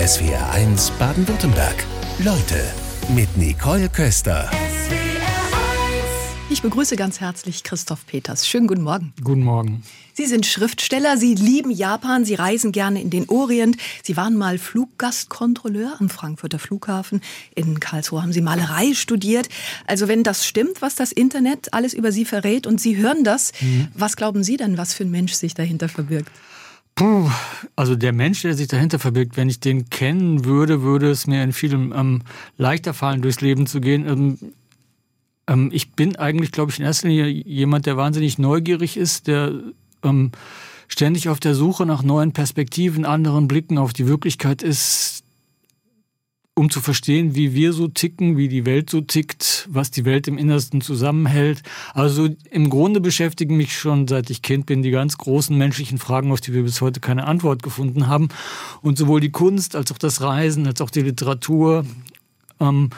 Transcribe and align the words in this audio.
SWR1 0.00 0.92
Baden-Württemberg. 0.98 1.84
Leute 2.20 2.64
mit 3.14 3.36
Nicole 3.36 3.90
Köster. 3.90 4.50
Ich 6.48 6.62
begrüße 6.62 6.96
ganz 6.96 7.20
herzlich 7.20 7.64
Christoph 7.64 8.06
Peters. 8.06 8.48
Schönen 8.48 8.66
guten 8.66 8.80
Morgen. 8.80 9.12
Guten 9.22 9.44
Morgen. 9.44 9.82
Sie 10.14 10.24
sind 10.24 10.46
Schriftsteller, 10.46 11.18
Sie 11.18 11.34
lieben 11.34 11.70
Japan, 11.70 12.24
Sie 12.24 12.34
reisen 12.34 12.72
gerne 12.72 13.02
in 13.02 13.10
den 13.10 13.28
Orient. 13.28 13.76
Sie 14.02 14.16
waren 14.16 14.38
mal 14.38 14.56
Fluggastkontrolleur 14.56 15.96
am 16.00 16.08
Frankfurter 16.08 16.58
Flughafen. 16.58 17.20
In 17.54 17.78
Karlsruhe 17.78 18.22
haben 18.22 18.32
Sie 18.32 18.40
Malerei 18.40 18.94
studiert. 18.94 19.50
Also 19.86 20.08
wenn 20.08 20.22
das 20.22 20.46
stimmt, 20.46 20.80
was 20.80 20.94
das 20.94 21.12
Internet 21.12 21.74
alles 21.74 21.92
über 21.92 22.10
Sie 22.10 22.24
verrät 22.24 22.66
und 22.66 22.80
Sie 22.80 22.96
hören 22.96 23.22
das, 23.22 23.52
mhm. 23.60 23.88
was 23.92 24.16
glauben 24.16 24.44
Sie 24.44 24.56
denn, 24.56 24.78
was 24.78 24.94
für 24.94 25.04
ein 25.04 25.10
Mensch 25.10 25.34
sich 25.34 25.52
dahinter 25.52 25.90
verbirgt? 25.90 26.32
Puh, 27.00 27.30
also 27.76 27.96
der 27.96 28.12
Mensch, 28.12 28.42
der 28.42 28.52
sich 28.52 28.68
dahinter 28.68 28.98
verbirgt, 28.98 29.38
wenn 29.38 29.48
ich 29.48 29.58
den 29.58 29.88
kennen 29.88 30.44
würde, 30.44 30.82
würde 30.82 31.10
es 31.10 31.26
mir 31.26 31.42
in 31.42 31.54
vielem 31.54 31.94
ähm, 31.96 32.20
leichter 32.58 32.92
fallen, 32.92 33.22
durchs 33.22 33.40
Leben 33.40 33.66
zu 33.66 33.80
gehen. 33.80 34.06
Ähm, 34.06 34.38
ähm, 35.46 35.70
ich 35.72 35.92
bin 35.92 36.16
eigentlich, 36.16 36.52
glaube 36.52 36.72
ich, 36.72 36.78
in 36.78 36.84
erster 36.84 37.08
Linie 37.08 37.28
jemand, 37.28 37.86
der 37.86 37.96
wahnsinnig 37.96 38.38
neugierig 38.38 38.98
ist, 38.98 39.28
der 39.28 39.50
ähm, 40.02 40.32
ständig 40.88 41.30
auf 41.30 41.40
der 41.40 41.54
Suche 41.54 41.86
nach 41.86 42.02
neuen 42.02 42.32
Perspektiven, 42.32 43.06
anderen 43.06 43.48
Blicken 43.48 43.78
auf 43.78 43.94
die 43.94 44.06
Wirklichkeit 44.06 44.60
ist, 44.60 45.09
um 46.60 46.68
zu 46.68 46.82
verstehen, 46.82 47.34
wie 47.34 47.54
wir 47.54 47.72
so 47.72 47.88
ticken, 47.88 48.36
wie 48.36 48.46
die 48.46 48.66
Welt 48.66 48.90
so 48.90 49.00
tickt, 49.00 49.66
was 49.70 49.90
die 49.90 50.04
Welt 50.04 50.28
im 50.28 50.36
Innersten 50.36 50.82
zusammenhält. 50.82 51.62
Also 51.94 52.28
im 52.50 52.68
Grunde 52.68 53.00
beschäftigen 53.00 53.56
mich 53.56 53.78
schon, 53.78 54.06
seit 54.06 54.28
ich 54.28 54.42
Kind 54.42 54.66
bin, 54.66 54.82
die 54.82 54.90
ganz 54.90 55.16
großen 55.16 55.56
menschlichen 55.56 55.96
Fragen, 55.96 56.30
auf 56.30 56.42
die 56.42 56.52
wir 56.52 56.62
bis 56.62 56.82
heute 56.82 57.00
keine 57.00 57.26
Antwort 57.26 57.62
gefunden 57.62 58.08
haben. 58.08 58.28
Und 58.82 58.98
sowohl 58.98 59.22
die 59.22 59.30
Kunst 59.30 59.74
als 59.74 59.90
auch 59.90 59.96
das 59.96 60.20
Reisen, 60.20 60.66
als 60.66 60.82
auch 60.82 60.90
die 60.90 61.00
Literatur 61.00 61.86
ähm, 62.60 62.90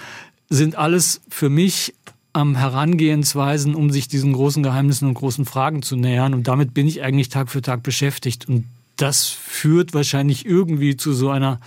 sind 0.50 0.74
alles 0.74 1.20
für 1.28 1.48
mich 1.48 1.94
ähm, 2.34 2.56
Herangehensweisen, 2.56 3.76
um 3.76 3.92
sich 3.92 4.08
diesen 4.08 4.32
großen 4.32 4.64
Geheimnissen 4.64 5.06
und 5.06 5.14
großen 5.14 5.44
Fragen 5.44 5.82
zu 5.82 5.94
nähern. 5.94 6.34
Und 6.34 6.48
damit 6.48 6.74
bin 6.74 6.88
ich 6.88 7.04
eigentlich 7.04 7.28
Tag 7.28 7.48
für 7.48 7.62
Tag 7.62 7.84
beschäftigt. 7.84 8.48
Und 8.48 8.64
das 8.96 9.28
führt 9.28 9.94
wahrscheinlich 9.94 10.46
irgendwie 10.46 10.96
zu 10.96 11.12
so 11.12 11.30
einer 11.30 11.60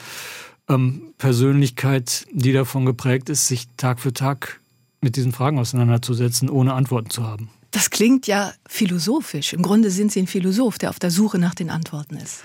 ähm, 0.70 1.14
Persönlichkeit, 1.18 2.26
die 2.32 2.54
davon 2.54 2.86
geprägt 2.86 3.30
ist, 3.30 3.48
sich 3.48 3.68
Tag 3.78 4.00
für 4.00 4.14
Tag 4.14 4.60
mit 5.02 5.16
diesen 5.16 5.32
Fragen 5.32 5.60
auseinanderzusetzen, 5.60 6.50
ohne 6.50 6.74
Antworten 6.74 7.10
zu 7.10 7.24
haben. 7.24 7.50
Das 7.72 7.90
klingt 7.90 8.26
ja 8.26 8.54
philosophisch. 8.68 9.54
Im 9.54 9.62
Grunde 9.62 9.92
sind 9.92 10.12
Sie 10.12 10.22
ein 10.22 10.28
Philosoph, 10.28 10.78
der 10.78 10.90
auf 10.90 11.00
der 11.00 11.12
Suche 11.12 11.38
nach 11.38 11.54
den 11.54 11.70
Antworten 11.70 12.16
ist. 12.16 12.44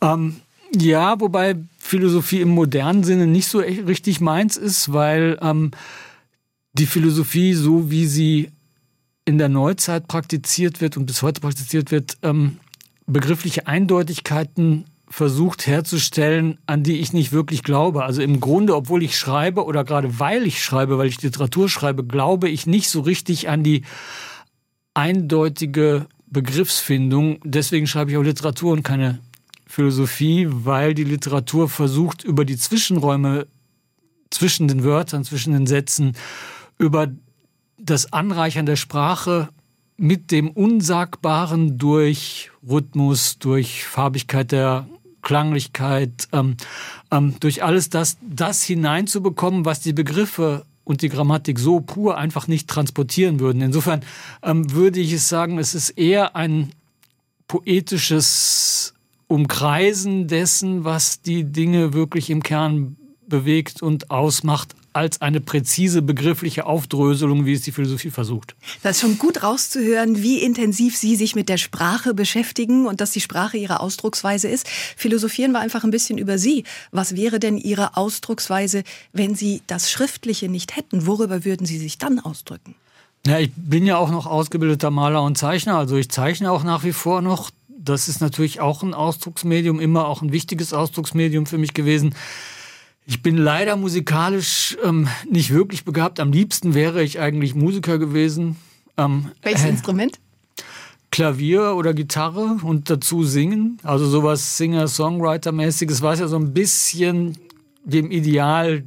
Ähm, 0.00 0.36
ja, 0.74 1.20
wobei 1.20 1.56
Philosophie 1.78 2.40
im 2.40 2.50
modernen 2.50 3.02
Sinne 3.02 3.26
nicht 3.26 3.48
so 3.48 3.58
richtig 3.58 4.20
meins 4.20 4.56
ist, 4.56 4.92
weil 4.92 5.38
ähm, 5.42 5.72
die 6.74 6.86
Philosophie, 6.86 7.54
so 7.54 7.90
wie 7.90 8.06
sie 8.06 8.50
in 9.24 9.38
der 9.38 9.48
Neuzeit 9.48 10.08
praktiziert 10.08 10.80
wird 10.80 10.96
und 10.96 11.06
bis 11.06 11.22
heute 11.22 11.40
praktiziert 11.40 11.90
wird, 11.90 12.16
ähm, 12.22 12.58
begriffliche 13.06 13.66
Eindeutigkeiten 13.66 14.84
versucht 15.10 15.66
herzustellen, 15.66 16.58
an 16.66 16.82
die 16.82 16.98
ich 16.98 17.12
nicht 17.12 17.32
wirklich 17.32 17.62
glaube. 17.62 18.04
Also 18.04 18.22
im 18.22 18.40
Grunde, 18.40 18.76
obwohl 18.76 19.02
ich 19.02 19.16
schreibe 19.16 19.64
oder 19.64 19.84
gerade 19.84 20.18
weil 20.18 20.46
ich 20.46 20.62
schreibe, 20.62 20.98
weil 20.98 21.08
ich 21.08 21.22
Literatur 21.22 21.68
schreibe, 21.68 22.04
glaube 22.04 22.48
ich 22.48 22.66
nicht 22.66 22.90
so 22.90 23.00
richtig 23.00 23.48
an 23.48 23.62
die 23.62 23.82
eindeutige 24.94 26.06
Begriffsfindung. 26.26 27.40
Deswegen 27.44 27.86
schreibe 27.86 28.10
ich 28.10 28.16
auch 28.16 28.22
Literatur 28.22 28.72
und 28.72 28.82
keine 28.82 29.20
Philosophie, 29.66 30.46
weil 30.50 30.94
die 30.94 31.04
Literatur 31.04 31.68
versucht, 31.68 32.24
über 32.24 32.44
die 32.44 32.56
Zwischenräume 32.56 33.46
zwischen 34.30 34.68
den 34.68 34.84
Wörtern, 34.84 35.24
zwischen 35.24 35.52
den 35.52 35.66
Sätzen 35.66 36.16
über 36.78 37.08
das 37.78 38.12
Anreichern 38.12 38.66
der 38.66 38.76
Sprache 38.76 39.48
mit 39.96 40.30
dem 40.30 40.50
Unsagbaren 40.50 41.78
durch 41.78 42.50
Rhythmus, 42.68 43.38
durch 43.38 43.84
Farbigkeit 43.84 44.52
der 44.52 44.86
Klanglichkeit, 45.28 46.26
ähm, 46.32 46.56
ähm, 47.10 47.34
durch 47.40 47.62
alles 47.62 47.90
das, 47.90 48.16
das 48.22 48.62
hineinzubekommen, 48.62 49.66
was 49.66 49.80
die 49.80 49.92
Begriffe 49.92 50.64
und 50.84 51.02
die 51.02 51.10
Grammatik 51.10 51.58
so 51.58 51.80
pur 51.80 52.16
einfach 52.16 52.48
nicht 52.48 52.66
transportieren 52.66 53.38
würden. 53.38 53.60
Insofern 53.60 54.00
ähm, 54.42 54.72
würde 54.72 55.00
ich 55.00 55.12
es 55.12 55.28
sagen, 55.28 55.58
es 55.58 55.74
ist 55.74 55.90
eher 55.90 56.34
ein 56.34 56.72
poetisches 57.46 58.94
Umkreisen 59.26 60.28
dessen, 60.28 60.84
was 60.84 61.20
die 61.20 61.44
Dinge 61.44 61.92
wirklich 61.92 62.30
im 62.30 62.42
Kern 62.42 62.96
bewegt 63.26 63.82
und 63.82 64.10
ausmacht, 64.10 64.74
als 64.92 65.20
eine 65.20 65.40
präzise 65.40 66.02
begriffliche 66.02 66.66
Aufdröselung, 66.66 67.46
wie 67.46 67.52
es 67.52 67.62
die 67.62 67.72
Philosophie 67.72 68.10
versucht. 68.10 68.54
Das 68.82 68.96
ist 68.96 69.02
schon 69.02 69.18
gut 69.18 69.42
rauszuhören, 69.42 70.22
wie 70.22 70.38
intensiv 70.38 70.96
Sie 70.96 71.16
sich 71.16 71.34
mit 71.34 71.48
der 71.48 71.58
Sprache 71.58 72.14
beschäftigen 72.14 72.86
und 72.86 73.00
dass 73.00 73.10
die 73.10 73.20
Sprache 73.20 73.56
Ihre 73.56 73.80
Ausdrucksweise 73.80 74.48
ist. 74.48 74.68
Philosophieren 74.96 75.52
wir 75.52 75.60
einfach 75.60 75.84
ein 75.84 75.90
bisschen 75.90 76.18
über 76.18 76.38
Sie. 76.38 76.64
Was 76.90 77.16
wäre 77.16 77.38
denn 77.38 77.58
Ihre 77.58 77.96
Ausdrucksweise, 77.96 78.82
wenn 79.12 79.34
Sie 79.34 79.62
das 79.66 79.90
Schriftliche 79.90 80.48
nicht 80.48 80.76
hätten? 80.76 81.06
Worüber 81.06 81.44
würden 81.44 81.66
Sie 81.66 81.78
sich 81.78 81.98
dann 81.98 82.18
ausdrücken? 82.18 82.74
Ja, 83.26 83.38
ich 83.38 83.50
bin 83.54 83.84
ja 83.84 83.98
auch 83.98 84.10
noch 84.10 84.26
ausgebildeter 84.26 84.90
Maler 84.90 85.22
und 85.22 85.36
Zeichner, 85.36 85.76
also 85.76 85.96
ich 85.96 86.08
zeichne 86.08 86.50
auch 86.50 86.64
nach 86.64 86.84
wie 86.84 86.92
vor 86.92 87.20
noch. 87.20 87.50
Das 87.68 88.08
ist 88.08 88.20
natürlich 88.20 88.60
auch 88.60 88.82
ein 88.82 88.94
Ausdrucksmedium, 88.94 89.80
immer 89.80 90.06
auch 90.06 90.22
ein 90.22 90.32
wichtiges 90.32 90.72
Ausdrucksmedium 90.72 91.46
für 91.46 91.58
mich 91.58 91.74
gewesen. 91.74 92.14
Ich 93.10 93.22
bin 93.22 93.38
leider 93.38 93.76
musikalisch 93.76 94.76
ähm, 94.84 95.08
nicht 95.30 95.50
wirklich 95.50 95.86
begabt. 95.86 96.20
Am 96.20 96.30
liebsten 96.30 96.74
wäre 96.74 97.02
ich 97.02 97.18
eigentlich 97.18 97.54
Musiker 97.54 97.98
gewesen. 97.98 98.56
Ähm, 98.98 99.30
Welches 99.40 99.64
äh, 99.64 99.70
Instrument? 99.70 100.20
Klavier 101.10 101.74
oder 101.74 101.94
Gitarre 101.94 102.58
und 102.62 102.90
dazu 102.90 103.24
singen. 103.24 103.78
Also 103.82 104.06
sowas 104.06 104.58
Singer-Songwriter-mäßiges, 104.58 106.02
was 106.02 106.20
ja 106.20 106.28
so 106.28 106.36
ein 106.36 106.52
bisschen 106.52 107.38
dem 107.82 108.10
Ideal, 108.10 108.84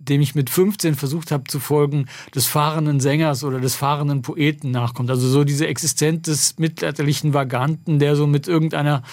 dem 0.00 0.20
ich 0.20 0.34
mit 0.34 0.50
15 0.50 0.96
versucht 0.96 1.30
habe 1.30 1.44
zu 1.44 1.60
folgen, 1.60 2.06
des 2.34 2.46
fahrenden 2.46 2.98
Sängers 2.98 3.44
oder 3.44 3.60
des 3.60 3.76
fahrenden 3.76 4.22
Poeten 4.22 4.72
nachkommt. 4.72 5.10
Also 5.10 5.28
so 5.28 5.44
diese 5.44 5.68
Existenz 5.68 6.22
des 6.22 6.58
mittelalterlichen 6.58 7.34
Vaganten, 7.34 8.00
der 8.00 8.16
so 8.16 8.26
mit 8.26 8.48
irgendeiner 8.48 9.04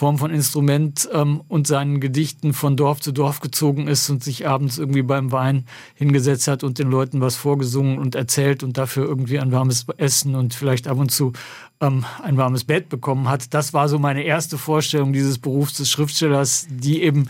Form 0.00 0.16
von 0.16 0.30
Instrument 0.30 1.06
ähm, 1.12 1.42
und 1.46 1.66
seinen 1.66 2.00
Gedichten 2.00 2.54
von 2.54 2.74
Dorf 2.74 3.00
zu 3.00 3.12
Dorf 3.12 3.40
gezogen 3.40 3.86
ist 3.86 4.08
und 4.08 4.24
sich 4.24 4.48
abends 4.48 4.78
irgendwie 4.78 5.02
beim 5.02 5.30
Wein 5.30 5.66
hingesetzt 5.94 6.48
hat 6.48 6.64
und 6.64 6.78
den 6.78 6.90
Leuten 6.90 7.20
was 7.20 7.36
vorgesungen 7.36 7.98
und 7.98 8.14
erzählt 8.14 8.62
und 8.62 8.78
dafür 8.78 9.04
irgendwie 9.04 9.38
ein 9.38 9.52
warmes 9.52 9.84
Essen 9.98 10.36
und 10.36 10.54
vielleicht 10.54 10.88
ab 10.88 10.96
und 10.96 11.10
zu 11.10 11.34
ähm, 11.82 12.06
ein 12.22 12.38
warmes 12.38 12.64
Bett 12.64 12.88
bekommen 12.88 13.28
hat. 13.28 13.52
Das 13.52 13.74
war 13.74 13.90
so 13.90 13.98
meine 13.98 14.22
erste 14.22 14.56
Vorstellung 14.56 15.12
dieses 15.12 15.38
Berufs 15.38 15.74
des 15.74 15.90
Schriftstellers, 15.90 16.66
die 16.70 17.02
eben 17.02 17.28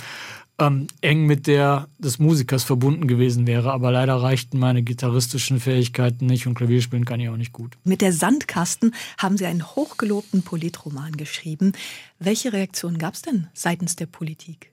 ähm, 0.60 0.87
eng 1.00 1.26
mit 1.26 1.47
der 1.47 1.88
des 1.98 2.19
Musikers 2.19 2.65
verbunden 2.65 3.06
gewesen 3.09 3.47
wäre. 3.47 3.72
Aber 3.72 3.91
leider 3.91 4.16
reichten 4.16 4.59
meine 4.59 4.82
gitarristischen 4.82 5.59
Fähigkeiten 5.59 6.26
nicht 6.26 6.47
und 6.47 6.54
Klavierspielen 6.54 7.04
kann 7.04 7.21
ich 7.21 7.28
auch 7.28 7.37
nicht 7.37 7.53
gut. 7.53 7.76
Mit 7.84 8.00
der 8.03 8.12
Sandkasten 8.12 8.94
haben 9.19 9.37
Sie 9.37 9.47
einen 9.47 9.66
hochgelobten 9.66 10.43
Politroman 10.43 11.16
geschrieben. 11.16 11.72
Welche 12.19 12.53
Reaktionen 12.53 12.99
gab 12.99 13.15
es 13.15 13.22
denn 13.22 13.49
seitens 13.54 13.97
der 13.97 14.06
Politik? 14.06 14.70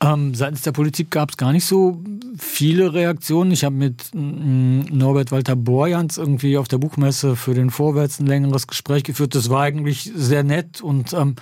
Ähm, 0.00 0.34
seitens 0.34 0.62
der 0.62 0.70
Politik 0.70 1.10
gab 1.10 1.30
es 1.30 1.36
gar 1.36 1.52
nicht 1.52 1.64
so 1.64 2.00
viele 2.38 2.94
Reaktionen. 2.94 3.50
Ich 3.50 3.64
habe 3.64 3.74
mit 3.74 4.10
mm, 4.14 4.82
Norbert 4.92 5.32
Walter 5.32 5.56
Borjans 5.56 6.18
irgendwie 6.18 6.56
auf 6.56 6.68
der 6.68 6.78
Buchmesse 6.78 7.34
für 7.34 7.54
den 7.54 7.70
Vorwärts 7.70 8.20
ein 8.20 8.26
längeres 8.26 8.68
Gespräch 8.68 9.02
geführt. 9.02 9.34
Das 9.34 9.50
war 9.50 9.62
eigentlich 9.62 10.12
sehr 10.14 10.44
nett 10.44 10.80
und 10.80 11.12
ähm, 11.14 11.34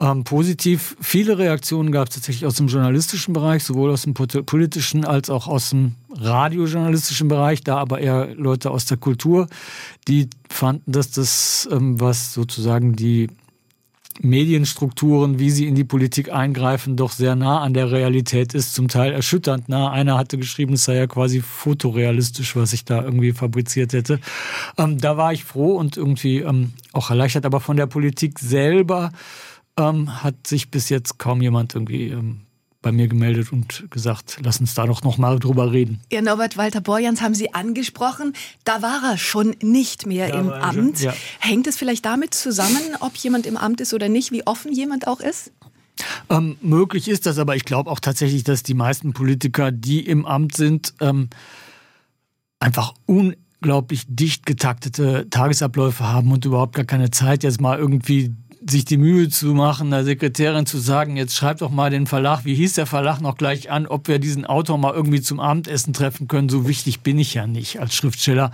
ähm, 0.00 0.24
positiv. 0.24 0.96
Viele 1.00 1.38
Reaktionen 1.38 1.92
gab 1.92 2.08
es 2.08 2.14
tatsächlich 2.14 2.46
aus 2.46 2.56
dem 2.56 2.66
journalistischen 2.66 3.32
Bereich, 3.32 3.64
sowohl 3.64 3.90
aus 3.90 4.02
dem 4.02 4.14
politischen 4.14 5.04
als 5.04 5.30
auch 5.30 5.46
aus 5.46 5.70
dem 5.70 5.94
radiojournalistischen 6.10 7.28
Bereich, 7.28 7.62
da 7.62 7.78
aber 7.78 8.00
eher 8.00 8.34
Leute 8.34 8.70
aus 8.70 8.86
der 8.86 8.96
Kultur, 8.96 9.46
die 10.08 10.28
fanden, 10.48 10.90
dass 10.90 11.10
das, 11.10 11.68
ähm, 11.70 12.00
was 12.00 12.34
sozusagen 12.34 12.96
die 12.96 13.28
Medienstrukturen, 14.20 15.38
wie 15.40 15.50
sie 15.50 15.66
in 15.66 15.74
die 15.74 15.84
Politik 15.84 16.32
eingreifen, 16.32 16.96
doch 16.96 17.10
sehr 17.10 17.34
nah 17.34 17.60
an 17.60 17.74
der 17.74 17.90
Realität 17.90 18.54
ist, 18.54 18.74
zum 18.74 18.86
Teil 18.86 19.12
erschütternd 19.12 19.68
nah. 19.68 19.90
Einer 19.90 20.16
hatte 20.16 20.38
geschrieben, 20.38 20.74
es 20.74 20.84
sei 20.84 20.94
ja 20.96 21.06
quasi 21.06 21.40
fotorealistisch, 21.40 22.54
was 22.54 22.72
ich 22.72 22.84
da 22.84 23.02
irgendwie 23.02 23.32
fabriziert 23.32 23.92
hätte. 23.92 24.20
Ähm, 24.78 24.98
da 24.98 25.16
war 25.16 25.32
ich 25.32 25.44
froh 25.44 25.74
und 25.74 25.96
irgendwie 25.96 26.38
ähm, 26.38 26.72
auch 26.92 27.10
erleichtert, 27.10 27.44
aber 27.44 27.60
von 27.60 27.76
der 27.76 27.86
Politik 27.86 28.38
selber 28.38 29.10
ähm, 29.78 30.22
hat 30.22 30.46
sich 30.46 30.70
bis 30.70 30.88
jetzt 30.88 31.18
kaum 31.18 31.42
jemand 31.42 31.74
irgendwie 31.74 32.08
ähm, 32.08 32.40
bei 32.84 32.92
mir 32.92 33.08
gemeldet 33.08 33.50
und 33.50 33.90
gesagt, 33.90 34.38
lass 34.42 34.60
uns 34.60 34.74
da 34.74 34.86
doch 34.86 35.02
noch 35.02 35.16
mal 35.16 35.38
drüber 35.38 35.72
reden. 35.72 36.00
Ja, 36.12 36.20
Norbert 36.20 36.58
Walter 36.58 36.82
Borjans 36.82 37.22
haben 37.22 37.34
Sie 37.34 37.54
angesprochen. 37.54 38.34
Da 38.64 38.82
war 38.82 39.02
er 39.02 39.16
schon 39.16 39.56
nicht 39.62 40.06
mehr 40.06 40.28
da 40.28 40.38
im 40.38 40.50
Amt. 40.50 41.00
Ja. 41.00 41.14
Hängt 41.40 41.66
es 41.66 41.76
vielleicht 41.76 42.04
damit 42.04 42.34
zusammen, 42.34 42.82
ob 43.00 43.16
jemand 43.16 43.46
im 43.46 43.56
Amt 43.56 43.80
ist 43.80 43.94
oder 43.94 44.08
nicht, 44.10 44.32
wie 44.32 44.46
offen 44.46 44.70
jemand 44.72 45.08
auch 45.08 45.20
ist? 45.20 45.50
Ähm, 46.28 46.56
möglich 46.60 47.08
ist 47.08 47.24
das, 47.24 47.38
aber 47.38 47.56
ich 47.56 47.64
glaube 47.64 47.90
auch 47.90 48.00
tatsächlich, 48.00 48.44
dass 48.44 48.62
die 48.62 48.74
meisten 48.74 49.14
Politiker, 49.14 49.72
die 49.72 50.00
im 50.00 50.26
Amt 50.26 50.54
sind, 50.54 50.92
ähm, 51.00 51.30
einfach 52.60 52.94
unglaublich 53.06 54.04
dicht 54.08 54.44
getaktete 54.44 55.28
Tagesabläufe 55.30 56.04
haben 56.04 56.32
und 56.32 56.44
überhaupt 56.44 56.74
gar 56.74 56.84
keine 56.84 57.10
Zeit, 57.10 57.44
jetzt 57.44 57.62
mal 57.62 57.78
irgendwie 57.78 58.34
sich 58.66 58.84
die 58.84 58.96
Mühe 58.96 59.28
zu 59.28 59.48
machen, 59.48 59.90
der 59.90 60.04
Sekretärin 60.04 60.64
zu 60.64 60.78
sagen, 60.78 61.16
jetzt 61.16 61.34
schreibt 61.34 61.60
doch 61.60 61.70
mal 61.70 61.90
den 61.90 62.06
Verlag, 62.06 62.44
wie 62.44 62.54
hieß 62.54 62.74
der 62.74 62.86
Verlag 62.86 63.20
noch 63.20 63.36
gleich 63.36 63.70
an, 63.70 63.86
ob 63.86 64.08
wir 64.08 64.18
diesen 64.18 64.46
Autor 64.46 64.78
mal 64.78 64.94
irgendwie 64.94 65.20
zum 65.20 65.38
Abendessen 65.38 65.92
treffen 65.92 66.28
können. 66.28 66.48
So 66.48 66.66
wichtig 66.66 67.00
bin 67.00 67.18
ich 67.18 67.34
ja 67.34 67.46
nicht 67.46 67.80
als 67.80 67.94
Schriftsteller. 67.94 68.52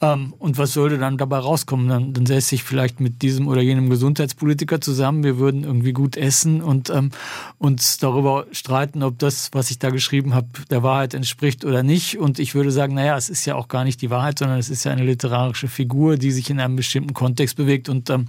Ähm, 0.00 0.32
und 0.38 0.58
was 0.58 0.74
sollte 0.74 0.98
dann 0.98 1.18
dabei 1.18 1.38
rauskommen? 1.38 1.88
Dann, 1.88 2.12
dann 2.12 2.24
säße 2.24 2.54
ich 2.54 2.62
vielleicht 2.62 3.00
mit 3.00 3.22
diesem 3.22 3.48
oder 3.48 3.60
jenem 3.60 3.90
Gesundheitspolitiker 3.90 4.80
zusammen. 4.80 5.24
Wir 5.24 5.38
würden 5.38 5.64
irgendwie 5.64 5.92
gut 5.92 6.16
essen 6.16 6.62
und 6.62 6.90
ähm, 6.90 7.10
uns 7.58 7.98
darüber 7.98 8.46
streiten, 8.52 9.02
ob 9.02 9.18
das, 9.18 9.50
was 9.52 9.70
ich 9.72 9.80
da 9.80 9.90
geschrieben 9.90 10.34
habe, 10.34 10.46
der 10.70 10.84
Wahrheit 10.84 11.14
entspricht 11.14 11.64
oder 11.64 11.82
nicht. 11.82 12.18
Und 12.18 12.38
ich 12.38 12.54
würde 12.54 12.70
sagen, 12.70 12.94
naja, 12.94 13.16
es 13.16 13.28
ist 13.28 13.44
ja 13.44 13.56
auch 13.56 13.66
gar 13.66 13.82
nicht 13.82 14.00
die 14.02 14.10
Wahrheit, 14.10 14.38
sondern 14.38 14.58
es 14.58 14.70
ist 14.70 14.84
ja 14.84 14.92
eine 14.92 15.04
literarische 15.04 15.66
Figur, 15.66 16.16
die 16.16 16.30
sich 16.30 16.48
in 16.48 16.60
einem 16.60 16.76
bestimmten 16.76 17.12
Kontext 17.12 17.56
bewegt 17.56 17.88
und 17.88 18.08
ähm, 18.08 18.26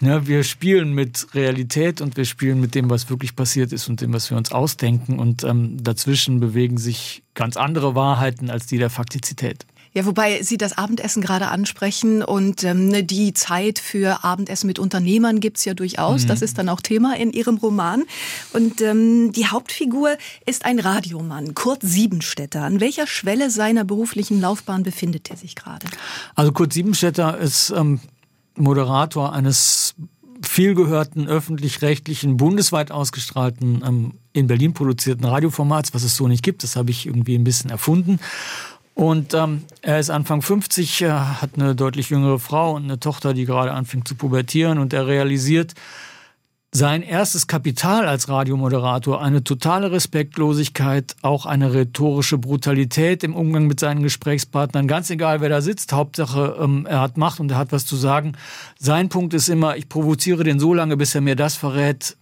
ja, 0.00 0.26
wir 0.26 0.44
spielen 0.44 0.92
mit 0.92 1.26
Realität 1.34 2.00
und 2.00 2.16
wir 2.16 2.24
spielen 2.24 2.60
mit 2.60 2.74
dem, 2.74 2.88
was 2.88 3.10
wirklich 3.10 3.34
passiert 3.34 3.72
ist 3.72 3.88
und 3.88 4.00
dem, 4.00 4.12
was 4.12 4.30
wir 4.30 4.36
uns 4.36 4.52
ausdenken. 4.52 5.18
Und 5.18 5.44
ähm, 5.44 5.82
dazwischen 5.82 6.40
bewegen 6.40 6.78
sich 6.78 7.22
ganz 7.34 7.56
andere 7.56 7.94
Wahrheiten 7.94 8.50
als 8.50 8.66
die 8.66 8.78
der 8.78 8.90
Faktizität. 8.90 9.66
Ja, 9.94 10.04
wobei 10.04 10.42
Sie 10.42 10.58
das 10.58 10.76
Abendessen 10.76 11.22
gerade 11.22 11.48
ansprechen 11.48 12.22
und 12.22 12.62
ähm, 12.62 13.06
die 13.06 13.32
Zeit 13.32 13.78
für 13.78 14.22
Abendessen 14.22 14.66
mit 14.66 14.78
Unternehmern 14.78 15.40
gibt's 15.40 15.64
ja 15.64 15.74
durchaus. 15.74 16.24
Mhm. 16.24 16.28
Das 16.28 16.42
ist 16.42 16.58
dann 16.58 16.68
auch 16.68 16.80
Thema 16.80 17.16
in 17.16 17.32
Ihrem 17.32 17.56
Roman. 17.56 18.04
Und 18.52 18.80
ähm, 18.80 19.32
die 19.32 19.46
Hauptfigur 19.46 20.16
ist 20.46 20.64
ein 20.64 20.78
Radiomann, 20.78 21.54
Kurt 21.54 21.82
Siebenstädter. 21.82 22.62
An 22.62 22.80
welcher 22.80 23.06
Schwelle 23.06 23.50
seiner 23.50 23.84
beruflichen 23.84 24.40
Laufbahn 24.40 24.82
befindet 24.82 25.30
er 25.30 25.36
sich 25.36 25.56
gerade? 25.56 25.86
Also 26.34 26.52
Kurt 26.52 26.72
Siebenstädter 26.72 27.38
ist 27.38 27.72
ähm, 27.74 28.00
Moderator 28.58 29.32
eines 29.32 29.94
vielgehörten 30.42 31.26
öffentlich-rechtlichen, 31.26 32.36
bundesweit 32.36 32.90
ausgestrahlten, 32.90 33.82
ähm, 33.86 34.12
in 34.32 34.46
Berlin 34.46 34.72
produzierten 34.72 35.24
Radioformats, 35.24 35.94
was 35.94 36.04
es 36.04 36.16
so 36.16 36.28
nicht 36.28 36.44
gibt. 36.44 36.62
Das 36.62 36.76
habe 36.76 36.90
ich 36.90 37.06
irgendwie 37.06 37.34
ein 37.34 37.44
bisschen 37.44 37.70
erfunden. 37.70 38.20
Und 38.94 39.32
ähm, 39.34 39.62
er 39.80 40.00
ist 40.00 40.10
Anfang 40.10 40.42
50, 40.42 41.02
äh, 41.02 41.10
hat 41.10 41.50
eine 41.54 41.74
deutlich 41.74 42.10
jüngere 42.10 42.38
Frau 42.38 42.74
und 42.74 42.84
eine 42.84 42.98
Tochter, 42.98 43.34
die 43.34 43.44
gerade 43.44 43.72
anfängt 43.72 44.08
zu 44.08 44.14
pubertieren. 44.14 44.78
Und 44.78 44.92
er 44.92 45.06
realisiert, 45.06 45.74
sein 46.70 47.02
erstes 47.02 47.46
Kapital 47.46 48.06
als 48.06 48.28
Radiomoderator 48.28 49.22
eine 49.22 49.42
totale 49.42 49.90
Respektlosigkeit, 49.90 51.16
auch 51.22 51.46
eine 51.46 51.72
rhetorische 51.72 52.36
Brutalität 52.36 53.24
im 53.24 53.34
Umgang 53.34 53.66
mit 53.66 53.80
seinen 53.80 54.02
Gesprächspartnern. 54.02 54.86
Ganz 54.86 55.08
egal, 55.08 55.40
wer 55.40 55.48
da 55.48 55.62
sitzt, 55.62 55.92
Hauptsache 55.92 56.56
ähm, 56.60 56.86
er 56.86 57.00
hat 57.00 57.16
Macht 57.16 57.40
und 57.40 57.50
er 57.50 57.56
hat 57.56 57.72
was 57.72 57.86
zu 57.86 57.96
sagen. 57.96 58.34
Sein 58.78 59.08
Punkt 59.08 59.32
ist 59.32 59.48
immer, 59.48 59.76
ich 59.76 59.88
provoziere 59.88 60.44
den 60.44 60.60
so 60.60 60.74
lange, 60.74 60.98
bis 60.98 61.14
er 61.14 61.22
mir 61.22 61.36
das 61.36 61.56
verrät, 61.56 62.16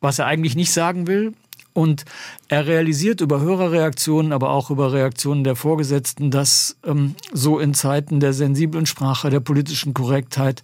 was 0.00 0.20
er 0.20 0.26
eigentlich 0.26 0.54
nicht 0.54 0.72
sagen 0.72 1.08
will. 1.08 1.32
Und 1.72 2.04
er 2.48 2.66
realisiert 2.66 3.20
über 3.20 3.40
Hörerreaktionen, 3.40 4.32
aber 4.32 4.50
auch 4.50 4.70
über 4.70 4.92
Reaktionen 4.92 5.44
der 5.44 5.56
Vorgesetzten, 5.56 6.30
dass 6.30 6.76
ähm, 6.84 7.14
so 7.32 7.58
in 7.58 7.74
Zeiten 7.74 8.20
der 8.20 8.32
sensiblen 8.32 8.86
Sprache, 8.86 9.30
der 9.30 9.40
politischen 9.40 9.94
Korrektheit, 9.94 10.62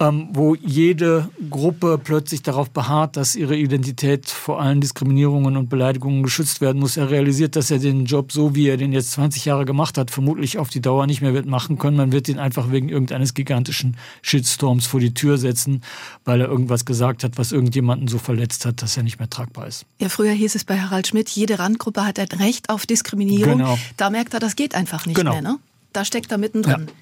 ähm, 0.00 0.28
wo 0.32 0.54
jede 0.54 1.28
Gruppe 1.50 2.00
plötzlich 2.02 2.42
darauf 2.42 2.70
beharrt, 2.70 3.16
dass 3.16 3.36
ihre 3.36 3.54
Identität 3.54 4.30
vor 4.30 4.60
allen 4.60 4.80
Diskriminierungen 4.80 5.58
und 5.58 5.68
Beleidigungen 5.68 6.22
geschützt 6.22 6.62
werden 6.62 6.80
muss. 6.80 6.96
Er 6.96 7.10
realisiert, 7.10 7.54
dass 7.54 7.70
er 7.70 7.78
den 7.78 8.06
Job, 8.06 8.32
so 8.32 8.54
wie 8.54 8.68
er 8.68 8.78
den 8.78 8.92
jetzt 8.92 9.12
20 9.12 9.44
Jahre 9.44 9.66
gemacht 9.66 9.98
hat, 9.98 10.10
vermutlich 10.10 10.58
auf 10.58 10.70
die 10.70 10.80
Dauer 10.80 11.06
nicht 11.06 11.20
mehr 11.20 11.34
wird 11.34 11.44
machen 11.44 11.76
können. 11.76 11.98
Man 11.98 12.12
wird 12.12 12.30
ihn 12.30 12.38
einfach 12.38 12.72
wegen 12.72 12.88
irgendeines 12.88 13.34
gigantischen 13.34 13.98
Shitstorms 14.22 14.86
vor 14.86 15.00
die 15.00 15.12
Tür 15.12 15.36
setzen, 15.36 15.82
weil 16.24 16.40
er 16.40 16.48
irgendwas 16.48 16.86
gesagt 16.86 17.22
hat, 17.22 17.36
was 17.36 17.52
irgendjemanden 17.52 18.08
so 18.08 18.16
verletzt 18.16 18.64
hat, 18.64 18.80
dass 18.80 18.96
er 18.96 19.02
nicht 19.02 19.18
mehr 19.18 19.28
tragbar 19.28 19.66
ist. 19.66 19.84
Ja, 19.98 20.08
früher 20.08 20.32
hieß 20.32 20.54
es 20.54 20.64
bei 20.64 20.80
Harald 20.80 21.06
Schmidt, 21.10 21.28
jede 21.30 21.58
Randgruppe 21.58 22.06
hat 22.06 22.18
ein 22.18 22.28
Recht 22.38 22.70
auf 22.70 22.86
Diskriminierung. 22.86 23.58
Genau. 23.58 23.78
Da 23.96 24.10
merkt 24.10 24.34
er, 24.34 24.40
das 24.40 24.56
geht 24.56 24.74
einfach 24.74 25.06
nicht 25.06 25.16
genau. 25.16 25.32
mehr. 25.32 25.42
Ne? 25.42 25.58
Da 25.92 26.04
steckt 26.04 26.30
er 26.30 26.38
mittendrin. 26.38 26.86
Ja. 26.86 26.92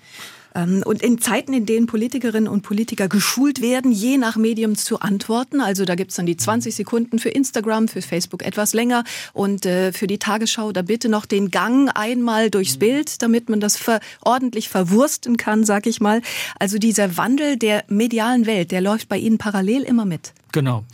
Ähm, 0.54 0.82
und 0.84 1.02
in 1.02 1.20
Zeiten, 1.20 1.52
in 1.52 1.66
denen 1.66 1.86
Politikerinnen 1.86 2.48
und 2.48 2.62
Politiker 2.62 3.06
geschult 3.08 3.60
werden, 3.60 3.92
je 3.92 4.16
nach 4.16 4.36
Medium 4.36 4.76
zu 4.76 5.00
antworten, 5.00 5.60
also 5.60 5.84
da 5.84 5.94
gibt's 5.94 6.14
dann 6.14 6.24
die 6.24 6.38
20 6.38 6.74
Sekunden 6.74 7.18
für 7.18 7.28
Instagram, 7.28 7.86
für 7.88 8.00
Facebook 8.00 8.42
etwas 8.42 8.72
länger 8.72 9.04
und 9.34 9.66
äh, 9.66 9.92
für 9.92 10.06
die 10.06 10.18
Tagesschau 10.18 10.72
da 10.72 10.80
bitte 10.80 11.10
noch 11.10 11.26
den 11.26 11.50
Gang 11.50 11.90
einmal 11.94 12.50
durchs 12.50 12.76
mhm. 12.76 12.80
Bild, 12.80 13.22
damit 13.22 13.50
man 13.50 13.60
das 13.60 13.76
ver 13.76 14.00
ordentlich 14.22 14.70
verwursten 14.70 15.36
kann, 15.36 15.64
sag 15.64 15.86
ich 15.86 16.00
mal. 16.00 16.22
Also 16.58 16.78
dieser 16.78 17.18
Wandel 17.18 17.58
der 17.58 17.84
medialen 17.88 18.46
Welt, 18.46 18.70
der 18.70 18.80
läuft 18.80 19.08
bei 19.10 19.18
Ihnen 19.18 19.36
parallel 19.36 19.82
immer 19.82 20.06
mit. 20.06 20.32
Genau. 20.52 20.84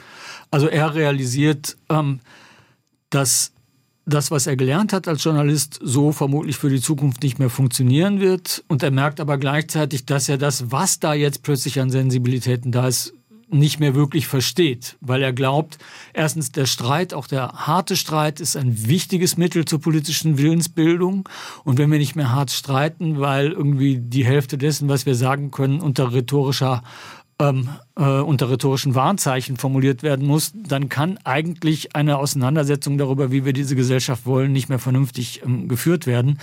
Also 0.51 0.69
er 0.69 0.95
realisiert, 0.95 1.77
ähm, 1.89 2.21
dass 3.15 3.53
das, 4.07 4.31
was 4.31 4.47
er 4.47 4.57
gelernt 4.57 4.93
hat 4.93 5.09
als 5.09 5.25
Journalist, 5.25 5.79
so 5.83 6.13
vermutlich 6.13 6.57
für 6.57 6.69
die 6.69 6.81
Zukunft 6.81 7.23
nicht 7.23 7.39
mehr 7.39 7.51
funktionieren 7.51 8.21
wird. 8.21 8.63
Und 8.69 8.83
er 8.83 8.91
merkt 8.91 9.21
aber 9.21 9.39
gleichzeitig, 9.39 10.05
dass 10.05 10.29
er 10.29 10.37
das, 10.37 10.71
was 10.71 11.01
da 11.01 11.15
jetzt 11.15 11.43
plötzlich 11.43 11.81
an 11.81 11.91
Sensibilitäten 11.91 12.71
da 12.71 12.89
ist, 12.89 13.15
nicht 13.49 13.79
mehr 13.79 13.95
wirklich 13.95 14.27
versteht, 14.27 14.97
weil 15.01 15.23
er 15.23 15.33
glaubt, 15.33 15.79
erstens 16.13 16.51
der 16.51 16.67
Streit, 16.67 17.15
auch 17.15 17.27
der 17.27 17.53
harte 17.53 17.95
Streit 17.95 18.41
ist 18.41 18.57
ein 18.57 18.89
wichtiges 18.89 19.37
Mittel 19.37 19.65
zur 19.65 19.81
politischen 19.81 20.39
Willensbildung. 20.39 21.29
Und 21.63 21.79
wenn 21.79 21.91
wir 21.91 21.99
nicht 21.99 22.17
mehr 22.17 22.33
hart 22.33 22.51
streiten, 22.51 23.21
weil 23.21 23.53
irgendwie 23.53 23.99
die 23.99 24.25
Hälfte 24.25 24.59
dessen, 24.59 24.89
was 24.89 25.07
wir 25.07 25.15
sagen 25.15 25.51
können, 25.51 25.81
unter 25.81 26.13
rhetorischer 26.13 26.83
ähm, 27.39 27.69
äh, 27.97 28.21
unter 28.21 28.51
rhetorischen 28.51 28.95
Warnzeichen 28.95 29.57
formuliert 29.57 30.03
werden 30.03 30.27
muss, 30.27 30.53
dann 30.55 30.89
kann 30.89 31.19
eigentlich 31.25 31.97
eine 31.97 32.19
Auseinandersetzung 32.19 32.99
darüber, 32.99 33.33
wie 33.33 33.45
wir 33.45 33.53
diese 33.53 33.77
Gesellschaft 33.77 34.27
wollen, 34.27 34.53
nicht 34.53 34.69
mehr 34.69 34.79
vernünftig 34.79 35.43
ähm, 35.45 35.69
geführt 35.69 36.07
werden. 36.07 36.39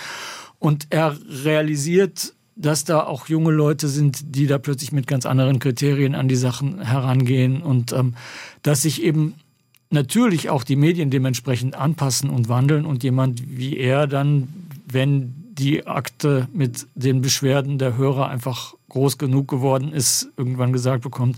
Und 0.59 0.87
er 0.89 1.17
realisiert, 1.43 2.33
dass 2.55 2.83
da 2.83 3.03
auch 3.03 3.27
junge 3.27 3.51
Leute 3.51 3.87
sind, 3.87 4.35
die 4.35 4.47
da 4.47 4.57
plötzlich 4.57 4.91
mit 4.91 5.07
ganz 5.07 5.25
anderen 5.25 5.59
Kriterien 5.59 6.13
an 6.13 6.27
die 6.27 6.35
Sachen 6.35 6.81
herangehen 6.81 7.61
und 7.61 7.93
ähm, 7.93 8.15
dass 8.61 8.83
sich 8.83 9.01
eben 9.01 9.35
natürlich 9.89 10.49
auch 10.49 10.63
die 10.63 10.75
Medien 10.75 11.09
dementsprechend 11.09 11.75
anpassen 11.75 12.29
und 12.29 12.49
wandeln 12.49 12.85
und 12.85 13.03
jemand 13.03 13.57
wie 13.57 13.77
er 13.77 14.07
dann, 14.07 14.49
wenn 14.87 15.40
die 15.51 15.85
Akte 15.85 16.47
mit 16.53 16.87
den 16.95 17.21
Beschwerden 17.21 17.77
der 17.77 17.97
Hörer 17.97 18.29
einfach 18.29 18.73
groß 18.89 19.17
genug 19.17 19.47
geworden 19.47 19.91
ist, 19.91 20.29
irgendwann 20.37 20.71
gesagt 20.71 21.03
bekommt, 21.03 21.37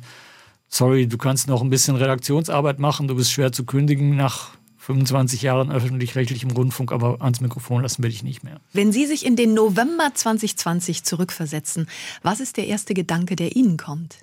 sorry, 0.67 1.07
du 1.07 1.17
kannst 1.17 1.47
noch 1.47 1.61
ein 1.61 1.69
bisschen 1.69 1.95
Redaktionsarbeit 1.95 2.79
machen, 2.79 3.07
du 3.07 3.15
bist 3.15 3.31
schwer 3.31 3.51
zu 3.51 3.65
kündigen 3.65 4.15
nach 4.15 4.51
25 4.77 5.41
Jahren 5.41 5.71
öffentlich-rechtlichem 5.71 6.51
Rundfunk, 6.51 6.91
aber 6.91 7.21
ans 7.21 7.41
Mikrofon 7.41 7.81
lassen 7.81 8.03
will 8.03 8.11
ich 8.11 8.23
nicht 8.23 8.43
mehr. 8.43 8.59
Wenn 8.73 8.91
Sie 8.91 9.05
sich 9.05 9.25
in 9.25 9.35
den 9.35 9.53
November 9.53 10.11
2020 10.13 11.03
zurückversetzen, 11.03 11.87
was 12.21 12.39
ist 12.39 12.57
der 12.57 12.67
erste 12.67 12.93
Gedanke, 12.93 13.35
der 13.35 13.55
Ihnen 13.55 13.77
kommt? 13.77 14.17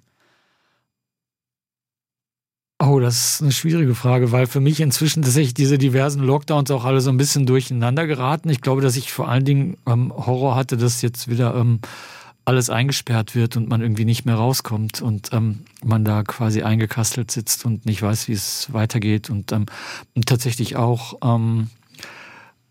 Oh, 2.82 2.98
das 2.98 3.34
ist 3.34 3.42
eine 3.42 3.52
schwierige 3.52 3.94
Frage, 3.94 4.32
weil 4.32 4.46
für 4.46 4.60
mich 4.60 4.80
inzwischen 4.80 5.22
tatsächlich 5.22 5.52
diese 5.52 5.76
diversen 5.76 6.22
Lockdowns 6.22 6.70
auch 6.70 6.86
alle 6.86 7.02
so 7.02 7.10
ein 7.10 7.18
bisschen 7.18 7.44
durcheinander 7.44 8.06
geraten. 8.06 8.48
Ich 8.48 8.62
glaube, 8.62 8.80
dass 8.80 8.96
ich 8.96 9.12
vor 9.12 9.28
allen 9.28 9.44
Dingen 9.44 9.76
ähm, 9.86 10.10
Horror 10.16 10.56
hatte, 10.56 10.78
dass 10.78 11.02
jetzt 11.02 11.28
wieder 11.28 11.54
ähm, 11.54 11.80
alles 12.46 12.70
eingesperrt 12.70 13.34
wird 13.34 13.58
und 13.58 13.68
man 13.68 13.82
irgendwie 13.82 14.06
nicht 14.06 14.24
mehr 14.24 14.36
rauskommt 14.36 15.02
und 15.02 15.30
ähm, 15.34 15.66
man 15.84 16.06
da 16.06 16.22
quasi 16.22 16.62
eingekastelt 16.62 17.30
sitzt 17.30 17.66
und 17.66 17.84
nicht 17.84 18.00
weiß, 18.00 18.28
wie 18.28 18.32
es 18.32 18.72
weitergeht 18.72 19.28
und, 19.28 19.52
ähm, 19.52 19.66
tatsächlich 20.24 20.76
auch 20.76 21.18
ähm, 21.22 21.68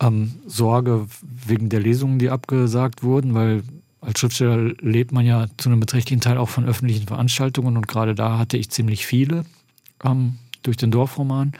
ähm, 0.02 0.34
Sorge 0.48 1.06
wegen 1.22 1.70
der 1.70 1.82
Lesungen, 1.82 2.18
die 2.18 2.32
abgesagt 2.32 3.04
wurden, 3.04 3.36
weil 3.36 3.62
als 4.02 4.20
Schriftsteller 4.20 4.74
lebt 4.82 5.12
man 5.12 5.28
ja 5.28 5.46
zu 5.58 5.70
einem 5.70 5.80
beträchtlichen 5.80 6.22
Teil 6.22 6.40
auch 6.40 6.50
von 6.50 6.66
öffentlichen 6.66 7.06
Veranstaltungen 7.06 7.78
und 7.78 7.88
gerade 7.88 8.16
da 8.16 8.40
hatte 8.40 8.58
ich 8.58 8.72
ziemlich 8.72 9.06
viele 9.06 9.46
ähm, 10.04 10.38
durch 10.64 10.78
den 10.78 10.92
Dorfroman. 10.92 11.54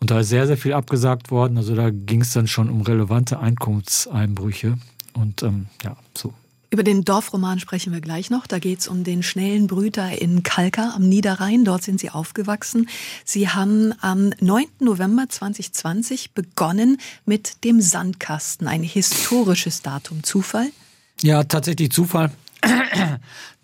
Und 0.00 0.10
da 0.10 0.20
ist 0.20 0.30
sehr, 0.30 0.46
sehr 0.46 0.56
viel 0.56 0.72
abgesagt 0.72 1.30
worden. 1.30 1.56
Also 1.56 1.76
da 1.76 1.90
ging 1.90 2.22
es 2.22 2.32
dann 2.32 2.48
schon 2.48 2.68
um 2.68 2.80
relevante 2.80 3.38
Einkommenseinbrüche. 3.38 4.78
Und 5.14 5.42
ähm, 5.42 5.66
ja, 5.84 5.96
so. 6.16 6.34
Über 6.72 6.82
den 6.82 7.04
Dorfroman 7.04 7.60
sprechen 7.60 7.92
wir 7.92 8.00
gleich 8.00 8.30
noch. 8.30 8.46
Da 8.46 8.58
geht 8.58 8.80
es 8.80 8.88
um 8.88 9.04
den 9.04 9.22
schnellen 9.22 9.66
Brüter 9.66 10.20
in 10.20 10.42
Kalka 10.42 10.94
am 10.96 11.06
Niederrhein. 11.06 11.66
Dort 11.66 11.82
sind 11.82 12.00
Sie 12.00 12.08
aufgewachsen. 12.08 12.88
Sie 13.26 13.48
haben 13.50 13.92
am 14.00 14.32
9. 14.40 14.64
November 14.80 15.26
2020 15.28 16.32
begonnen 16.32 16.96
mit 17.26 17.62
dem 17.64 17.82
Sandkasten. 17.82 18.66
Ein 18.66 18.82
historisches 18.82 19.82
Datum. 19.82 20.24
Zufall? 20.24 20.68
Ja, 21.20 21.44
tatsächlich 21.44 21.92
Zufall. 21.92 22.32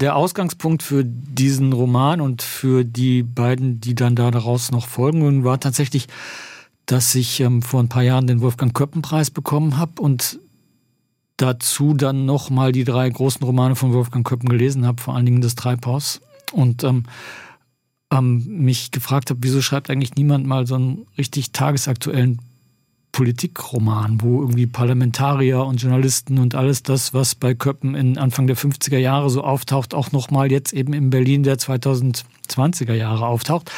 Der 0.00 0.16
Ausgangspunkt 0.16 0.82
für 0.82 1.04
diesen 1.04 1.72
Roman 1.72 2.20
und 2.20 2.42
für 2.42 2.84
die 2.84 3.22
beiden, 3.22 3.80
die 3.80 3.94
dann 3.94 4.16
da 4.16 4.30
daraus 4.30 4.70
noch 4.70 4.86
folgen, 4.86 5.44
war 5.44 5.60
tatsächlich, 5.60 6.08
dass 6.86 7.14
ich 7.14 7.40
ähm, 7.40 7.62
vor 7.62 7.80
ein 7.80 7.88
paar 7.88 8.02
Jahren 8.02 8.26
den 8.26 8.40
Wolfgang 8.40 8.74
Köppen-Preis 8.74 9.30
bekommen 9.30 9.76
habe 9.76 10.00
und 10.00 10.38
dazu 11.36 11.94
dann 11.94 12.26
noch 12.26 12.50
mal 12.50 12.72
die 12.72 12.84
drei 12.84 13.08
großen 13.08 13.44
Romane 13.44 13.76
von 13.76 13.92
Wolfgang 13.92 14.26
Köppen 14.26 14.48
gelesen 14.48 14.86
habe, 14.86 15.00
vor 15.00 15.14
allen 15.14 15.26
Dingen 15.26 15.40
das 15.40 15.54
Treibhaus. 15.54 16.20
Und 16.52 16.82
ähm, 16.82 17.04
ähm, 18.10 18.44
mich 18.46 18.90
gefragt 18.90 19.30
habe, 19.30 19.40
wieso 19.42 19.60
schreibt 19.60 19.90
eigentlich 19.90 20.14
niemand 20.14 20.46
mal 20.46 20.66
so 20.66 20.76
einen 20.76 21.06
richtig 21.16 21.52
tagesaktuellen 21.52 22.40
Politikroman, 23.12 24.20
wo 24.20 24.40
irgendwie 24.42 24.66
Parlamentarier 24.66 25.64
und 25.64 25.82
Journalisten 25.82 26.38
und 26.38 26.54
alles 26.54 26.82
das, 26.82 27.14
was 27.14 27.34
bei 27.34 27.54
Köppen 27.54 27.94
in 27.94 28.18
Anfang 28.18 28.46
der 28.46 28.56
50er 28.56 28.98
Jahre 28.98 29.30
so 29.30 29.42
auftaucht, 29.42 29.94
auch 29.94 30.12
nochmal 30.12 30.52
jetzt 30.52 30.72
eben 30.72 30.92
in 30.92 31.10
Berlin 31.10 31.42
der 31.42 31.56
2020er 31.56 32.94
Jahre 32.94 33.26
auftaucht. 33.26 33.70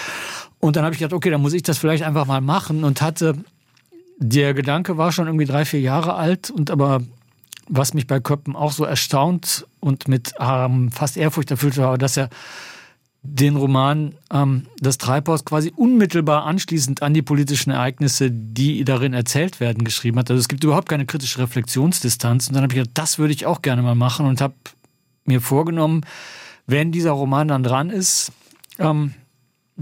Und 0.59 0.77
dann 0.77 0.85
habe 0.85 0.95
ich 0.95 0.99
gedacht, 0.99 1.15
okay, 1.15 1.31
dann 1.31 1.41
muss 1.41 1.55
ich 1.55 1.63
das 1.63 1.79
vielleicht 1.79 2.03
einfach 2.03 2.27
mal 2.27 2.41
machen 2.41 2.85
und 2.85 3.01
hatte, 3.01 3.37
der 4.19 4.53
Gedanke 4.53 4.99
war 4.99 5.13
schon 5.13 5.27
irgendwie 5.27 5.47
drei, 5.47 5.65
vier 5.65 5.81
Jahre 5.81 6.15
alt 6.15 6.51
und 6.51 6.71
aber 6.71 7.01
was 7.67 7.95
mich 7.95 8.07
bei 8.07 8.21
Köppen 8.21 8.57
auch 8.57 8.73
so 8.73 8.85
erstaunt 8.85 9.67
und 9.79 10.09
mit 10.09 10.35
ähm, 10.39 10.91
fast 10.91 11.17
Ehrfurcht 11.17 11.51
erfüllt 11.51 11.79
war, 11.79 11.97
dass 11.97 12.17
er 12.17 12.29
den 13.23 13.57
Roman 13.57 14.15
ähm, 14.33 14.67
Das 14.79 14.99
Treibhaus 14.99 15.45
quasi 15.45 15.73
unmittelbar 15.77 16.45
anschließend 16.45 17.03
an 17.03 17.13
die 17.13 17.23
politischen 17.23 17.71
Ereignisse, 17.71 18.31
die 18.31 18.85
darin 18.85 19.13
erzählt 19.13 19.61
werden, 19.61 19.85
geschrieben 19.85 20.19
hat. 20.19 20.31
Also 20.31 20.41
es 20.41 20.49
gibt 20.49 20.65
überhaupt 20.65 20.89
keine 20.89 21.07
kritische 21.07 21.39
Reflexionsdistanz. 21.41 22.49
Und 22.49 22.55
dann 22.55 22.63
habe 22.63 22.73
ich 22.73 22.79
gedacht, 22.79 22.97
das 22.97 23.19
würde 23.19 23.35
ich 23.35 23.47
auch 23.47 23.63
gerne 23.63 23.83
mal 23.83 23.95
machen 23.95 24.27
und 24.27 24.41
habe 24.41 24.55
mir 25.25 25.41
vorgenommen, 25.41 26.03
wenn 26.67 26.93
dieser 26.93 27.11
Roman 27.11 27.49
dann 27.49 27.63
dran 27.63 27.91
ist, 27.91 28.33
ähm, 28.79 29.15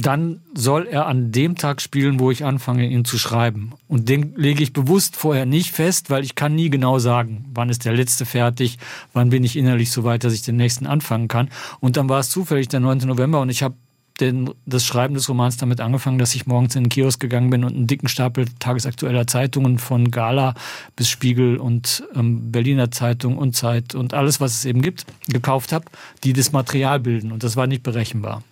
dann 0.00 0.40
soll 0.54 0.86
er 0.86 1.06
an 1.06 1.32
dem 1.32 1.56
Tag 1.56 1.82
spielen, 1.82 2.20
wo 2.20 2.30
ich 2.30 2.44
anfange, 2.44 2.86
ihn 2.86 3.04
zu 3.04 3.18
schreiben. 3.18 3.72
Und 3.88 4.08
den 4.08 4.32
lege 4.36 4.62
ich 4.62 4.72
bewusst 4.72 5.16
vorher 5.16 5.44
nicht 5.44 5.72
fest, 5.72 6.08
weil 6.08 6.22
ich 6.22 6.36
kann 6.36 6.54
nie 6.54 6.70
genau 6.70 7.00
sagen, 7.00 7.46
wann 7.52 7.68
ist 7.68 7.84
der 7.84 7.94
letzte 7.94 8.24
fertig, 8.24 8.78
wann 9.12 9.30
bin 9.30 9.42
ich 9.42 9.56
innerlich 9.56 9.90
so 9.90 10.04
weit, 10.04 10.22
dass 10.22 10.34
ich 10.34 10.42
den 10.42 10.54
nächsten 10.54 10.86
anfangen 10.86 11.26
kann. 11.26 11.50
Und 11.80 11.96
dann 11.96 12.08
war 12.08 12.20
es 12.20 12.30
zufällig 12.30 12.68
der 12.68 12.78
9. 12.78 12.98
November 12.98 13.40
und 13.40 13.48
ich 13.48 13.64
habe 13.64 13.74
den, 14.20 14.50
das 14.66 14.84
Schreiben 14.84 15.14
des 15.14 15.28
Romans 15.28 15.56
damit 15.56 15.80
angefangen, 15.80 16.18
dass 16.18 16.34
ich 16.34 16.46
morgens 16.46 16.76
in 16.76 16.84
den 16.84 16.88
Kiosk 16.90 17.18
gegangen 17.18 17.50
bin 17.50 17.64
und 17.64 17.74
einen 17.74 17.88
dicken 17.88 18.08
Stapel 18.08 18.46
tagesaktueller 18.60 19.26
Zeitungen 19.26 19.78
von 19.78 20.12
Gala 20.12 20.54
bis 20.94 21.08
Spiegel 21.08 21.56
und 21.56 22.04
ähm, 22.14 22.52
Berliner 22.52 22.92
Zeitung 22.92 23.36
und 23.36 23.56
Zeit 23.56 23.96
und 23.96 24.14
alles, 24.14 24.40
was 24.40 24.54
es 24.54 24.64
eben 24.64 24.80
gibt, 24.80 25.06
gekauft 25.26 25.72
habe, 25.72 25.86
die 26.22 26.34
das 26.34 26.52
Material 26.52 27.00
bilden. 27.00 27.32
Und 27.32 27.42
das 27.42 27.56
war 27.56 27.66
nicht 27.66 27.82
berechenbar. 27.82 28.42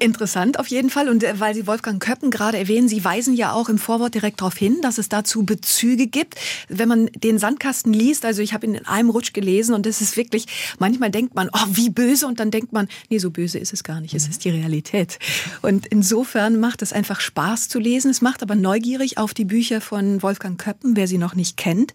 Interessant 0.00 0.58
auf 0.58 0.66
jeden 0.68 0.88
Fall. 0.88 1.10
Und 1.10 1.22
äh, 1.22 1.38
weil 1.38 1.54
Sie 1.54 1.66
Wolfgang 1.66 2.02
Köppen 2.02 2.30
gerade 2.30 2.56
erwähnen, 2.56 2.88
Sie 2.88 3.04
weisen 3.04 3.34
ja 3.34 3.52
auch 3.52 3.68
im 3.68 3.76
Vorwort 3.76 4.14
direkt 4.14 4.40
darauf 4.40 4.56
hin, 4.56 4.78
dass 4.80 4.96
es 4.96 5.10
dazu 5.10 5.44
Bezüge 5.44 6.06
gibt. 6.06 6.36
Wenn 6.68 6.88
man 6.88 7.06
den 7.14 7.38
Sandkasten 7.38 7.92
liest, 7.92 8.24
also 8.24 8.40
ich 8.40 8.54
habe 8.54 8.66
ihn 8.66 8.74
in 8.74 8.86
einem 8.86 9.10
Rutsch 9.10 9.34
gelesen 9.34 9.74
und 9.74 9.86
es 9.86 10.00
ist 10.00 10.16
wirklich, 10.16 10.46
manchmal 10.78 11.10
denkt 11.10 11.34
man, 11.34 11.50
oh, 11.52 11.66
wie 11.72 11.90
böse 11.90 12.26
und 12.26 12.40
dann 12.40 12.50
denkt 12.50 12.72
man, 12.72 12.88
nee, 13.10 13.18
so 13.18 13.30
böse 13.30 13.58
ist 13.58 13.74
es 13.74 13.84
gar 13.84 14.00
nicht, 14.00 14.14
es 14.14 14.26
ist 14.26 14.44
die 14.44 14.50
Realität. 14.50 15.18
Und 15.60 15.86
insofern 15.86 16.58
macht 16.58 16.80
es 16.80 16.94
einfach 16.94 17.20
Spaß 17.20 17.68
zu 17.68 17.78
lesen. 17.78 18.10
Es 18.10 18.22
macht 18.22 18.42
aber 18.42 18.54
neugierig 18.54 19.18
auf 19.18 19.34
die 19.34 19.44
Bücher 19.44 19.82
von 19.82 20.22
Wolfgang 20.22 20.58
Köppen, 20.58 20.96
wer 20.96 21.08
sie 21.08 21.18
noch 21.18 21.34
nicht 21.34 21.58
kennt. 21.58 21.92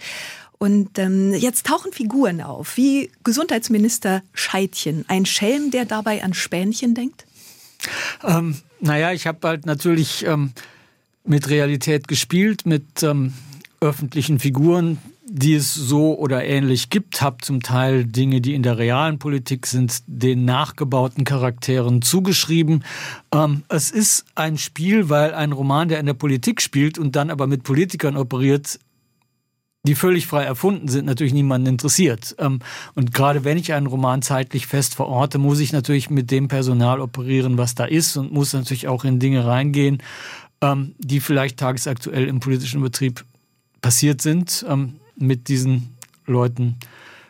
Und 0.59 1.00
ähm, 1.00 1.33
jetzt 1.33 1.65
tauchen 1.65 1.91
Figuren 1.91 2.41
auf, 2.41 2.77
wie 2.77 3.09
Gesundheitsminister 3.24 4.21
Scheidchen, 4.33 5.05
ein 5.07 5.25
Schelm, 5.25 5.71
der 5.71 5.85
dabei 5.85 6.24
an 6.24 6.33
Spänchen 6.33 6.93
denkt? 6.93 7.25
Ähm, 8.24 8.56
naja, 8.80 9.12
ich 9.12 9.27
habe 9.27 9.48
halt 9.48 9.65
natürlich 9.65 10.25
ähm, 10.25 10.51
mit 11.25 11.50
Realität 11.50 12.08
gespielt, 12.08 12.65
mit 12.65 13.04
ähm, 13.04 13.34
öffentlichen 13.82 14.39
Figuren, 14.39 14.98
die 15.27 15.56
es 15.56 15.74
so 15.74 16.18
oder 16.18 16.46
ähnlich 16.46 16.89
gibt, 16.92 17.22
habe 17.22 17.38
zum 17.42 17.63
Teil 17.63 18.06
Dinge, 18.06 18.42
die 18.42 18.54
in 18.54 18.62
der 18.62 18.77
realen 18.77 19.18
Politik 19.18 19.65
sind, 19.65 20.04
den 20.06 20.46
nachgebauten 20.46 21.24
Charakteren 21.24 22.04
zugeschrieben. 22.04 22.84
Ähm, 23.34 23.63
es 23.68 23.89
ist 23.89 24.25
ein 24.36 24.58
Spiel, 24.58 25.10
weil 25.10 25.34
ein 25.34 25.51
Roman, 25.51 25.89
der 25.89 26.00
in 26.00 26.06
der 26.06 26.13
Politik 26.13 26.62
spielt 26.62 27.00
und 27.00 27.15
dann 27.15 27.32
aber 27.32 27.48
mit 27.48 27.63
Politikern 27.63 28.18
operiert, 28.18 28.80
die 29.86 29.96
völlig 29.96 30.25
frei 30.27 30.44
erfunden 30.44 30.88
sind, 30.88 31.06
natürlich 31.06 31.34
niemanden 31.34 31.68
interessiert. 31.68 32.36
Ähm, 32.39 32.60
und 32.96 33.13
gerade 33.13 33.44
wenn 33.44 33.58
ich 33.58 33.74
einen 33.74 33.88
Roman 33.88 34.22
zeitlich 34.22 34.68
fest 34.68 34.96
verorte, 34.96 35.38
muss 35.38 35.60
ich 35.60 35.72
natürlich 35.74 36.10
mit 36.10 36.32
dem 36.32 36.48
Personal 36.48 37.00
operieren, 37.00 37.58
was 37.58 37.75
da 37.75 37.86
ist 37.86 38.18
und 38.18 38.32
muss 38.32 38.54
natürlich 38.54 38.88
auch 38.88 39.06
in 39.06 39.20
Dinge 39.20 39.46
reingehen, 39.46 40.01
ähm, 40.62 40.96
die 40.98 41.20
vielleicht 41.20 41.58
tagesaktuell 41.58 42.27
im 42.27 42.39
politischen 42.39 42.82
Betrieb 42.82 43.24
passiert 43.82 44.22
sind, 44.22 44.65
ähm, 44.68 44.96
mit 45.15 45.48
diesen 45.48 45.96
Leuten 46.25 46.77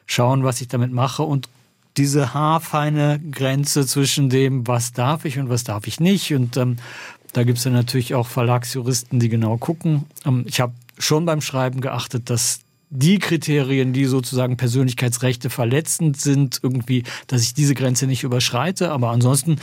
schauen, 0.06 0.44
was 0.44 0.62
ich 0.62 0.70
damit 0.70 0.92
mache 0.94 1.24
und 1.24 1.50
diese 1.98 2.34
haarfeine 2.34 3.20
Grenze 3.32 3.86
zwischen 3.86 4.30
dem, 4.30 4.68
was 4.68 4.94
darf 4.94 5.26
ich 5.26 5.40
und 5.40 5.50
was 5.50 5.64
darf 5.64 5.88
ich 5.88 6.00
nicht. 6.02 6.34
Und 6.34 6.58
da 6.58 7.44
gibt 7.44 7.58
es 7.58 7.64
ja 7.64 7.72
natürlich 7.72 8.14
auch 8.16 8.28
Verlagsjuristen, 8.28 9.18
die 9.20 9.30
genau 9.30 9.56
gucken. 9.56 10.04
Ich 10.46 10.60
habe 10.60 10.74
schon 10.98 11.26
beim 11.26 11.42
Schreiben 11.42 11.82
geachtet, 11.82 12.30
dass 12.30 12.60
die 12.90 13.20
Kriterien, 13.20 13.94
die 13.94 14.06
sozusagen 14.06 14.58
Persönlichkeitsrechte 14.58 15.50
verletzend 15.50 16.20
sind, 16.20 16.60
irgendwie, 16.62 17.04
dass 17.28 17.42
ich 17.42 17.54
diese 17.54 17.74
Grenze 17.74 18.08
nicht 18.08 18.24
überschreite. 18.24 18.92
Aber 18.92 19.10
ansonsten 19.10 19.58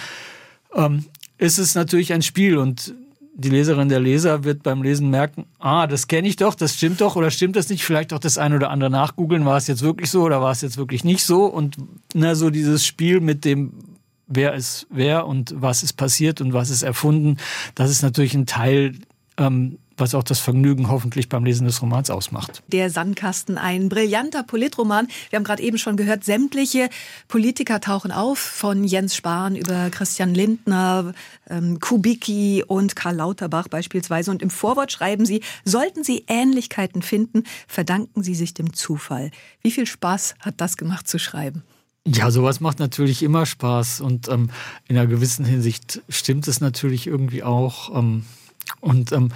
ähm, 0.74 1.04
ist 1.38 1.58
es 1.58 1.74
natürlich 1.74 2.12
ein 2.12 2.22
Spiel 2.22 2.58
und 2.58 2.94
die 3.34 3.48
Leserin, 3.48 3.88
der 3.88 4.00
Leser 4.00 4.44
wird 4.44 4.62
beim 4.62 4.82
Lesen 4.82 5.08
merken, 5.08 5.46
ah, 5.58 5.86
das 5.86 6.06
kenne 6.06 6.28
ich 6.28 6.36
doch, 6.36 6.54
das 6.54 6.76
stimmt 6.76 7.00
doch 7.00 7.16
oder 7.16 7.30
stimmt 7.30 7.56
das 7.56 7.70
nicht? 7.70 7.82
Vielleicht 7.82 8.12
auch 8.12 8.18
das 8.18 8.36
eine 8.36 8.56
oder 8.56 8.70
andere 8.70 8.90
nachgoogeln, 8.90 9.46
war 9.46 9.56
es 9.56 9.66
jetzt 9.66 9.82
wirklich 9.82 10.10
so 10.10 10.22
oder 10.22 10.42
war 10.42 10.52
es 10.52 10.60
jetzt 10.60 10.76
wirklich 10.76 11.02
nicht 11.02 11.24
so? 11.24 11.46
Und 11.46 11.76
na, 12.12 12.34
so 12.34 12.50
dieses 12.50 12.84
Spiel 12.84 13.20
mit 13.20 13.44
dem, 13.46 13.72
wer 14.26 14.54
ist 14.54 14.86
wer 14.90 15.26
und 15.26 15.54
was 15.56 15.82
ist 15.82 15.94
passiert 15.94 16.40
und 16.42 16.52
was 16.52 16.68
ist 16.68 16.82
erfunden, 16.82 17.38
das 17.74 17.90
ist 17.90 18.02
natürlich 18.02 18.34
ein 18.34 18.46
Teil 18.46 18.96
ähm, 19.38 19.78
was 19.96 20.14
auch 20.14 20.22
das 20.22 20.38
Vergnügen 20.38 20.88
hoffentlich 20.88 21.28
beim 21.28 21.44
Lesen 21.44 21.66
des 21.66 21.82
Romans 21.82 22.10
ausmacht. 22.10 22.62
Der 22.68 22.90
Sandkasten, 22.90 23.58
ein 23.58 23.88
brillanter 23.88 24.42
Politroman. 24.42 25.08
Wir 25.30 25.36
haben 25.36 25.44
gerade 25.44 25.62
eben 25.62 25.78
schon 25.78 25.96
gehört, 25.96 26.24
sämtliche 26.24 26.88
Politiker 27.28 27.80
tauchen 27.80 28.12
auf, 28.12 28.38
von 28.38 28.84
Jens 28.84 29.16
Spahn 29.16 29.56
über 29.56 29.90
Christian 29.90 30.34
Lindner, 30.34 31.14
ähm, 31.48 31.80
Kubicki 31.80 32.64
und 32.66 32.96
Karl 32.96 33.16
Lauterbach 33.16 33.68
beispielsweise. 33.68 34.30
Und 34.30 34.42
im 34.42 34.50
Vorwort 34.50 34.92
schreiben 34.92 35.26
sie, 35.26 35.42
sollten 35.64 36.04
Sie 36.04 36.24
Ähnlichkeiten 36.28 37.02
finden, 37.02 37.44
verdanken 37.66 38.22
Sie 38.22 38.34
sich 38.34 38.54
dem 38.54 38.72
Zufall. 38.72 39.30
Wie 39.62 39.70
viel 39.70 39.86
Spaß 39.86 40.34
hat 40.40 40.60
das 40.60 40.76
gemacht 40.76 41.08
zu 41.08 41.18
schreiben? 41.18 41.62
Ja, 42.06 42.32
sowas 42.32 42.60
macht 42.60 42.80
natürlich 42.80 43.22
immer 43.22 43.46
Spaß 43.46 44.00
und 44.00 44.28
ähm, 44.28 44.50
in 44.88 44.96
einer 44.96 45.06
gewissen 45.06 45.44
Hinsicht 45.44 46.02
stimmt 46.08 46.48
es 46.48 46.60
natürlich 46.60 47.06
irgendwie 47.06 47.44
auch. 47.44 47.96
Ähm, 47.96 48.24
und 48.80 49.12
ähm, 49.12 49.30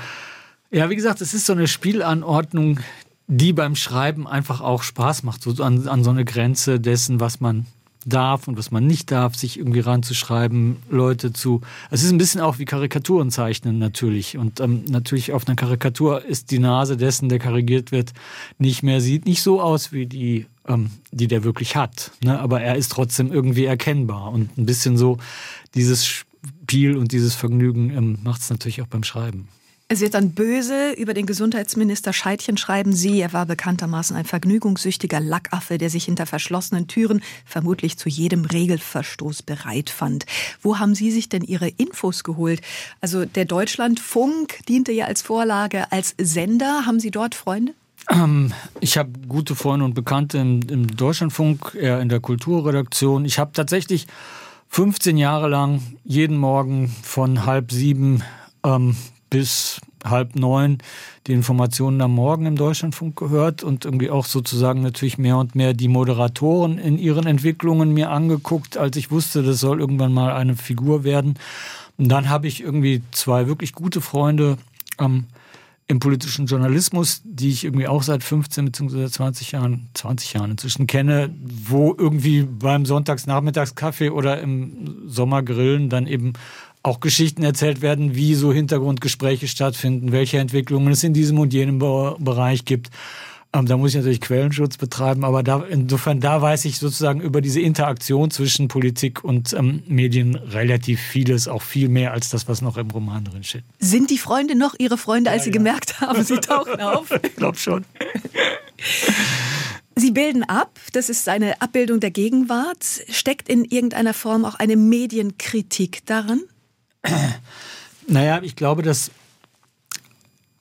ja, 0.71 0.91
wie 0.91 0.97
gesagt, 0.97 1.21
es 1.21 1.35
ist 1.35 1.47
so 1.47 1.53
eine 1.53 1.69
Spielanordnung, 1.69 2.81
die 3.29 3.53
beim 3.53 3.77
Schreiben 3.77 4.27
einfach 4.27 4.61
auch 4.61 4.83
Spaß 4.83 5.23
macht, 5.23 5.43
so 5.43 5.63
an, 5.63 5.89
an 5.89 6.05
so 6.05 6.11
eine 6.11 6.25
Grenze 6.25 6.81
dessen, 6.81 7.21
was 7.21 7.41
man 7.41 7.67
darf 8.07 8.47
und 8.47 8.57
was 8.57 8.71
man 8.71 8.87
nicht 8.87 9.11
darf, 9.11 9.35
sich 9.35 9.59
irgendwie 9.59 9.81
ranzuschreiben, 9.81 10.77
Leute 10.89 11.33
zu. 11.33 11.61
Es 11.91 12.05
ist 12.05 12.13
ein 12.13 12.19
bisschen 12.19 12.41
auch 12.41 12.59
wie 12.59 12.65
Karikaturen 12.65 13.31
zeichnen 13.31 13.79
natürlich. 13.79 14.39
Und 14.39 14.61
ähm, 14.61 14.85
natürlich 14.89 15.33
auf 15.33 15.47
einer 15.47 15.57
Karikatur 15.57 16.25
ist 16.25 16.53
die 16.53 16.61
Nase 16.61 16.97
dessen, 16.97 17.29
der 17.29 17.41
karikiert 17.41 17.91
wird, 17.91 18.13
nicht 18.59 18.83
mehr, 18.85 19.01
sieht 19.01 19.27
nicht 19.27 19.43
so 19.43 19.61
aus 19.61 19.93
wie 19.93 20.07
die, 20.07 20.47
ähm, 20.69 20.91
die 21.11 21.27
der 21.27 21.43
wirklich 21.43 21.75
hat. 21.75 22.13
Ne? 22.23 22.39
Aber 22.39 22.61
er 22.61 22.77
ist 22.77 22.93
trotzdem 22.93 23.33
irgendwie 23.33 23.65
erkennbar. 23.65 24.31
Und 24.31 24.57
ein 24.57 24.67
bisschen 24.67 24.97
so 24.97 25.19
dieses 25.75 26.07
Spiel 26.07 26.97
und 26.97 27.11
dieses 27.11 27.35
Vergnügen 27.35 27.91
ähm, 27.91 28.19
macht 28.23 28.41
es 28.41 28.51
natürlich 28.51 28.83
auch 28.83 28.87
beim 28.87 29.03
Schreiben. 29.03 29.49
Es 29.89 30.01
wird 30.01 30.15
dann 30.15 30.33
böse 30.33 30.95
über 30.95 31.15
den 31.15 31.27
Gesundheitsminister 31.27 32.13
Scheidchen 32.13 32.57
schreiben 32.57 32.93
Sie. 32.93 33.21
Er 33.21 33.33
war 33.33 33.47
bekanntermaßen 33.47 34.17
ein 34.17 34.25
vergnügungssüchtiger 34.25 35.21
Lackaffe, 35.21 35.79
der 35.79 35.91
sich 35.91 36.07
hinter 36.07 36.27
verschlossenen 36.27 36.89
Türen 36.89 37.23
vermutlich 37.45 37.97
zu 37.97 38.09
jedem 38.09 38.45
Regelverstoß 38.47 39.45
bereit 39.45 39.89
fand. 39.89 40.27
Wo 40.61 40.81
haben 40.81 40.97
Sie 40.97 41.13
sich 41.13 41.29
denn 41.29 41.43
Ihre 41.43 41.69
Infos 41.69 42.25
geholt? 42.25 42.63
Also 43.01 43.27
der 43.27 43.45
Deutschlandfunk 43.45 44.59
diente 44.69 44.91
ja 44.91 45.07
als 45.07 45.23
Vorlage, 45.23 45.93
als 45.93 46.17
Sender. 46.21 46.85
Haben 46.85 46.99
Sie 46.99 47.13
dort 47.13 47.37
Freunde? 47.37 47.73
Ähm, 48.11 48.53
ich 48.81 48.99
habe 48.99 49.13
gute 49.29 49.55
Freunde 49.55 49.85
und 49.85 49.95
Bekannte 49.95 50.39
im, 50.39 50.63
im 50.69 50.97
Deutschlandfunk, 50.97 51.77
eher 51.81 52.01
in 52.01 52.09
der 52.09 52.19
Kulturredaktion. 52.19 53.25
Ich 53.25 53.39
habe 53.39 53.53
tatsächlich 53.53 54.09
15 54.69 55.17
Jahre 55.17 55.49
lang 55.49 55.81
jeden 56.03 56.39
Morgen 56.39 56.89
von 57.05 57.47
halb 57.47 57.71
sieben 57.71 58.25
ähm, 58.65 58.97
bis 59.31 59.81
halb 60.05 60.37
neun 60.37 60.79
die 61.27 61.33
Informationen 61.33 62.01
am 62.01 62.15
Morgen 62.15 62.47
im 62.47 62.57
Deutschlandfunk 62.57 63.17
gehört 63.17 63.65
und 63.65 63.85
irgendwie 63.85 64.11
auch 64.11 64.25
sozusagen 64.25 64.83
natürlich 64.83 65.19
mehr 65.19 65.37
und 65.39 65.55
mehr 65.55 65.75
die 65.75 65.89
Moderatoren 65.89 66.79
in 66.79 66.99
ihren 66.99 67.27
Entwicklungen 67.27 67.93
mir 67.93 68.11
angeguckt, 68.11 68.77
als 68.77 68.97
ich 68.97 69.11
wusste, 69.11 69.43
das 69.43 69.59
soll 69.59 69.81
irgendwann 69.81 70.13
mal 70.13 70.33
eine 70.33 70.57
Figur 70.57 71.05
werden. 71.05 71.35
Und 71.99 72.09
dann 72.09 72.29
habe 72.29 72.47
ich 72.47 72.63
irgendwie 72.63 73.03
zwei 73.11 73.47
wirklich 73.47 73.73
gute 73.73 74.01
Freunde 74.01 74.59
ähm, 74.99 75.25
im 75.89 76.01
politischen 76.01 76.47
Journalismus, 76.47 77.23
die 77.25 77.51
ich 77.51 77.65
irgendwie 77.65 77.87
auch 77.87 78.03
seit 78.03 78.23
15 78.23 78.65
bzw. 78.67 79.09
20 79.09 79.53
Jahren, 79.53 79.89
20 79.95 80.33
Jahren 80.33 80.51
inzwischen 80.53 80.87
kenne, 80.87 81.31
wo 81.41 81.95
irgendwie 81.97 82.43
beim 82.43 82.87
Sonntagsnachmittagskaffee 82.87 84.11
oder 84.11 84.41
im 84.41 85.09
Sommergrillen 85.09 85.89
dann 85.89 86.07
eben 86.07 86.33
auch 86.87 87.01
Geschichten 87.01 87.43
erzählt 87.43 87.83
werden, 87.83 88.15
wie 88.15 88.35
so 88.35 88.53
Hintergrundgespräche 88.53 89.49
stattfinden, 89.49 90.13
welche 90.13 90.39
Entwicklungen 90.39 90.93
es 90.93 91.03
in 91.03 91.13
diesem 91.13 91.39
und 91.39 91.53
jenem 91.53 91.79
Bereich 91.79 92.65
gibt. 92.65 92.91
Ähm, 93.53 93.67
da 93.67 93.77
muss 93.77 93.91
ich 93.91 93.97
natürlich 93.97 94.21
Quellenschutz 94.21 94.77
betreiben, 94.77 95.25
aber 95.25 95.43
da, 95.43 95.65
insofern, 95.69 96.21
da 96.21 96.41
weiß 96.41 96.65
ich 96.65 96.79
sozusagen 96.79 97.21
über 97.21 97.41
diese 97.41 97.61
Interaktion 97.61 98.31
zwischen 98.31 98.69
Politik 98.69 99.25
und 99.25 99.53
ähm, 99.53 99.83
Medien 99.87 100.37
relativ 100.37 101.01
vieles, 101.01 101.49
auch 101.49 101.63
viel 101.63 101.89
mehr 101.89 102.13
als 102.13 102.29
das, 102.29 102.49
was 102.49 102.63
noch 102.63 102.77
im 102.77 102.91
Roman 102.91 103.25
drin 103.25 103.43
steht. 103.43 103.65
Sind 103.79 104.11
die 104.11 104.19
Freunde 104.19 104.57
noch 104.57 104.75
Ihre 104.79 104.99
Freunde, 104.99 105.31
als 105.31 105.41
ja, 105.41 105.45
Sie 105.45 105.51
ja. 105.51 105.55
gemerkt 105.55 106.01
haben, 106.01 106.23
Sie 106.23 106.37
tauchen 106.37 106.81
auf? 106.81 107.11
ich 107.23 107.37
glaube 107.37 107.59
schon. 107.59 107.85
Sie 109.97 110.11
bilden 110.11 110.45
ab, 110.45 110.79
das 110.93 111.09
ist 111.09 111.29
eine 111.29 111.61
Abbildung 111.63 112.01
der 112.01 112.11
Gegenwart. 112.11 112.85
Steckt 113.09 113.49
in 113.49 113.65
irgendeiner 113.65 114.13
Form 114.13 114.45
auch 114.45 114.57
eine 114.57 114.77
Medienkritik 114.77 116.05
darin? 116.05 116.43
Naja, 118.09 118.41
ich 118.41 118.55
glaube, 118.55 118.83
dass 118.83 119.11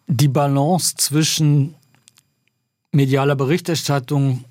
die 0.07 0.27
Balance 0.27 0.95
zwischen 0.97 1.75
medialer 2.91 3.35
Berichterstattung 3.35 4.45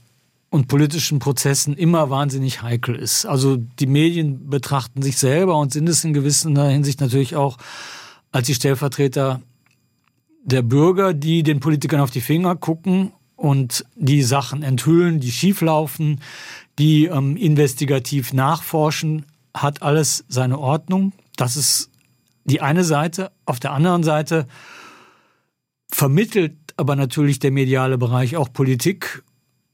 und 0.50 0.68
politischen 0.68 1.18
Prozessen 1.18 1.76
immer 1.76 2.10
wahnsinnig 2.10 2.62
heikel 2.62 2.94
ist. 2.94 3.26
Also 3.26 3.56
die 3.56 3.86
Medien 3.88 4.48
betrachten 4.48 5.02
sich 5.02 5.18
selber 5.18 5.58
und 5.58 5.72
sind 5.72 5.88
es 5.88 6.04
in 6.04 6.12
gewisser 6.12 6.68
Hinsicht 6.68 7.00
natürlich 7.00 7.34
auch 7.34 7.58
als 8.30 8.46
die 8.46 8.54
Stellvertreter 8.54 9.40
der 10.44 10.62
Bürger, 10.62 11.14
die 11.14 11.42
den 11.42 11.58
Politikern 11.58 12.00
auf 12.00 12.10
die 12.12 12.20
Finger 12.20 12.54
gucken 12.54 13.12
und 13.34 13.84
die 13.96 14.22
Sachen 14.22 14.62
enthüllen, 14.62 15.18
die 15.18 15.32
schieflaufen, 15.32 16.20
die 16.78 17.06
ähm, 17.06 17.36
investigativ 17.36 18.32
nachforschen, 18.32 19.24
hat 19.54 19.82
alles 19.82 20.24
seine 20.28 20.58
Ordnung. 20.58 21.12
Das 21.36 21.56
ist 21.56 21.90
die 22.44 22.60
eine 22.60 22.84
Seite. 22.84 23.32
Auf 23.46 23.60
der 23.60 23.72
anderen 23.72 24.02
Seite 24.02 24.46
vermittelt 25.90 26.54
aber 26.76 26.96
natürlich 26.96 27.38
der 27.38 27.50
mediale 27.50 27.98
Bereich 27.98 28.36
auch 28.36 28.52
Politik 28.52 29.22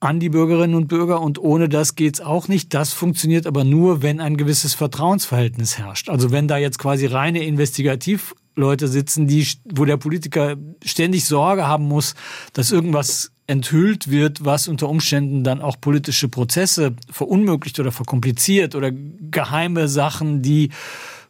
an 0.00 0.18
die 0.18 0.30
Bürgerinnen 0.30 0.74
und 0.74 0.88
Bürger 0.88 1.20
und 1.20 1.38
ohne 1.38 1.68
das 1.68 1.94
geht's 1.94 2.22
auch 2.22 2.48
nicht. 2.48 2.72
Das 2.72 2.92
funktioniert 2.92 3.46
aber 3.46 3.64
nur, 3.64 4.02
wenn 4.02 4.20
ein 4.20 4.38
gewisses 4.38 4.72
Vertrauensverhältnis 4.72 5.76
herrscht. 5.76 6.08
Also 6.08 6.30
wenn 6.30 6.48
da 6.48 6.56
jetzt 6.56 6.78
quasi 6.78 7.04
reine 7.04 7.44
Investigativleute 7.44 8.88
sitzen, 8.88 9.26
die, 9.26 9.46
wo 9.64 9.84
der 9.84 9.98
Politiker 9.98 10.56
ständig 10.82 11.26
Sorge 11.26 11.66
haben 11.66 11.84
muss, 11.84 12.14
dass 12.54 12.72
irgendwas 12.72 13.32
enthüllt 13.46 14.10
wird, 14.10 14.44
was 14.44 14.68
unter 14.68 14.88
Umständen 14.88 15.44
dann 15.44 15.60
auch 15.60 15.78
politische 15.78 16.28
Prozesse 16.28 16.94
verunmöglicht 17.10 17.78
oder 17.78 17.92
verkompliziert 17.92 18.74
oder 18.74 18.90
geheime 18.92 19.88
Sachen, 19.88 20.40
die 20.40 20.70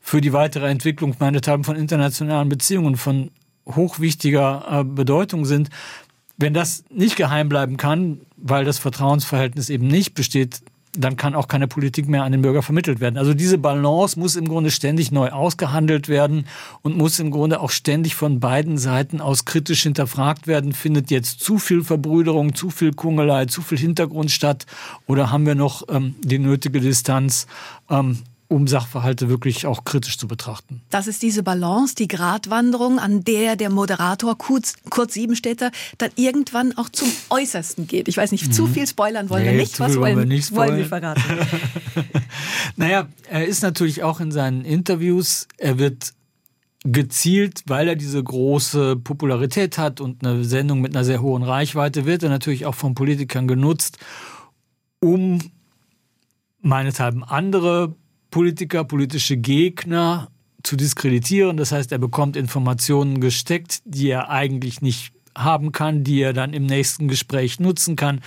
für 0.01 0.21
die 0.21 0.33
weitere 0.33 0.69
Entwicklung 0.69 1.15
meinethalben 1.19 1.65
von 1.65 1.77
internationalen 1.77 2.49
Beziehungen 2.49 2.97
von 2.97 3.31
hochwichtiger 3.67 4.81
äh, 4.81 4.85
Bedeutung 4.85 5.45
sind. 5.45 5.71
Wenn 6.37 6.55
das 6.55 6.85
nicht 6.91 7.17
geheim 7.17 7.49
bleiben 7.49 7.77
kann, 7.77 8.23
weil 8.37 8.65
das 8.65 8.79
Vertrauensverhältnis 8.79 9.69
eben 9.69 9.87
nicht 9.87 10.15
besteht, 10.15 10.63
dann 10.93 11.17
kann 11.17 11.35
auch 11.35 11.47
keine 11.47 11.69
Politik 11.69 12.09
mehr 12.09 12.25
an 12.25 12.33
den 12.33 12.43
Bürger 12.43 12.63
vermittelt 12.63 13.01
werden. 13.01 13.17
Also 13.17 13.33
diese 13.33 13.59
Balance 13.59 14.19
muss 14.19 14.35
im 14.35 14.49
Grunde 14.49 14.71
ständig 14.73 15.13
neu 15.13 15.31
ausgehandelt 15.31 16.09
werden 16.09 16.47
und 16.83 16.97
muss 16.97 17.21
im 17.21 17.31
Grunde 17.31 17.61
auch 17.61 17.71
ständig 17.71 18.17
von 18.17 18.41
beiden 18.41 18.77
Seiten 18.77 19.21
aus 19.21 19.45
kritisch 19.45 19.85
hinterfragt 19.85 20.49
werden. 20.49 20.73
Findet 20.73 21.11
jetzt 21.11 21.41
zu 21.41 21.59
viel 21.59 21.85
Verbrüderung, 21.85 22.55
zu 22.55 22.71
viel 22.71 22.93
Kungelei, 22.93 23.47
zu 23.47 23.63
viel 23.63 23.79
Hintergrund 23.79 24.33
statt 24.33 24.67
oder 25.07 25.31
haben 25.31 25.47
wir 25.47 25.55
noch 25.55 25.83
ähm, 25.89 26.17
die 26.23 26.41
nötige 26.41 26.81
Distanz? 26.81 27.47
Ähm, 27.89 28.19
um 28.51 28.67
Sachverhalte 28.67 29.29
wirklich 29.29 29.65
auch 29.65 29.85
kritisch 29.85 30.19
zu 30.19 30.27
betrachten. 30.27 30.83
Das 30.91 31.07
ist 31.07 31.23
diese 31.23 31.45
Balance, 31.45 31.95
die 31.95 32.09
Gratwanderung, 32.09 32.99
an 32.99 33.23
der 33.23 33.55
der 33.55 33.71
Moderator 33.71 34.37
Kurt, 34.37 34.75
Kurt 34.91 35.13
Siebenstädter 35.13 35.71
dann 35.99 36.11
irgendwann 36.17 36.77
auch 36.77 36.89
zum 36.89 37.09
Äußersten 37.31 37.87
geht. 37.87 38.09
Ich 38.09 38.17
weiß 38.17 38.33
nicht, 38.33 38.49
mhm. 38.49 38.53
zu 38.53 38.67
viel 38.67 38.89
spoilern 38.89 39.31
wollen 39.31 39.45
nee, 39.45 39.53
wir 39.53 39.59
nicht. 39.59 39.79
Was 39.79 39.97
wollen, 39.97 40.19
wir 40.19 40.27
nicht 40.27 40.53
wollen 40.53 40.79
Sie 40.79 40.85
verraten? 40.85 41.23
naja, 42.77 43.07
er 43.29 43.47
ist 43.47 43.63
natürlich 43.63 44.03
auch 44.03 44.19
in 44.19 44.33
seinen 44.33 44.65
Interviews, 44.65 45.47
er 45.57 45.79
wird 45.79 46.13
gezielt, 46.83 47.63
weil 47.67 47.87
er 47.87 47.95
diese 47.95 48.21
große 48.21 48.97
Popularität 48.97 49.79
hat 49.79 50.01
und 50.01 50.27
eine 50.27 50.43
Sendung 50.43 50.81
mit 50.81 50.97
einer 50.97 51.05
sehr 51.05 51.23
hohen 51.23 51.45
Reichweite, 51.45 52.05
wird 52.05 52.25
er 52.25 52.31
natürlich 52.31 52.67
auch 52.67 52.75
von 52.75 52.97
Politikern 52.97 53.47
genutzt, 53.47 53.99
um 54.99 55.39
meinethalben 56.63 57.23
andere 57.23 57.95
Politiker, 58.31 58.85
politische 58.85 59.37
Gegner 59.37 60.29
zu 60.63 60.77
diskreditieren. 60.77 61.57
Das 61.57 61.73
heißt, 61.73 61.93
er 61.93 61.99
bekommt 61.99 62.37
Informationen 62.37 63.21
gesteckt, 63.21 63.83
die 63.85 64.09
er 64.09 64.31
eigentlich 64.31 64.83
nicht 64.83 65.13
haben 65.37 65.73
kann, 65.73 66.05
die 66.05 66.21
er 66.21 66.33
dann 66.33 66.53
im 66.53 66.67
nächsten 66.67 67.09
Gespräch 67.09 67.61
nutzen 67.61 67.97
kann, 67.97 68.21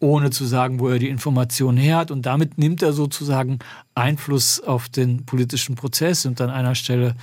ohne 0.00 0.30
zu 0.30 0.44
sagen, 0.44 0.80
wo 0.80 0.88
er 0.88 0.98
die 0.98 1.08
Informationen 1.08 1.78
her 1.78 1.98
hat. 1.98 2.10
Und 2.10 2.26
damit 2.26 2.58
nimmt 2.58 2.82
er 2.82 2.92
sozusagen 2.92 3.60
Einfluss 3.94 4.60
auf 4.60 4.88
den 4.88 5.24
politischen 5.24 5.76
Prozess. 5.76 6.26
Und 6.26 6.40
an 6.40 6.50
einer 6.50 6.74
Stelle 6.74 7.14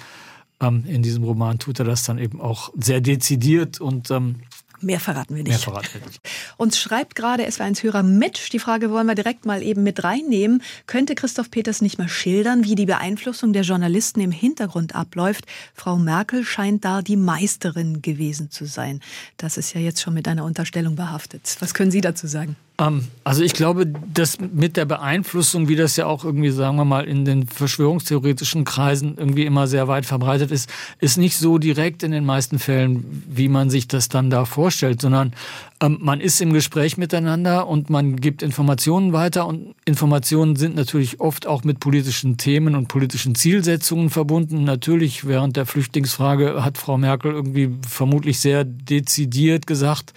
ähm, 0.61 0.85
in 0.87 1.03
diesem 1.03 1.23
Roman 1.23 1.59
tut 1.59 1.79
er 1.79 1.85
das 1.85 2.03
dann 2.03 2.17
eben 2.17 2.39
auch 2.39 2.71
sehr 2.79 3.01
dezidiert 3.01 3.81
und 3.81 4.09
ähm, 4.11 4.37
Mehr 4.81 4.99
verraten 4.99 5.35
wir 5.35 5.43
nicht. 5.43 5.51
Mehr 5.51 5.59
verraten 5.59 5.89
wir 5.93 6.05
nicht. 6.05 6.21
Uns 6.57 6.79
schreibt 6.79 7.15
gerade 7.15 7.43
SW1-Hörer 7.43 8.03
Mitch, 8.03 8.49
die 8.51 8.59
Frage 8.59 8.91
wollen 8.91 9.07
wir 9.07 9.15
direkt 9.15 9.45
mal 9.45 9.63
eben 9.63 9.83
mit 9.83 10.03
reinnehmen. 10.03 10.61
Könnte 10.87 11.15
Christoph 11.15 11.51
Peters 11.51 11.81
nicht 11.81 11.97
mal 11.97 12.09
schildern, 12.09 12.63
wie 12.63 12.75
die 12.75 12.85
Beeinflussung 12.85 13.53
der 13.53 13.63
Journalisten 13.63 14.19
im 14.19 14.31
Hintergrund 14.31 14.95
abläuft? 14.95 15.45
Frau 15.73 15.97
Merkel 15.97 16.43
scheint 16.43 16.85
da 16.85 17.01
die 17.01 17.17
Meisterin 17.17 18.01
gewesen 18.01 18.51
zu 18.51 18.65
sein. 18.65 19.01
Das 19.37 19.57
ist 19.57 19.73
ja 19.73 19.81
jetzt 19.81 20.01
schon 20.01 20.13
mit 20.13 20.27
einer 20.27 20.43
Unterstellung 20.43 20.95
behaftet. 20.95 21.55
Was 21.59 21.73
können 21.73 21.91
Sie 21.91 22.01
dazu 22.01 22.27
sagen? 22.27 22.55
Ähm, 22.79 23.07
also 23.23 23.43
ich 23.43 23.53
glaube, 23.53 23.87
dass 23.87 24.39
mit 24.39 24.77
der 24.77 24.85
Beeinflussung, 24.85 25.67
wie 25.67 25.75
das 25.75 25.95
ja 25.95 26.05
auch 26.05 26.25
irgendwie, 26.25 26.51
sagen 26.51 26.77
wir 26.77 26.85
mal, 26.85 27.05
in 27.05 27.25
den 27.25 27.47
verschwörungstheoretischen 27.47 28.65
Kreisen 28.65 29.15
irgendwie 29.17 29.45
immer 29.45 29.67
sehr 29.67 29.87
weit 29.87 30.05
verbreitet 30.05 30.51
ist, 30.51 30.69
ist 30.99 31.17
nicht 31.17 31.37
so 31.37 31.57
direkt 31.57 32.03
in 32.03 32.11
den 32.11 32.25
meisten 32.25 32.59
Fällen, 32.59 33.23
wie 33.27 33.47
man 33.47 33.69
sich 33.69 33.87
das 33.87 34.09
dann 34.09 34.29
da 34.29 34.45
vorstellt, 34.45 35.01
sondern 35.01 35.33
ähm, 35.81 35.99
man 36.01 36.19
ist 36.21 36.41
im 36.41 36.53
Gespräch 36.53 36.97
miteinander 36.97 37.67
und 37.67 37.89
man 37.89 38.17
gibt 38.17 38.43
Informationen 38.43 39.13
weiter 39.13 39.47
und 39.47 39.75
Informationen 39.85 40.55
sind 40.55 40.75
natürlich 40.75 41.19
oft 41.19 41.47
auch 41.47 41.63
mit 41.63 41.79
politischen 41.79 42.37
Themen 42.37 42.75
und 42.75 42.87
politischen 42.87 43.35
Zielsetzungen 43.35 44.09
verbunden. 44.09 44.65
Natürlich 44.65 45.25
während 45.25 45.55
der 45.55 45.65
Flüchtlingsfrage 45.65 46.63
hat 46.63 46.77
Frau 46.77 46.97
Merkel 46.97 47.31
irgendwie 47.31 47.71
vermutlich 47.87 48.39
sehr 48.39 48.65
dezidiert 48.65 49.65
gesagt, 49.65 50.13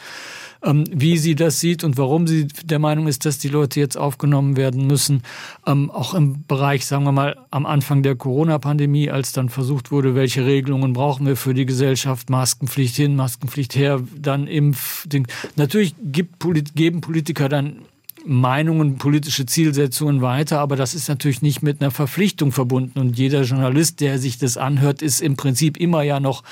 ähm, 0.63 0.85
wie 0.91 1.19
sie 1.19 1.35
das 1.35 1.61
sieht 1.61 1.85
und 1.85 1.99
warum 1.99 2.27
sie 2.27 2.49
der 2.65 2.79
Meinung 2.79 3.07
ist, 3.07 3.25
dass 3.25 3.39
die 3.39 3.49
Leute 3.49 3.81
jetzt 3.81 3.97
aufgenommen 3.97 4.57
werden 4.57 4.87
müssen. 4.87 5.23
Ähm, 5.67 5.91
auch 5.91 6.15
im 6.15 6.45
Bereich, 6.47 6.87
sagen 6.87 7.05
wir 7.05 7.13
mal, 7.13 7.37
am 7.51 7.67
Anfang 7.67 8.03
der 8.03 8.17
Corona-Pandemie, 8.17 9.11
als 9.11 9.33
dann 9.33 9.49
versucht 9.49 9.91
wurde, 9.91 10.15
welche 10.15 10.45
Regelungen 10.45 10.93
brauchen 10.93 11.27
wir 11.27 11.37
für 11.37 11.55
die 11.55 11.67
Gesellschaft, 11.67 12.31
Maskenpflicht 12.31 12.97
hin, 12.97 13.17
Maskenpflicht 13.17 13.77
her, 13.77 14.01
dann 14.17 14.47
Impfding. 14.47 15.27
Natürlich 15.57 15.95
gibt, 16.03 16.45
geben 16.75 17.01
Politiker 17.01 17.49
dann 17.49 17.83
Meinungen, 18.27 18.99
politische 18.99 19.47
Zielsetzungen 19.47 20.21
weiter, 20.21 20.61
aber 20.61 20.77
das 20.77 20.95
ist 20.95 21.09
natürlich 21.09 21.41
nicht 21.41 21.63
mit 21.63 21.81
einer 21.81 21.91
Verpflichtung 21.91 22.53
verbunden. 22.53 22.99
Und 22.99 23.17
jeder 23.17 23.43
Journalist, 23.43 24.01
der 24.01 24.19
sich 24.19 24.39
das 24.39 24.57
anhört, 24.57 25.03
ist 25.03 25.21
im 25.21 25.37
Prinzip 25.37 25.77
immer 25.77 26.03
ja 26.03 26.21
noch 26.21 26.43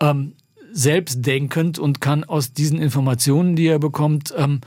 ähm, 0.00 0.32
selbstdenkend 0.74 1.78
und 1.78 2.00
kann 2.00 2.24
aus 2.24 2.52
diesen 2.52 2.80
Informationen, 2.80 3.56
die 3.56 3.68
er 3.68 3.78
bekommt, 3.78 4.34
ähm, 4.36 4.60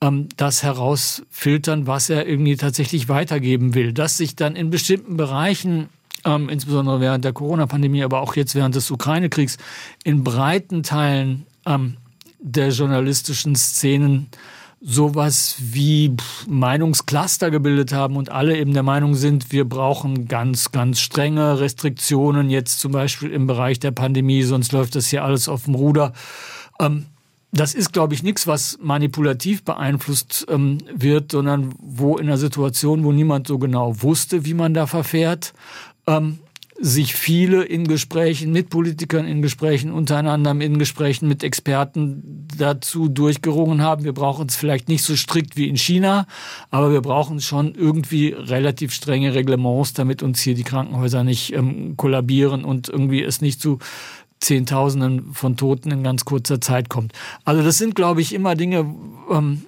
ähm, 0.00 0.28
das 0.36 0.62
herausfiltern, 0.62 1.86
was 1.86 2.08
er 2.08 2.26
irgendwie 2.26 2.56
tatsächlich 2.56 3.08
weitergeben 3.08 3.74
will. 3.74 3.92
Dass 3.92 4.16
sich 4.16 4.36
dann 4.36 4.56
in 4.56 4.70
bestimmten 4.70 5.16
Bereichen 5.16 5.88
ähm, 6.24 6.48
insbesondere 6.48 7.00
während 7.00 7.24
der 7.24 7.32
Corona-Pandemie, 7.32 8.04
aber 8.04 8.20
auch 8.20 8.36
jetzt 8.36 8.54
während 8.54 8.74
des 8.74 8.90
Ukraine-Kriegs, 8.90 9.58
in 10.04 10.24
breiten 10.24 10.82
Teilen 10.82 11.46
ähm, 11.66 11.96
der 12.38 12.68
journalistischen 12.70 13.56
Szenen 13.56 14.28
sowas 14.80 15.56
wie 15.58 16.14
Meinungscluster 16.46 17.50
gebildet 17.50 17.92
haben 17.92 18.16
und 18.16 18.30
alle 18.30 18.56
eben 18.56 18.74
der 18.74 18.82
Meinung 18.84 19.14
sind, 19.14 19.50
wir 19.50 19.68
brauchen 19.68 20.28
ganz, 20.28 20.70
ganz 20.70 21.00
strenge 21.00 21.58
Restriktionen, 21.58 22.48
jetzt 22.48 22.78
zum 22.78 22.92
Beispiel 22.92 23.30
im 23.30 23.46
Bereich 23.46 23.80
der 23.80 23.90
Pandemie, 23.90 24.42
sonst 24.42 24.72
läuft 24.72 24.94
das 24.94 25.08
hier 25.08 25.24
alles 25.24 25.48
auf 25.48 25.64
dem 25.64 25.74
Ruder. 25.74 26.12
Ähm, 26.78 27.06
das 27.50 27.74
ist, 27.74 27.92
glaube 27.92 28.14
ich, 28.14 28.22
nichts, 28.22 28.46
was 28.46 28.78
manipulativ 28.80 29.64
beeinflusst 29.64 30.46
ähm, 30.48 30.78
wird, 30.94 31.32
sondern 31.32 31.74
wo 31.78 32.18
in 32.18 32.26
einer 32.26 32.36
Situation, 32.36 33.04
wo 33.04 33.12
niemand 33.12 33.46
so 33.46 33.58
genau 33.58 34.02
wusste, 34.02 34.44
wie 34.44 34.54
man 34.54 34.74
da 34.74 34.86
verfährt, 34.86 35.54
ähm, 36.06 36.38
sich 36.80 37.14
viele 37.14 37.64
in 37.64 37.88
Gesprächen 37.88 38.52
mit 38.52 38.70
Politikern, 38.70 39.26
in 39.26 39.42
Gesprächen 39.42 39.90
untereinander, 39.90 40.52
in 40.52 40.78
Gesprächen 40.78 41.26
mit 41.26 41.42
Experten 41.42 42.46
dazu 42.56 43.08
durchgerungen 43.08 43.82
haben. 43.82 44.04
Wir 44.04 44.12
brauchen 44.12 44.46
es 44.48 44.54
vielleicht 44.54 44.88
nicht 44.88 45.02
so 45.02 45.16
strikt 45.16 45.56
wie 45.56 45.68
in 45.68 45.76
China, 45.76 46.26
aber 46.70 46.92
wir 46.92 47.00
brauchen 47.00 47.40
schon 47.40 47.74
irgendwie 47.74 48.28
relativ 48.28 48.92
strenge 48.92 49.34
Reglements, 49.34 49.92
damit 49.92 50.22
uns 50.22 50.40
hier 50.40 50.54
die 50.54 50.62
Krankenhäuser 50.62 51.24
nicht 51.24 51.52
ähm, 51.52 51.96
kollabieren 51.96 52.64
und 52.64 52.88
irgendwie 52.88 53.22
es 53.22 53.40
nicht 53.40 53.60
zu 53.60 53.78
Zehntausenden 54.40 55.34
von 55.34 55.56
Toten 55.56 55.90
in 55.90 56.04
ganz 56.04 56.24
kurzer 56.24 56.60
Zeit 56.60 56.88
kommt. 56.88 57.12
Also 57.44 57.62
das 57.62 57.78
sind, 57.78 57.96
glaube 57.96 58.20
ich, 58.20 58.32
immer 58.32 58.54
Dinge, 58.54 58.94
ähm, 59.30 59.62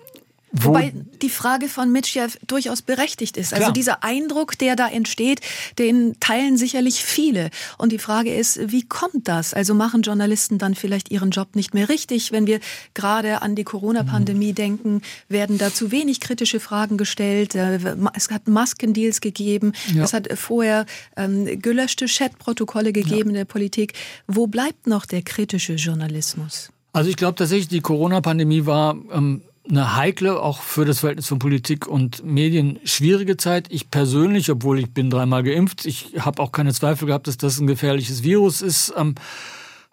Wobei 0.52 0.92
die 1.22 1.30
Frage 1.30 1.68
von 1.68 1.92
Mitch 1.92 2.18
ja 2.18 2.26
durchaus 2.46 2.82
berechtigt 2.82 3.36
ist. 3.36 3.52
Also 3.52 3.60
Klar. 3.60 3.68
Also 3.68 3.72
dieser 3.72 4.02
Eindruck, 4.02 4.58
der 4.58 4.74
da 4.74 4.88
entsteht, 4.88 5.40
den 5.78 6.18
teilen 6.18 6.56
sicherlich 6.56 7.04
viele. 7.04 7.50
Und 7.78 7.92
die 7.92 7.98
Frage 7.98 8.34
ist, 8.34 8.58
wie 8.70 8.82
kommt 8.82 9.28
das? 9.28 9.54
Also 9.54 9.74
machen 9.74 10.02
Journalisten 10.02 10.58
dann 10.58 10.74
vielleicht 10.74 11.10
ihren 11.10 11.30
Job 11.30 11.54
nicht 11.54 11.72
mehr 11.72 11.88
richtig? 11.88 12.32
Wenn 12.32 12.48
wir 12.48 12.58
gerade 12.94 13.42
an 13.42 13.54
die 13.54 13.62
Corona-Pandemie 13.62 14.50
mhm. 14.50 14.54
denken, 14.56 15.02
werden 15.28 15.56
da 15.56 15.72
zu 15.72 15.92
wenig 15.92 16.18
kritische 16.20 16.58
Fragen 16.58 16.96
gestellt. 16.96 17.54
Äh, 17.54 17.78
es 18.14 18.30
hat 18.30 18.48
Maskendeals 18.48 19.20
gegeben. 19.20 19.72
Ja. 19.94 20.02
Es 20.02 20.12
hat 20.12 20.28
vorher 20.36 20.84
ähm, 21.16 21.60
gelöschte 21.60 22.06
Chatprotokolle 22.06 22.92
gegeben 22.92 23.16
ja. 23.20 23.28
in 23.28 23.34
der 23.34 23.44
Politik. 23.44 23.92
Wo 24.26 24.48
bleibt 24.48 24.88
noch 24.88 25.06
der 25.06 25.22
kritische 25.22 25.74
Journalismus? 25.74 26.70
Also 26.92 27.08
ich 27.08 27.16
glaube 27.16 27.36
tatsächlich, 27.36 27.68
die 27.68 27.80
Corona-Pandemie 27.80 28.66
war 28.66 28.96
ähm, 29.12 29.42
eine 29.70 29.96
heikle, 29.96 30.40
auch 30.40 30.60
für 30.60 30.84
das 30.84 31.00
Verhältnis 31.00 31.28
von 31.28 31.38
Politik 31.38 31.86
und 31.86 32.24
Medien 32.24 32.78
schwierige 32.84 33.36
Zeit. 33.36 33.66
Ich 33.70 33.90
persönlich, 33.90 34.50
obwohl 34.50 34.78
ich 34.78 34.92
bin 34.92 35.10
dreimal 35.10 35.42
geimpft, 35.42 35.86
ich 35.86 36.14
habe 36.18 36.42
auch 36.42 36.52
keine 36.52 36.72
Zweifel 36.74 37.06
gehabt, 37.06 37.26
dass 37.26 37.38
das 37.38 37.58
ein 37.58 37.66
gefährliches 37.66 38.22
Virus 38.22 38.62
ist. 38.62 38.92
Ähm, 38.96 39.14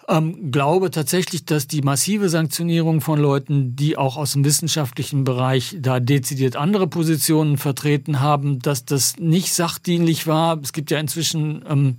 ähm, 0.10 0.52
glaube 0.52 0.90
tatsächlich, 0.90 1.46
dass 1.46 1.68
die 1.68 1.82
massive 1.82 2.30
Sanktionierung 2.30 3.02
von 3.02 3.20
Leuten, 3.20 3.76
die 3.76 3.98
auch 3.98 4.16
aus 4.16 4.34
dem 4.34 4.46
wissenschaftlichen 4.46 5.26
Bereich 5.26 5.76
da 5.80 6.00
dezidiert 6.00 6.56
andere 6.56 6.88
Positionen 6.88 7.58
vertreten 7.58 8.22
haben, 8.22 8.60
dass 8.60 8.86
das 8.86 9.18
nicht 9.18 9.54
sachdienlich 9.54 10.26
war. 10.26 10.60
Es 10.62 10.72
gibt 10.72 10.92
ja 10.92 11.00
inzwischen 11.00 11.64
ähm, 11.68 11.96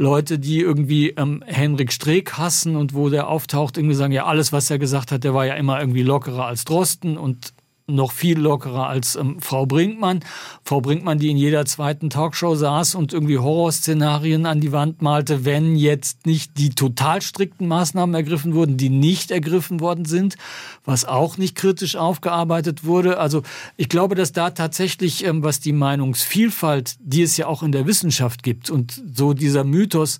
Leute, 0.00 0.38
die 0.38 0.60
irgendwie 0.60 1.10
ähm, 1.10 1.42
Henrik 1.44 1.92
Streeck 1.92 2.34
hassen 2.34 2.76
und 2.76 2.94
wo 2.94 3.08
der 3.08 3.26
auftaucht, 3.26 3.76
irgendwie 3.76 3.96
sagen, 3.96 4.12
ja, 4.12 4.26
alles, 4.26 4.52
was 4.52 4.70
er 4.70 4.78
gesagt 4.78 5.10
hat, 5.10 5.24
der 5.24 5.34
war 5.34 5.44
ja 5.44 5.54
immer 5.54 5.80
irgendwie 5.80 6.04
lockerer 6.04 6.46
als 6.46 6.64
Drosten 6.64 7.18
und 7.18 7.52
noch 7.88 8.12
viel 8.12 8.38
lockerer 8.38 8.88
als 8.88 9.16
ähm, 9.16 9.40
Frau 9.40 9.66
Brinkmann. 9.66 10.20
Frau 10.64 10.80
Brinkmann, 10.80 11.18
die 11.18 11.30
in 11.30 11.36
jeder 11.36 11.64
zweiten 11.64 12.10
Talkshow 12.10 12.54
saß 12.54 12.94
und 12.94 13.12
irgendwie 13.12 13.38
Horrorszenarien 13.38 14.46
an 14.46 14.60
die 14.60 14.72
Wand 14.72 15.02
malte, 15.02 15.44
wenn 15.44 15.74
jetzt 15.74 16.26
nicht 16.26 16.58
die 16.58 16.70
total 16.70 17.22
strikten 17.22 17.66
Maßnahmen 17.66 18.14
ergriffen 18.14 18.54
wurden, 18.54 18.76
die 18.76 18.90
nicht 18.90 19.30
ergriffen 19.30 19.80
worden 19.80 20.04
sind, 20.04 20.36
was 20.84 21.04
auch 21.04 21.38
nicht 21.38 21.54
kritisch 21.54 21.96
aufgearbeitet 21.96 22.84
wurde. 22.84 23.18
Also 23.18 23.42
ich 23.76 23.88
glaube, 23.88 24.14
dass 24.14 24.32
da 24.32 24.50
tatsächlich, 24.50 25.24
ähm, 25.24 25.42
was 25.42 25.60
die 25.60 25.72
Meinungsvielfalt, 25.72 26.96
die 27.00 27.22
es 27.22 27.36
ja 27.36 27.46
auch 27.46 27.62
in 27.62 27.72
der 27.72 27.86
Wissenschaft 27.86 28.42
gibt 28.42 28.70
und 28.70 29.02
so 29.14 29.32
dieser 29.32 29.64
Mythos, 29.64 30.18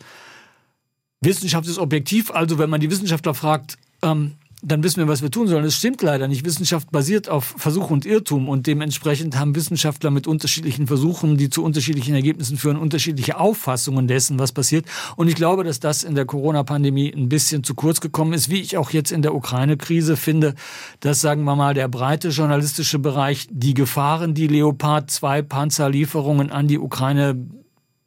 Wissenschaft 1.20 1.66
ist 1.66 1.78
objektiv, 1.78 2.31
also 2.31 2.59
wenn 2.59 2.70
man 2.70 2.81
die 2.81 2.90
Wissenschaftler 2.90 3.35
fragt, 3.35 3.76
ähm, 4.02 4.35
dann 4.60 4.82
wissen 4.82 4.98
wir, 4.98 5.06
was 5.06 5.22
wir 5.22 5.30
tun 5.30 5.46
sollen. 5.46 5.64
Es 5.64 5.76
stimmt 5.76 6.02
leider 6.02 6.26
nicht. 6.26 6.44
Wissenschaft 6.44 6.90
basiert 6.90 7.28
auf 7.28 7.54
Versuch 7.56 7.90
und 7.90 8.04
Irrtum 8.04 8.48
und 8.48 8.66
dementsprechend 8.66 9.38
haben 9.38 9.54
Wissenschaftler 9.54 10.10
mit 10.10 10.26
unterschiedlichen 10.26 10.88
Versuchen, 10.88 11.36
die 11.36 11.48
zu 11.48 11.62
unterschiedlichen 11.62 12.14
Ergebnissen 12.14 12.56
führen, 12.56 12.76
unterschiedliche 12.76 13.38
Auffassungen 13.38 14.08
dessen, 14.08 14.38
was 14.40 14.50
passiert. 14.50 14.86
Und 15.14 15.28
ich 15.28 15.36
glaube, 15.36 15.62
dass 15.62 15.78
das 15.78 16.02
in 16.02 16.16
der 16.16 16.24
Corona-Pandemie 16.24 17.12
ein 17.14 17.28
bisschen 17.28 17.62
zu 17.62 17.74
kurz 17.74 18.00
gekommen 18.00 18.32
ist, 18.32 18.50
wie 18.50 18.60
ich 18.60 18.76
auch 18.76 18.90
jetzt 18.90 19.12
in 19.12 19.22
der 19.22 19.34
Ukraine-Krise 19.34 20.16
finde, 20.16 20.54
dass, 21.00 21.20
sagen 21.20 21.44
wir 21.44 21.54
mal, 21.54 21.74
der 21.74 21.86
breite 21.86 22.30
journalistische 22.30 22.98
Bereich 22.98 23.46
die 23.50 23.74
Gefahren, 23.74 24.34
die 24.34 24.48
Leopard 24.48 25.08
2 25.08 25.42
Panzerlieferungen 25.42 26.50
an 26.50 26.66
die 26.66 26.78
Ukraine 26.78 27.46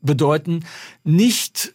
bedeuten, 0.01 0.65
nicht 1.05 1.73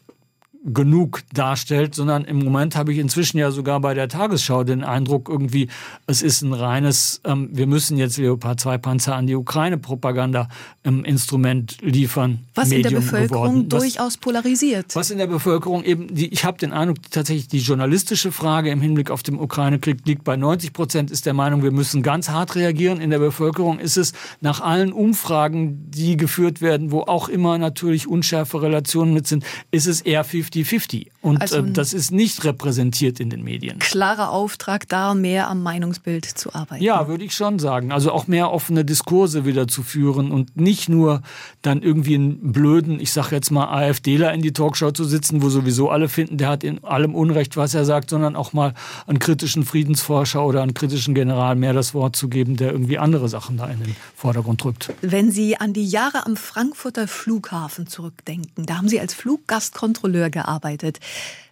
genug 0.73 1.23
darstellt, 1.33 1.95
sondern 1.95 2.25
im 2.25 2.39
Moment 2.39 2.75
habe 2.75 2.93
ich 2.93 2.99
inzwischen 2.99 3.39
ja 3.39 3.51
sogar 3.51 3.81
bei 3.81 3.95
der 3.95 4.09
Tagesschau 4.09 4.65
den 4.65 4.83
Eindruck, 4.83 5.29
irgendwie, 5.29 5.69
es 6.07 6.23
ist 6.23 6.43
ein 6.43 6.53
reines, 6.53 7.21
ähm, 7.25 7.51
wir 7.53 7.67
müssen 7.67 7.97
jetzt 7.97 8.19
Leopard 8.19 8.59
2 8.59 8.79
Panzer 8.79 9.15
an 9.15 9.27
die 9.27 9.37
Ukraine-Propaganda 9.37 10.49
ähm, 10.85 11.05
Instrument 11.05 11.79
liefern. 11.83 12.41
Was 12.55 12.69
Medium 12.69 12.87
in 12.87 12.93
der 12.93 13.01
Bevölkerung 13.01 13.71
was, 13.71 13.81
durchaus 13.81 14.17
polarisiert. 14.17 14.97
Was 14.97 15.11
in 15.11 15.19
der 15.19 15.29
Bevölkerung 15.29 15.85
eben, 15.85 16.13
die, 16.13 16.33
ich 16.33 16.45
habe 16.45 16.59
den 16.59 16.73
Eindruck, 16.73 16.99
tatsächlich 17.11 17.47
die 17.47 17.59
journalistische 17.59 18.33
Frage 18.33 18.71
im 18.71 18.81
Hinblick 18.81 19.11
auf 19.11 19.23
den 19.23 19.39
Ukraine-Krieg 19.39 19.99
liegt 20.05 20.25
bei 20.25 20.37
90 20.37 20.73
Prozent, 20.73 21.11
ist 21.13 21.27
der 21.27 21.35
Meinung, 21.35 21.63
wir 21.63 21.71
müssen 21.71 22.03
ganz 22.03 22.29
hart 22.29 22.57
reagieren. 22.57 23.01
In 23.01 23.11
der 23.11 23.21
Bevölkerung 23.21 23.79
ist 23.79 23.97
es 23.97 24.15
nach 24.41 24.61
allen 24.61 24.93
Umfragen, 24.93 25.91
die 25.91 26.17
geführt 26.17 26.61
werden, 26.61 26.91
wo 26.91 27.03
auch 27.03 27.29
immer 27.29 27.57
natürlich 27.59 28.09
unschärfe 28.09 28.63
Relationen 28.63 29.15
mit 29.15 29.29
sind, 29.29 29.45
ist 29.71 29.87
es 29.87 30.01
eher 30.01 30.25
50 30.25 30.56
50-50. 30.65 31.09
Und 31.21 31.41
also 31.41 31.59
äh, 31.59 31.71
das 31.71 31.93
ist 31.93 32.11
nicht 32.13 32.45
repräsentiert 32.45 33.21
in 33.21 33.31
den 33.31 33.43
Medien. 33.43 33.79
Klarer 33.79 34.31
Auftrag 34.31 34.89
da, 34.89 35.15
mehr 35.15 35.49
am 35.49 35.63
Meinungsbild 35.63 36.25
zu 36.25 36.55
arbeiten. 36.55 36.83
Ja, 36.83 37.09
würde 37.09 37.25
ich 37.25 37.35
schon 37.35 37.59
sagen. 37.59 37.93
Also 37.93 38.13
auch 38.13 38.27
mehr 38.27 38.51
offene 38.53 38.85
Diskurse 38.85 39.45
wieder 39.45 39.69
zu 39.69 39.83
führen 39.83 40.31
und 40.31 40.57
nicht 40.57 40.89
nur 40.89 41.23
dann 41.63 41.83
irgendwie 41.83 42.15
einen 42.15 42.53
blöden, 42.53 43.01
ich 43.01 43.13
sage 43.13 43.35
jetzt 43.35 43.51
mal 43.51 43.67
AfDler 43.67 44.33
in 44.33 44.43
die 44.43 44.53
Talkshow 44.53 44.93
zu 44.93 45.05
sitzen, 45.05 45.43
wo 45.43 45.49
sowieso 45.49 45.91
alle 45.91 46.09
finden, 46.09 46.39
der 46.39 46.49
hat 46.49 46.65
in 46.65 46.83
allem 46.85 47.15
Unrecht, 47.15 47.57
was 47.57 47.75
er 47.75 47.85
sagt, 47.85 48.11
sondern 48.11 48.37
auch 48.37 48.53
mal 48.53 48.75
einen 49.07 49.19
kritischen 49.19 49.65
Friedensforscher 49.65 50.45
oder 50.45 50.63
einen 50.63 50.75
kritischen 50.75 51.15
General 51.15 51.57
mehr 51.57 51.73
das 51.73 51.95
Wort 51.95 52.17
zu 52.17 52.29
geben, 52.29 52.57
der 52.57 52.73
irgendwie 52.73 52.99
andere 52.99 53.29
Sachen 53.29 53.57
da 53.57 53.67
in 53.67 53.81
den 53.81 53.97
Vordergrund 54.15 54.63
drückt. 54.63 54.93
Wenn 55.03 55.31
Sie 55.31 55.57
an 55.57 55.73
die 55.73 55.87
Jahre 55.87 56.25
am 56.25 56.37
Frankfurter 56.37 57.09
Flughafen 57.09 57.87
zurückdenken, 57.87 58.67
da 58.67 58.77
haben 58.77 58.89
Sie 58.89 59.01
als 59.01 59.15
Fluggastkontrolleur 59.15 60.31
gearbeitet 60.31 60.46
gearbeitet. 60.47 61.01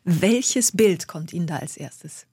Welches 0.04 0.72
Bild 0.72 1.08
kommt 1.08 1.32
Ihnen 1.32 1.46
da 1.46 1.56
als 1.56 1.76
erstes? 1.76 2.26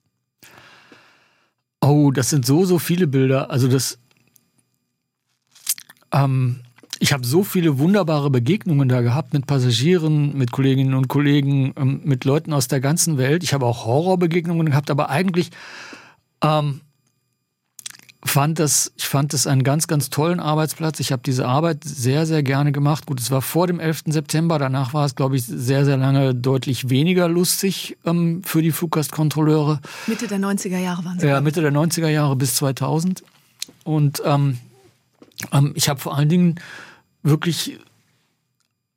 Oh, 1.80 2.10
das 2.12 2.30
sind 2.30 2.46
so, 2.46 2.64
so 2.64 2.78
viele 2.78 3.06
Bilder. 3.06 3.50
Also 3.50 3.66
das, 3.66 3.98
ähm, 6.12 6.60
ich 7.00 7.12
habe 7.12 7.26
so 7.26 7.42
viele 7.42 7.78
wunderbare 7.78 8.30
Begegnungen 8.30 8.88
da 8.88 9.00
gehabt 9.00 9.32
mit 9.32 9.46
Passagieren, 9.46 10.36
mit 10.38 10.52
Kolleginnen 10.52 10.94
und 10.94 11.08
Kollegen, 11.08 11.72
ähm, 11.76 12.00
mit 12.04 12.24
Leuten 12.24 12.52
aus 12.52 12.68
der 12.68 12.80
ganzen 12.80 13.18
Welt. 13.18 13.42
Ich 13.42 13.52
habe 13.52 13.66
auch 13.66 13.84
Horrorbegegnungen 13.84 14.66
gehabt, 14.66 14.90
aber 14.90 15.10
eigentlich 15.10 15.50
ähm, 16.42 16.82
fand 18.24 18.58
das, 18.58 18.92
ich 18.96 19.08
fand 19.08 19.32
das 19.32 19.46
einen 19.46 19.64
ganz, 19.64 19.88
ganz 19.88 20.08
tollen 20.08 20.38
Arbeitsplatz. 20.38 21.00
Ich 21.00 21.10
habe 21.10 21.22
diese 21.24 21.46
Arbeit 21.46 21.82
sehr, 21.84 22.24
sehr 22.26 22.42
gerne 22.42 22.72
gemacht. 22.72 23.06
Gut, 23.06 23.20
es 23.20 23.30
war 23.30 23.42
vor 23.42 23.66
dem 23.66 23.80
11. 23.80 24.04
September. 24.06 24.58
Danach 24.58 24.94
war 24.94 25.04
es, 25.04 25.16
glaube 25.16 25.36
ich, 25.36 25.44
sehr, 25.44 25.84
sehr 25.84 25.96
lange 25.96 26.34
deutlich 26.34 26.88
weniger 26.88 27.28
lustig 27.28 27.96
ähm, 28.04 28.42
für 28.44 28.62
die 28.62 28.70
Fluggastkontrolleure. 28.70 29.80
Mitte 30.06 30.28
der 30.28 30.38
90er 30.38 30.78
Jahre 30.78 31.04
waren 31.04 31.18
Sie. 31.18 31.26
Ja, 31.26 31.40
Mitte 31.40 31.62
der 31.62 31.72
90er 31.72 32.08
Jahre 32.08 32.36
bis 32.36 32.54
2000. 32.56 33.24
Und 33.84 34.22
ähm, 34.24 34.58
ähm, 35.50 35.72
ich 35.74 35.88
habe 35.88 36.00
vor 36.00 36.16
allen 36.16 36.28
Dingen 36.28 36.60
wirklich 37.22 37.78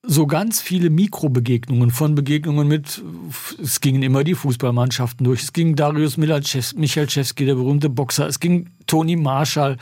so 0.08 0.28
ganz 0.28 0.62
viele 0.62 0.90
Mikrobegegnungen 0.90 1.92
von 1.92 2.16
Begegnungen 2.16 2.68
mit, 2.68 3.02
es 3.62 3.82
gingen 3.82 4.04
immer 4.04 4.24
die 4.24 4.36
Fußballmannschaften 4.36 5.24
durch, 5.24 5.44
es 5.44 5.54
ging 5.54 5.76
Darius 5.76 6.18
Michalczewski, 6.18 7.46
der 7.46 7.56
berühmte 7.56 7.90
Boxer, 7.90 8.28
es 8.28 8.40
ging 8.40 8.70
Toni 8.88 9.16
Marshall, 9.16 9.78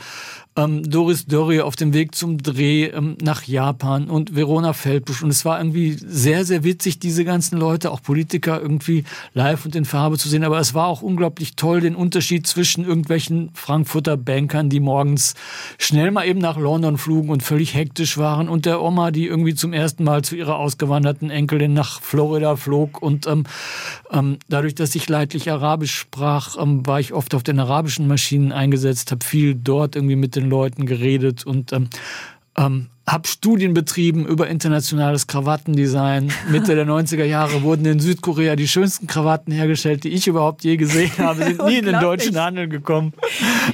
ähm, 0.56 0.88
Doris 0.88 1.26
Dörrie 1.26 1.60
auf 1.60 1.74
dem 1.76 1.92
Weg 1.92 2.14
zum 2.14 2.38
Dreh 2.38 2.84
ähm, 2.84 3.16
nach 3.20 3.42
Japan 3.44 4.08
und 4.08 4.36
Verona 4.36 4.72
Feldbusch. 4.72 5.22
Und 5.22 5.30
es 5.30 5.44
war 5.44 5.58
irgendwie 5.58 5.92
sehr, 5.92 6.44
sehr 6.44 6.62
witzig, 6.62 7.00
diese 7.00 7.24
ganzen 7.24 7.58
Leute, 7.58 7.90
auch 7.90 8.02
Politiker, 8.02 8.60
irgendwie 8.60 9.04
live 9.32 9.64
und 9.64 9.74
in 9.74 9.84
Farbe 9.84 10.16
zu 10.16 10.28
sehen. 10.28 10.44
Aber 10.44 10.58
es 10.60 10.74
war 10.74 10.86
auch 10.86 11.02
unglaublich 11.02 11.56
toll, 11.56 11.80
den 11.80 11.96
Unterschied 11.96 12.46
zwischen 12.46 12.84
irgendwelchen 12.84 13.50
Frankfurter 13.54 14.16
Bankern, 14.16 14.70
die 14.70 14.80
morgens 14.80 15.34
schnell 15.78 16.10
mal 16.12 16.26
eben 16.26 16.40
nach 16.40 16.56
London 16.56 16.98
flogen 16.98 17.30
und 17.30 17.42
völlig 17.42 17.74
hektisch 17.74 18.16
waren, 18.16 18.48
und 18.48 18.66
der 18.66 18.80
Oma, 18.80 19.10
die 19.10 19.26
irgendwie 19.26 19.54
zum 19.54 19.72
ersten 19.72 20.04
Mal 20.04 20.22
zu 20.22 20.36
ihrer 20.36 20.58
ausgewanderten 20.58 21.30
Enkelin 21.30 21.72
nach 21.72 22.00
Florida 22.00 22.56
flog. 22.56 23.02
Und 23.02 23.26
ähm, 23.26 23.44
ähm, 24.12 24.38
dadurch, 24.48 24.74
dass 24.74 24.94
ich 24.94 25.08
leidlich 25.08 25.50
Arabisch 25.50 25.94
sprach, 25.94 26.56
ähm, 26.60 26.86
war 26.86 27.00
ich 27.00 27.12
oft 27.12 27.34
auf 27.34 27.42
den 27.42 27.58
arabischen 27.58 28.06
Maschinen 28.06 28.52
eingesetzt, 28.52 29.10
habe 29.10 29.24
viel 29.24 29.54
dort 29.54 29.96
irgendwie 29.96 30.16
mit 30.16 30.36
den 30.36 30.43
den 30.44 30.50
Leuten 30.50 30.86
geredet 30.86 31.46
und 31.46 31.72
ähm, 31.72 31.88
ähm, 32.56 32.88
habe 33.06 33.28
Studien 33.28 33.74
betrieben 33.74 34.26
über 34.26 34.48
internationales 34.48 35.26
Krawattendesign. 35.26 36.32
Mitte 36.48 36.74
der 36.74 36.86
90er 36.86 37.24
Jahre 37.24 37.62
wurden 37.62 37.84
in 37.84 38.00
Südkorea 38.00 38.56
die 38.56 38.66
schönsten 38.66 39.06
Krawatten 39.06 39.52
hergestellt, 39.52 40.04
die 40.04 40.08
ich 40.08 40.26
überhaupt 40.26 40.64
je 40.64 40.78
gesehen 40.78 41.12
habe, 41.18 41.44
sind 41.44 41.62
nie 41.66 41.78
in 41.78 41.84
den 41.84 42.00
deutschen 42.00 42.38
Handel 42.38 42.66
gekommen. 42.66 43.12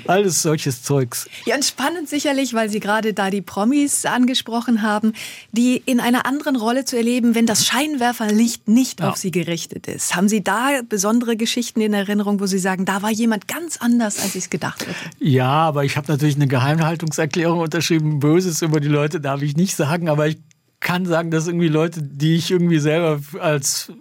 Alles 0.09 0.43
solches 0.43 0.83
Zeugs. 0.83 1.29
Ja, 1.47 1.55
und 1.55 1.65
spannend 1.65 2.09
sicherlich, 2.09 2.55
weil 2.55 2.71
Sie 2.71 2.81
gerade 2.81 3.15
da 3.15 3.31
die 3.31 3.41
Promis 3.41 4.05
angesprochen 4.05 4.83
haben, 4.83 5.13
die 5.53 5.81
in 5.87 6.01
einer 6.01 6.27
anderen 6.27 6.57
Rolle 6.57 6.85
zu 6.85 6.97
erleben, 6.97 7.37
wenn 7.37 7.47
das 7.47 7.65
Scheinwerferlicht 7.67 8.69
nicht 8.69 8.99
ja. 8.99 9.11
auf 9.11 9.17
sie 9.17 9.31
gerichtet 9.31 9.87
ist. 9.87 10.17
Haben 10.17 10.29
Sie 10.29 10.43
da 10.43 10.81
besondere 10.89 11.37
Geschichten 11.37 11.81
in 11.81 11.95
Erinnerung, 11.95 12.41
wo 12.41 12.47
Sie 12.47 12.59
sagen, 12.59 12.85
da 12.85 13.03
war 13.03 13.11
jemand 13.11 13.47
ganz 13.47 13.77
anders, 13.77 14.21
als 14.21 14.35
ich 14.35 14.45
es 14.45 14.51
gedacht 14.51 14.81
hätte? 14.83 14.95
Ja, 15.21 15.51
aber 15.51 15.85
ich 15.85 15.97
habe 15.97 16.11
natürlich 16.11 16.35
eine 16.35 16.49
Geheimhaltungserklärung 16.49 17.61
unterschrieben, 17.61 18.19
Böses 18.19 18.63
über 18.63 18.81
die 18.81 18.89
Leute 18.89 19.20
darf 19.21 19.43
ich 19.43 19.57
nicht 19.57 19.77
sagen, 19.77 20.09
aber 20.09 20.27
ich 20.29 20.39
kann 20.81 21.07
sagen, 21.07 21.31
dass 21.31 21.47
irgendwie 21.47 21.69
Leute, 21.69 22.03
die 22.03 22.37
ich 22.37 22.51
irgendwie 22.51 22.79
selber 22.79 23.21
als 23.39 23.93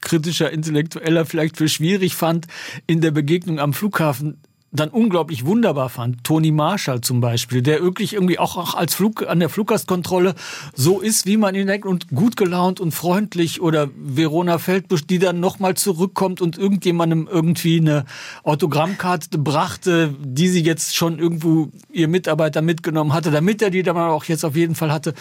kritischer 0.00 0.50
Intellektueller 0.50 1.24
vielleicht 1.24 1.56
für 1.56 1.68
schwierig 1.68 2.14
fand, 2.14 2.46
in 2.86 3.00
der 3.00 3.10
Begegnung 3.10 3.58
am 3.58 3.72
Flughafen 3.72 4.40
dann 4.72 4.88
unglaublich 4.88 5.44
wunderbar 5.44 5.90
fand. 5.90 6.24
Toni 6.24 6.50
Marshall 6.50 7.02
zum 7.02 7.20
Beispiel, 7.20 7.60
der 7.60 7.82
wirklich 7.82 8.14
irgendwie 8.14 8.38
auch, 8.38 8.56
auch 8.56 8.74
als 8.74 8.94
Flug 8.94 9.28
an 9.28 9.38
der 9.38 9.50
Fluggastkontrolle 9.50 10.34
so 10.74 11.00
ist, 11.00 11.26
wie 11.26 11.36
man 11.36 11.54
ihn 11.54 11.66
denkt 11.66 11.86
und 11.86 12.08
gut 12.08 12.38
gelaunt 12.38 12.80
und 12.80 12.92
freundlich 12.92 13.60
oder 13.60 13.90
Verona 13.94 14.56
Feldbusch, 14.56 15.06
die 15.06 15.18
dann 15.18 15.40
nochmal 15.40 15.74
zurückkommt 15.74 16.40
und 16.40 16.56
irgendjemandem 16.56 17.28
irgendwie 17.30 17.80
eine 17.80 18.06
Autogrammkarte 18.44 19.36
brachte, 19.36 20.14
die 20.18 20.48
sie 20.48 20.62
jetzt 20.62 20.96
schon 20.96 21.18
irgendwo 21.18 21.68
ihr 21.92 22.08
Mitarbeiter 22.08 22.62
mitgenommen 22.62 23.12
hatte, 23.12 23.30
damit 23.30 23.60
er 23.60 23.68
die 23.68 23.82
dann 23.82 23.98
auch 23.98 24.24
jetzt 24.24 24.44
auf 24.44 24.56
jeden 24.56 24.74
Fall 24.74 24.90
hatte. 24.90 25.12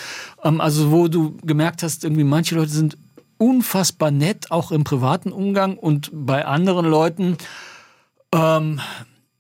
Ähm, 0.43 0.61
also 0.61 0.91
wo 0.91 1.09
du 1.09 1.35
gemerkt 1.43 1.83
hast, 1.83 2.05
irgendwie 2.05 2.23
manche 2.23 2.55
Leute 2.55 2.71
sind 2.71 2.97
unfassbar 3.37 4.11
nett, 4.11 4.49
auch 4.51 4.71
im 4.71 4.85
privaten 4.85 5.33
Umgang 5.33 5.75
und 5.75 6.09
bei 6.13 6.45
anderen 6.45 6.85
Leuten 6.85 7.37
ähm, 8.33 8.79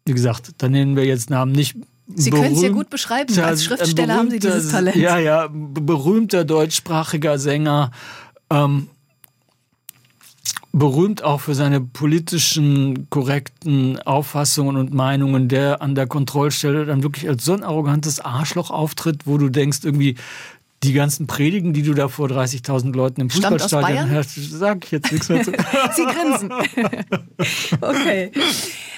wie 0.05 0.13
gesagt, 0.13 0.51
da 0.57 0.69
nennen 0.69 0.95
wir 0.95 1.05
jetzt 1.05 1.29
Namen 1.29 1.51
nicht. 1.51 1.75
Sie 2.13 2.29
können 2.29 2.53
es 2.53 2.61
ja 2.61 2.69
gut 2.69 2.89
beschreiben. 2.89 3.37
Als 3.39 3.63
Schriftsteller 3.63 4.15
haben 4.15 4.29
Sie 4.29 4.39
dieses 4.39 4.69
Talent. 4.69 4.97
Ja, 4.97 5.17
ja, 5.17 5.47
berühmter 5.51 6.43
deutschsprachiger 6.43 7.39
Sänger. 7.39 7.91
Ähm, 8.49 8.87
berühmt 10.73 11.23
auch 11.23 11.41
für 11.41 11.55
seine 11.55 11.81
politischen 11.81 13.09
korrekten 13.09 13.99
Auffassungen 13.99 14.77
und 14.77 14.93
Meinungen, 14.93 15.49
der 15.49 15.81
an 15.81 15.95
der 15.95 16.07
Kontrollstelle 16.07 16.85
dann 16.85 17.03
wirklich 17.03 17.27
als 17.27 17.43
so 17.43 17.53
ein 17.53 17.63
arrogantes 17.63 18.19
Arschloch 18.19 18.71
auftritt, 18.71 19.27
wo 19.27 19.37
du 19.37 19.49
denkst, 19.49 19.79
irgendwie, 19.83 20.15
die 20.83 20.93
ganzen 20.93 21.27
Predigen, 21.27 21.73
die 21.73 21.83
du 21.83 21.93
da 21.93 22.07
vor 22.07 22.27
30.000 22.27 22.95
Leuten 22.95 23.21
im 23.21 23.29
Fußballstadion 23.29 24.09
hörst, 24.09 24.31
sag 24.35 24.85
ich 24.85 24.91
jetzt 24.91 25.11
nichts 25.11 25.29
mehr 25.29 25.43
zu. 25.43 25.51
Sie 25.95 26.05
grinsen. 26.05 26.51
okay. 27.81 28.31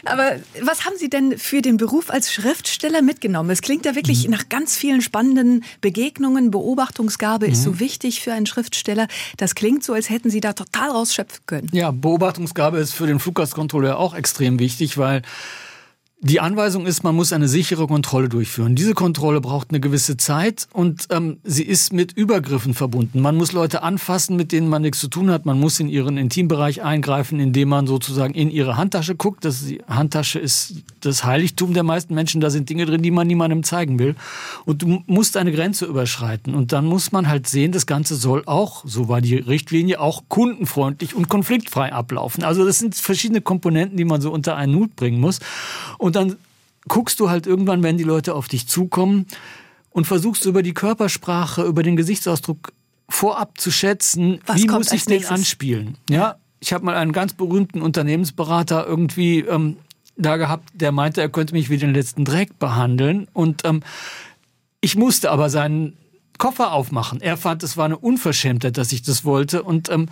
Aber 0.05 0.37
was 0.61 0.85
haben 0.85 0.95
Sie 0.97 1.09
denn 1.09 1.37
für 1.37 1.61
den 1.61 1.77
Beruf 1.77 2.09
als 2.09 2.31
Schriftsteller 2.31 3.01
mitgenommen? 3.01 3.49
Es 3.49 3.61
klingt 3.61 3.85
ja 3.85 3.95
wirklich 3.95 4.25
mhm. 4.25 4.31
nach 4.31 4.47
ganz 4.47 4.77
vielen 4.77 5.01
spannenden 5.01 5.65
Begegnungen. 5.81 6.51
Beobachtungsgabe 6.51 7.47
mhm. 7.47 7.53
ist 7.53 7.63
so 7.63 7.71
mhm. 7.71 7.79
wichtig 7.79 8.21
für 8.21 8.31
einen 8.31 8.45
Schriftsteller. 8.45 9.07
Das 9.35 9.53
klingt 9.53 9.83
so, 9.83 9.93
als 9.93 10.09
hätten 10.09 10.29
Sie 10.29 10.39
da 10.39 10.53
total 10.53 10.89
rausschöpfen 10.89 11.41
können. 11.45 11.69
Ja, 11.73 11.91
Beobachtungsgabe 11.91 12.77
ist 12.77 12.93
für 12.93 13.07
den 13.07 13.19
Fluggastkontrolleur 13.19 13.97
auch 13.97 14.13
extrem 14.13 14.59
wichtig, 14.59 14.97
weil 14.97 15.21
die 16.25 16.39
Anweisung 16.39 16.85
ist, 16.85 17.03
man 17.03 17.15
muss 17.15 17.33
eine 17.33 17.49
sichere 17.49 17.85
Kontrolle 17.85 18.29
durchführen. 18.29 18.75
Diese 18.75 18.93
Kontrolle 18.93 19.41
braucht 19.41 19.71
eine 19.71 19.81
gewisse 19.81 20.15
Zeit 20.15 20.69
und 20.71 21.07
ähm, 21.09 21.39
sie 21.43 21.63
ist 21.63 21.91
mit 21.91 22.13
Übergriffen 22.13 22.73
verbunden. 22.73 23.19
Man 23.19 23.35
muss 23.35 23.51
Leute 23.51 23.83
anfassen, 23.83 24.37
mit 24.37 24.53
denen 24.53 24.69
man 24.69 24.83
nichts 24.83 25.01
zu 25.01 25.09
tun 25.09 25.29
hat. 25.29 25.45
Man 25.45 25.59
muss 25.59 25.81
in 25.81 25.89
ihren 25.89 26.15
Intimbereich 26.15 26.81
eingreifen, 26.81 27.41
indem 27.41 27.67
man 27.67 27.87
sozusagen 27.87 28.35
in 28.35 28.49
ihre 28.49 28.77
Handtasche 28.77 29.15
guckt. 29.15 29.43
Das, 29.43 29.65
die 29.65 29.81
Handtasche 29.85 30.39
ist 30.39 30.75
das 31.01 31.25
Heiligtum 31.25 31.73
der 31.73 31.83
meisten 31.83 32.13
Menschen. 32.13 32.39
Da 32.39 32.49
sind 32.49 32.69
Dinge 32.69 32.85
drin, 32.85 33.01
die 33.01 33.11
man 33.11 33.27
niemandem 33.27 33.63
zeigen 33.63 33.99
will. 33.99 34.15
Und 34.63 34.81
du 34.81 35.03
musst 35.07 35.35
eine 35.35 35.51
Grenze 35.51 35.85
überschreiten. 35.85 36.55
Und 36.55 36.71
dann 36.71 36.85
muss 36.85 37.11
man 37.11 37.27
halt 37.27 37.47
sehen, 37.47 37.73
das 37.73 37.85
Ganze 37.85 38.15
soll 38.15 38.43
auch, 38.45 38.83
so 38.85 39.09
war 39.09 39.19
die 39.19 39.35
Richtlinie, 39.35 39.99
auch 39.99 40.23
kundenfreundlich 40.29 41.15
und 41.15 41.27
konfliktfrei 41.27 41.91
ablaufen. 41.91 42.45
Also 42.45 42.63
das 42.63 42.79
sind 42.79 42.95
verschiedene 42.95 43.41
Komponenten, 43.41 43.97
die 43.97 44.05
man 44.05 44.21
so 44.21 44.31
unter 44.31 44.55
einen 44.55 44.73
Hut 44.75 44.95
bringen 44.95 45.19
muss. 45.19 45.39
Und 45.97 46.12
und 46.15 46.29
dann 46.31 46.37
guckst 46.87 47.19
du 47.19 47.29
halt 47.29 47.47
irgendwann, 47.47 47.83
wenn 47.83 47.97
die 47.97 48.03
Leute 48.03 48.35
auf 48.35 48.47
dich 48.47 48.67
zukommen 48.67 49.25
und 49.89 50.05
versuchst 50.05 50.45
über 50.45 50.63
die 50.63 50.73
Körpersprache, 50.73 51.63
über 51.63 51.83
den 51.83 51.95
Gesichtsausdruck 51.95 52.73
vorab 53.09 53.59
zu 53.59 53.71
schätzen, 53.71 54.39
Was 54.45 54.57
wie 54.57 54.67
muss 54.67 54.91
ich 54.91 55.05
den 55.05 55.25
anspielen. 55.25 55.97
Ja, 56.09 56.35
ich 56.59 56.73
habe 56.73 56.85
mal 56.85 56.95
einen 56.95 57.11
ganz 57.11 57.33
berühmten 57.33 57.81
Unternehmensberater 57.81 58.85
irgendwie 58.87 59.39
ähm, 59.39 59.77
da 60.15 60.37
gehabt, 60.37 60.69
der 60.73 60.91
meinte, 60.91 61.21
er 61.21 61.29
könnte 61.29 61.53
mich 61.53 61.69
wie 61.69 61.77
den 61.77 61.93
letzten 61.93 62.25
Dreck 62.25 62.57
behandeln 62.59 63.27
und 63.33 63.65
ähm, 63.65 63.81
ich 64.81 64.95
musste 64.95 65.31
aber 65.31 65.49
seinen 65.49 65.97
Koffer 66.37 66.73
aufmachen. 66.73 67.21
Er 67.21 67.37
fand, 67.37 67.63
es 67.63 67.77
war 67.77 67.85
eine 67.85 67.97
Unverschämtheit, 67.97 68.77
dass 68.77 68.91
ich 68.91 69.01
das 69.01 69.23
wollte 69.23 69.63
und 69.63 69.89
ähm, 69.89 70.09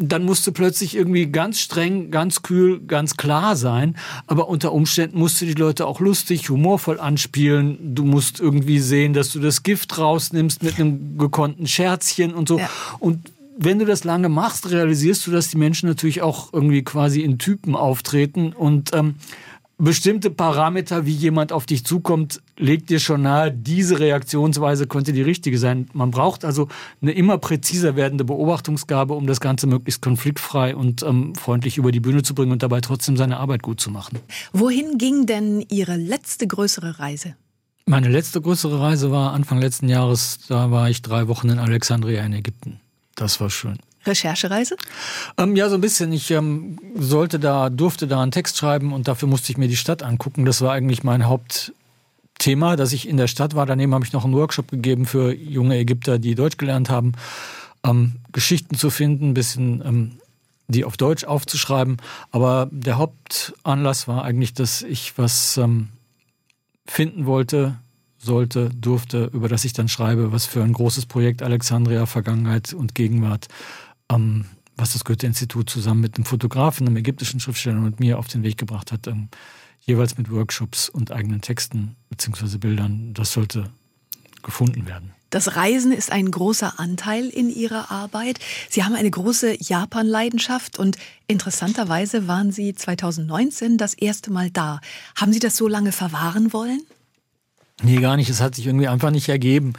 dann 0.00 0.24
musst 0.24 0.46
du 0.46 0.52
plötzlich 0.52 0.94
irgendwie 0.94 1.26
ganz 1.26 1.58
streng, 1.58 2.12
ganz 2.12 2.42
kühl, 2.42 2.80
ganz 2.80 3.16
klar 3.16 3.56
sein. 3.56 3.96
Aber 4.28 4.48
unter 4.48 4.72
Umständen 4.72 5.18
musst 5.18 5.40
du 5.40 5.46
die 5.46 5.54
Leute 5.54 5.86
auch 5.86 5.98
lustig, 5.98 6.48
humorvoll 6.48 7.00
anspielen. 7.00 7.96
Du 7.96 8.04
musst 8.04 8.38
irgendwie 8.38 8.78
sehen, 8.78 9.12
dass 9.12 9.32
du 9.32 9.40
das 9.40 9.64
Gift 9.64 9.98
rausnimmst 9.98 10.62
mit 10.62 10.78
einem 10.78 11.18
gekonnten 11.18 11.66
Scherzchen 11.66 12.32
und 12.32 12.48
so. 12.48 12.60
Ja. 12.60 12.70
Und 13.00 13.32
wenn 13.58 13.80
du 13.80 13.84
das 13.84 14.04
lange 14.04 14.28
machst, 14.28 14.70
realisierst 14.70 15.26
du, 15.26 15.32
dass 15.32 15.48
die 15.48 15.58
Menschen 15.58 15.88
natürlich 15.88 16.22
auch 16.22 16.52
irgendwie 16.52 16.84
quasi 16.84 17.22
in 17.22 17.38
Typen 17.38 17.74
auftreten 17.74 18.52
und 18.52 18.94
ähm, 18.94 19.16
bestimmte 19.78 20.30
Parameter, 20.30 21.06
wie 21.06 21.14
jemand 21.14 21.52
auf 21.52 21.64
dich 21.64 21.84
zukommt, 21.84 22.42
legt 22.56 22.90
dir 22.90 22.98
schon 22.98 23.22
nahe, 23.22 23.52
diese 23.52 24.00
Reaktionsweise 24.00 24.86
könnte 24.86 25.12
die 25.12 25.22
richtige 25.22 25.58
sein. 25.58 25.88
Man 25.92 26.10
braucht 26.10 26.44
also 26.44 26.68
eine 27.00 27.12
immer 27.12 27.38
präziser 27.38 27.96
werdende 27.96 28.24
Beobachtungsgabe, 28.24 29.14
um 29.14 29.26
das 29.26 29.40
Ganze 29.40 29.66
möglichst 29.68 30.02
konfliktfrei 30.02 30.74
und 30.74 31.02
ähm, 31.02 31.34
freundlich 31.36 31.78
über 31.78 31.92
die 31.92 32.00
Bühne 32.00 32.22
zu 32.22 32.34
bringen 32.34 32.52
und 32.52 32.62
dabei 32.62 32.80
trotzdem 32.80 33.16
seine 33.16 33.38
Arbeit 33.38 33.62
gut 33.62 33.80
zu 33.80 33.90
machen. 33.90 34.18
Wohin 34.52 34.98
ging 34.98 35.26
denn 35.26 35.64
Ihre 35.70 35.96
letzte 35.96 36.46
größere 36.46 36.98
Reise? 36.98 37.36
Meine 37.86 38.08
letzte 38.08 38.40
größere 38.40 38.80
Reise 38.80 39.10
war 39.12 39.32
Anfang 39.32 39.60
letzten 39.60 39.88
Jahres. 39.88 40.40
Da 40.48 40.70
war 40.70 40.90
ich 40.90 41.00
drei 41.00 41.28
Wochen 41.28 41.48
in 41.48 41.58
Alexandria 41.58 42.22
in 42.24 42.34
Ägypten. 42.34 42.80
Das 43.14 43.40
war 43.40 43.48
schön. 43.48 43.78
Recherchereise? 44.08 44.76
Ähm, 45.36 45.54
ja, 45.56 45.68
so 45.68 45.76
ein 45.76 45.80
bisschen. 45.80 46.12
Ich 46.12 46.30
ähm, 46.30 46.78
sollte 46.96 47.38
da, 47.38 47.70
durfte 47.70 48.06
da 48.06 48.22
einen 48.22 48.32
Text 48.32 48.56
schreiben 48.56 48.92
und 48.92 49.08
dafür 49.08 49.28
musste 49.28 49.52
ich 49.52 49.58
mir 49.58 49.68
die 49.68 49.76
Stadt 49.76 50.02
angucken. 50.02 50.44
Das 50.44 50.60
war 50.62 50.72
eigentlich 50.72 51.04
mein 51.04 51.26
Hauptthema, 51.26 52.76
dass 52.76 52.92
ich 52.92 53.08
in 53.08 53.16
der 53.16 53.28
Stadt 53.28 53.54
war. 53.54 53.66
Daneben 53.66 53.94
habe 53.94 54.04
ich 54.04 54.12
noch 54.12 54.24
einen 54.24 54.34
Workshop 54.34 54.70
gegeben 54.70 55.06
für 55.06 55.32
junge 55.34 55.76
Ägypter, 55.76 56.18
die 56.18 56.34
Deutsch 56.34 56.56
gelernt 56.56 56.90
haben, 56.90 57.12
ähm, 57.84 58.16
Geschichten 58.32 58.76
zu 58.76 58.90
finden, 58.90 59.30
ein 59.30 59.34
bisschen 59.34 59.82
ähm, 59.84 60.12
die 60.68 60.84
auf 60.84 60.96
Deutsch 60.96 61.24
aufzuschreiben. 61.24 61.96
Aber 62.30 62.68
der 62.70 62.98
Hauptanlass 62.98 64.06
war 64.06 64.24
eigentlich, 64.24 64.54
dass 64.54 64.82
ich 64.82 65.16
was 65.16 65.56
ähm, 65.56 65.88
finden 66.86 67.26
wollte, 67.26 67.76
sollte, 68.18 68.70
durfte, 68.70 69.30
über 69.32 69.48
das 69.48 69.64
ich 69.64 69.72
dann 69.72 69.88
schreibe, 69.88 70.32
was 70.32 70.46
für 70.46 70.62
ein 70.62 70.72
großes 70.72 71.06
Projekt 71.06 71.42
Alexandria, 71.42 72.06
Vergangenheit 72.06 72.74
und 72.74 72.94
Gegenwart 72.94 73.48
ähm, 74.10 74.44
was 74.76 74.92
das 74.92 75.04
Goethe-Institut 75.04 75.68
zusammen 75.68 76.00
mit 76.00 76.16
einem 76.16 76.24
Fotografen, 76.24 76.86
einem 76.86 76.96
ägyptischen 76.96 77.40
Schriftsteller 77.40 77.78
und 77.78 78.00
mir 78.00 78.18
auf 78.18 78.28
den 78.28 78.42
Weg 78.42 78.56
gebracht 78.56 78.92
hat, 78.92 79.06
ähm, 79.06 79.28
jeweils 79.80 80.16
mit 80.16 80.30
Workshops 80.30 80.88
und 80.88 81.10
eigenen 81.10 81.40
Texten 81.40 81.96
bzw. 82.10 82.58
Bildern. 82.58 83.12
Das 83.14 83.32
sollte 83.32 83.70
gefunden 84.42 84.86
werden. 84.86 85.12
Das 85.30 85.56
Reisen 85.56 85.92
ist 85.92 86.10
ein 86.10 86.30
großer 86.30 86.80
Anteil 86.80 87.26
in 87.28 87.50
Ihrer 87.50 87.90
Arbeit. 87.90 88.38
Sie 88.70 88.84
haben 88.84 88.94
eine 88.94 89.10
große 89.10 89.56
Japan-Leidenschaft 89.60 90.78
und 90.78 90.96
interessanterweise 91.26 92.26
waren 92.26 92.50
Sie 92.50 92.74
2019 92.74 93.76
das 93.76 93.92
erste 93.92 94.32
Mal 94.32 94.50
da. 94.50 94.80
Haben 95.16 95.34
Sie 95.34 95.38
das 95.38 95.56
so 95.56 95.68
lange 95.68 95.92
verwahren 95.92 96.54
wollen? 96.54 96.80
Nee, 97.82 98.00
gar 98.00 98.16
nicht. 98.16 98.30
Es 98.30 98.40
hat 98.40 98.54
sich 98.54 98.66
irgendwie 98.66 98.88
einfach 98.88 99.10
nicht 99.10 99.28
ergeben 99.28 99.74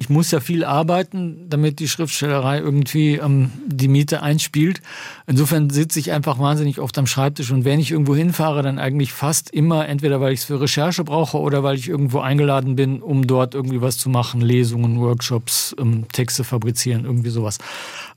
ich 0.00 0.08
muss 0.08 0.30
ja 0.30 0.40
viel 0.40 0.64
arbeiten, 0.64 1.50
damit 1.50 1.78
die 1.78 1.86
Schriftstellerei 1.86 2.58
irgendwie 2.58 3.16
ähm, 3.16 3.52
die 3.66 3.86
Miete 3.86 4.22
einspielt. 4.22 4.80
Insofern 5.26 5.68
sitze 5.68 6.00
ich 6.00 6.10
einfach 6.10 6.38
wahnsinnig 6.38 6.80
oft 6.80 6.96
am 6.96 7.06
Schreibtisch 7.06 7.52
und 7.52 7.66
wenn 7.66 7.78
ich 7.78 7.90
irgendwo 7.90 8.16
hinfahre, 8.16 8.62
dann 8.62 8.78
eigentlich 8.78 9.12
fast 9.12 9.50
immer, 9.50 9.86
entweder 9.86 10.18
weil 10.22 10.32
ich 10.32 10.40
es 10.40 10.46
für 10.46 10.58
Recherche 10.58 11.04
brauche 11.04 11.38
oder 11.38 11.62
weil 11.62 11.76
ich 11.76 11.86
irgendwo 11.86 12.20
eingeladen 12.20 12.76
bin, 12.76 13.02
um 13.02 13.26
dort 13.26 13.54
irgendwie 13.54 13.82
was 13.82 13.98
zu 13.98 14.08
machen, 14.08 14.40
Lesungen, 14.40 14.98
Workshops, 15.00 15.76
ähm, 15.78 16.06
Texte 16.10 16.44
fabrizieren, 16.44 17.04
irgendwie 17.04 17.30
sowas. 17.30 17.58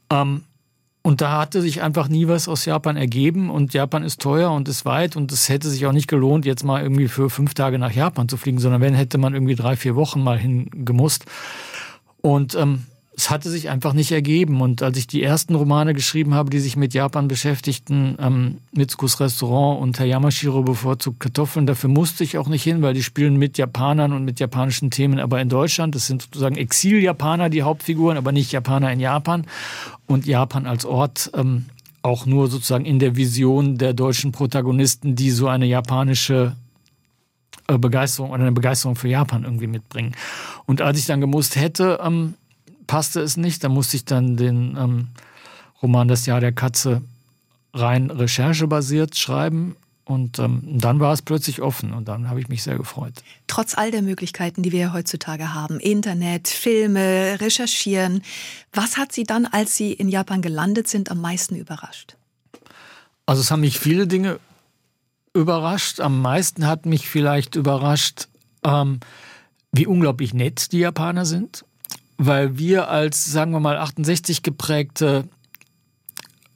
Ähm, 0.10 0.44
und 1.06 1.20
da 1.20 1.42
hatte 1.42 1.62
sich 1.62 1.82
einfach 1.82 2.08
nie 2.08 2.30
was 2.30 2.48
aus 2.48 2.64
Japan 2.64 2.96
ergeben 2.96 3.50
und 3.50 3.74
Japan 3.74 4.04
ist 4.04 4.22
teuer 4.22 4.52
und 4.52 4.70
ist 4.70 4.86
weit 4.86 5.18
und 5.18 5.34
es 5.34 5.50
hätte 5.50 5.70
sich 5.70 5.86
auch 5.86 5.92
nicht 5.92 6.08
gelohnt, 6.08 6.46
jetzt 6.46 6.64
mal 6.64 6.82
irgendwie 6.82 7.10
für 7.10 7.30
fünf 7.30 7.54
Tage 7.54 7.78
nach 7.78 7.92
Japan 7.92 8.30
zu 8.30 8.38
fliegen, 8.38 8.60
sondern 8.60 8.80
wenn 8.80 8.94
hätte 8.94 9.18
man 9.18 9.34
irgendwie 9.34 9.56
drei, 9.56 9.76
vier 9.76 9.98
Wochen 9.98 10.24
mal 10.24 10.38
hingemusst. 10.38 11.26
Und 12.22 12.56
ähm, 12.56 12.86
es 13.16 13.30
hatte 13.30 13.50
sich 13.50 13.70
einfach 13.70 13.94
nicht 13.94 14.12
ergeben. 14.12 14.62
Und 14.62 14.82
als 14.82 14.98
ich 14.98 15.08
die 15.08 15.22
ersten 15.22 15.56
Romane 15.56 15.94
geschrieben 15.94 16.34
habe, 16.34 16.50
die 16.50 16.60
sich 16.60 16.76
mit 16.76 16.94
Japan 16.94 17.28
beschäftigten, 17.28 18.18
ähm, 18.20 18.58
Mitsukus 18.72 19.20
Restaurant 19.20 19.82
und 19.82 20.00
Herr 20.00 20.06
Yamashiro 20.06 20.64
bevorzugt 20.64 21.20
Kartoffeln, 21.20 21.68
dafür 21.68 21.90
musste 21.90 22.24
ich 22.24 22.38
auch 22.38 22.48
nicht 22.48 22.64
hin, 22.64 22.82
weil 22.82 22.94
die 22.94 23.04
spielen 23.04 23.38
mit 23.38 23.58
Japanern 23.58 24.14
und 24.14 24.26
mit 24.26 24.40
japanischen 24.40 24.90
Themen, 24.90 25.20
aber 25.20 25.42
in 25.42 25.50
Deutschland. 25.50 25.96
Das 25.96 26.08
sind 26.08 26.24
sozusagen 26.24 26.56
Exil-Japaner, 26.56 27.50
die 27.50 27.64
Hauptfiguren, 27.64 28.18
aber 28.18 28.32
nicht 28.32 28.52
Japaner 28.52 28.92
in 28.92 29.00
Japan. 29.00 29.46
Und 30.08 30.26
Japan 30.26 30.66
als 30.66 30.86
Ort 30.86 31.32
ähm, 31.36 31.66
auch 32.02 32.26
nur 32.26 32.50
sozusagen 32.50 32.86
in 32.86 33.00
der 33.00 33.16
Vision 33.16 33.78
der 33.78 33.94
deutschen 33.94 34.32
Protagonisten, 34.32 35.16
die 35.16 35.32
so 35.32 35.48
eine 35.48 35.66
japanische 35.66 36.56
äh, 37.68 37.78
Begeisterung 37.78 38.32
oder 38.32 38.42
eine 38.42 38.52
Begeisterung 38.52 38.96
für 38.96 39.08
Japan 39.08 39.44
irgendwie 39.44 39.68
mitbringen. 39.68 40.14
Und 40.66 40.82
als 40.82 41.00
ich 41.00 41.06
dann 41.06 41.22
gemusst 41.22 41.56
hätte, 41.56 42.00
ähm, 42.04 42.34
passte 42.88 43.22
es 43.22 43.38
nicht. 43.38 43.64
Da 43.64 43.70
musste 43.70 43.98
ich 43.98 44.06
dann 44.06 44.38
den 44.38 44.78
ähm, 44.78 45.08
Roman 45.82 46.08
Das 46.08 46.26
Jahr 46.26 46.40
der 46.40 46.52
Katze 46.52 47.02
rein 47.74 48.12
recherchebasiert 48.12 49.18
schreiben. 49.18 49.76
Und 50.06 50.38
ähm, 50.38 50.62
dann 50.66 51.00
war 51.00 51.14
es 51.14 51.22
plötzlich 51.22 51.62
offen 51.62 51.94
und 51.94 52.10
dann 52.10 52.30
habe 52.30 52.42
ich 52.42 52.50
mich 52.50 52.62
sehr 52.62 52.78
gefreut. 52.78 53.14
Trotz 53.48 53.78
all 53.78 53.90
der 53.90 54.02
Möglichkeiten, 54.02 54.62
die 54.62 54.74
wir 54.74 54.80
ja 54.80 54.94
heutzutage 54.94 55.54
haben, 55.54 55.80
Internet, 55.80 56.50
Filme, 56.50 57.40
Recherchieren, 57.40 58.22
was 58.74 58.98
hat 58.98 59.14
Sie 59.14 59.24
dann, 59.24 59.46
als 59.46 59.78
Sie 59.78 59.94
in 59.94 60.10
Japan 60.10 60.42
gelandet 60.42 60.90
sind, 60.90 61.10
am 61.10 61.22
meisten 61.22 61.56
überrascht? 61.56 62.18
Also 63.26 63.42
es 63.42 63.50
haben 63.50 63.62
mich 63.62 63.80
viele 63.80 64.06
Dinge 64.06 64.40
überrascht. 65.34 66.02
Am 66.02 66.22
meisten 66.22 66.68
hat 66.68 66.86
mich 66.86 67.08
vielleicht 67.08 67.56
überrascht, 67.56 68.28
ähm, 68.66 69.00
wie 69.72 69.88
unglaublich 69.88 70.34
nett 70.34 70.74
die 70.74 70.80
Japaner 70.80 71.26
sind. 71.26 71.64
Weil 72.26 72.58
wir 72.58 72.90
als, 72.90 73.26
sagen 73.26 73.52
wir 73.52 73.60
mal, 73.60 73.78
68 73.78 74.44
geprägte 74.44 75.26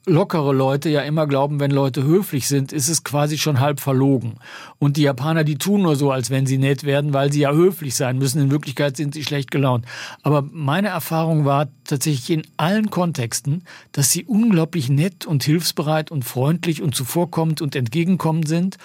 lockere 0.08 0.54
Leute 0.54 0.88
ja 0.88 1.02
immer 1.02 1.26
glauben, 1.26 1.60
wenn 1.60 1.70
Leute 1.70 2.02
höflich 2.02 2.48
sind, 2.48 2.72
ist 2.72 2.88
es 2.88 3.04
quasi 3.04 3.36
schon 3.36 3.60
halb 3.60 3.78
verlogen. 3.78 4.36
Und 4.78 4.96
die 4.96 5.02
Japaner, 5.02 5.44
die 5.44 5.58
tun 5.58 5.82
nur 5.82 5.96
so, 5.96 6.10
als 6.10 6.30
wenn 6.30 6.46
sie 6.46 6.56
nett 6.56 6.84
werden, 6.84 7.12
weil 7.12 7.30
sie 7.30 7.40
ja 7.40 7.52
höflich 7.52 7.94
sein 7.94 8.16
müssen. 8.16 8.40
In 8.40 8.50
Wirklichkeit 8.50 8.96
sind 8.96 9.12
sie 9.12 9.24
schlecht 9.24 9.50
gelaunt. 9.50 9.84
Aber 10.22 10.42
meine 10.50 10.88
Erfahrung 10.88 11.44
war 11.44 11.68
tatsächlich 11.84 12.30
in 12.30 12.46
allen 12.56 12.88
Kontexten, 12.88 13.64
dass 13.92 14.10
sie 14.10 14.24
unglaublich 14.24 14.88
nett 14.88 15.26
und 15.26 15.44
hilfsbereit 15.44 16.10
und 16.10 16.24
freundlich 16.24 16.80
und 16.80 16.94
zuvorkommend 16.94 17.60
und 17.60 17.76
entgegenkommend 17.76 18.48
sind. 18.48 18.78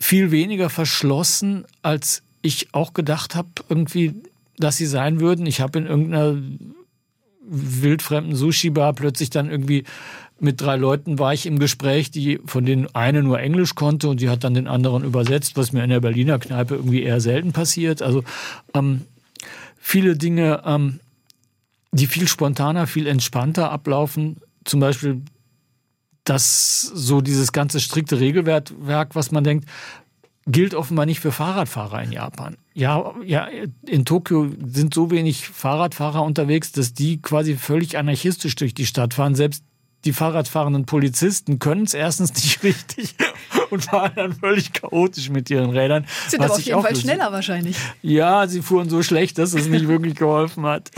Viel 0.00 0.30
weniger 0.30 0.70
verschlossen, 0.70 1.66
als 1.82 2.22
ich 2.40 2.72
auch 2.72 2.94
gedacht 2.94 3.34
habe, 3.34 3.48
irgendwie, 3.68 4.14
dass 4.58 4.76
sie 4.76 4.86
sein 4.86 5.20
würden. 5.20 5.46
Ich 5.46 5.60
habe 5.60 5.78
in 5.78 5.86
irgendeiner 5.86 6.36
wildfremden 7.48 8.34
Sushi-Bar 8.34 8.94
plötzlich 8.94 9.30
dann 9.30 9.50
irgendwie 9.50 9.84
mit 10.38 10.60
drei 10.60 10.76
Leuten 10.76 11.18
war 11.18 11.32
ich 11.32 11.46
im 11.46 11.58
Gespräch, 11.58 12.10
die 12.10 12.40
von 12.44 12.66
denen 12.66 12.94
eine 12.94 13.22
nur 13.22 13.40
Englisch 13.40 13.74
konnte 13.74 14.08
und 14.08 14.20
die 14.20 14.28
hat 14.28 14.44
dann 14.44 14.52
den 14.52 14.66
anderen 14.66 15.02
übersetzt, 15.02 15.56
was 15.56 15.72
mir 15.72 15.82
in 15.82 15.90
der 15.90 16.00
Berliner 16.00 16.38
Kneipe 16.38 16.74
irgendwie 16.74 17.02
eher 17.02 17.20
selten 17.20 17.52
passiert. 17.52 18.02
Also 18.02 18.22
ähm, 18.74 19.02
viele 19.78 20.16
Dinge, 20.16 20.62
ähm, 20.66 21.00
die 21.92 22.06
viel 22.06 22.28
spontaner, 22.28 22.86
viel 22.86 23.06
entspannter 23.06 23.70
ablaufen. 23.70 24.36
Zum 24.64 24.80
Beispiel 24.80 25.22
dass 26.26 26.82
so 26.82 27.20
dieses 27.20 27.52
ganze 27.52 27.80
strikte 27.80 28.20
Regelwerk, 28.20 29.14
was 29.14 29.30
man 29.30 29.44
denkt, 29.44 29.68
gilt 30.46 30.74
offenbar 30.74 31.06
nicht 31.06 31.20
für 31.20 31.32
Fahrradfahrer 31.32 32.02
in 32.02 32.12
Japan. 32.12 32.56
Ja, 32.78 33.14
ja, 33.24 33.48
in 33.86 34.04
Tokio 34.04 34.50
sind 34.66 34.92
so 34.92 35.10
wenig 35.10 35.48
Fahrradfahrer 35.48 36.22
unterwegs, 36.22 36.72
dass 36.72 36.92
die 36.92 37.22
quasi 37.22 37.54
völlig 37.54 37.96
anarchistisch 37.96 38.54
durch 38.54 38.74
die 38.74 38.84
Stadt 38.84 39.14
fahren. 39.14 39.34
Selbst 39.34 39.64
die 40.06 40.12
Fahrradfahrenden 40.12 40.86
Polizisten 40.86 41.58
können 41.58 41.84
es 41.84 41.92
erstens 41.92 42.32
nicht 42.34 42.62
richtig 42.62 43.14
und 43.70 43.84
fahren 43.84 44.12
dann 44.14 44.32
völlig 44.32 44.72
chaotisch 44.72 45.30
mit 45.30 45.50
ihren 45.50 45.70
Rädern. 45.70 46.06
Sind 46.28 46.42
aber 46.42 46.54
auf 46.54 46.60
jeden 46.60 46.80
Fall 46.80 46.96
schneller 46.96 47.32
wahrscheinlich. 47.32 47.76
Ja, 48.02 48.46
sie 48.46 48.62
fuhren 48.62 48.88
so 48.88 49.02
schlecht, 49.02 49.38
dass 49.38 49.52
es 49.52 49.66
nicht 49.66 49.88
wirklich 49.88 50.14
geholfen 50.14 50.64
hat. 50.64 50.90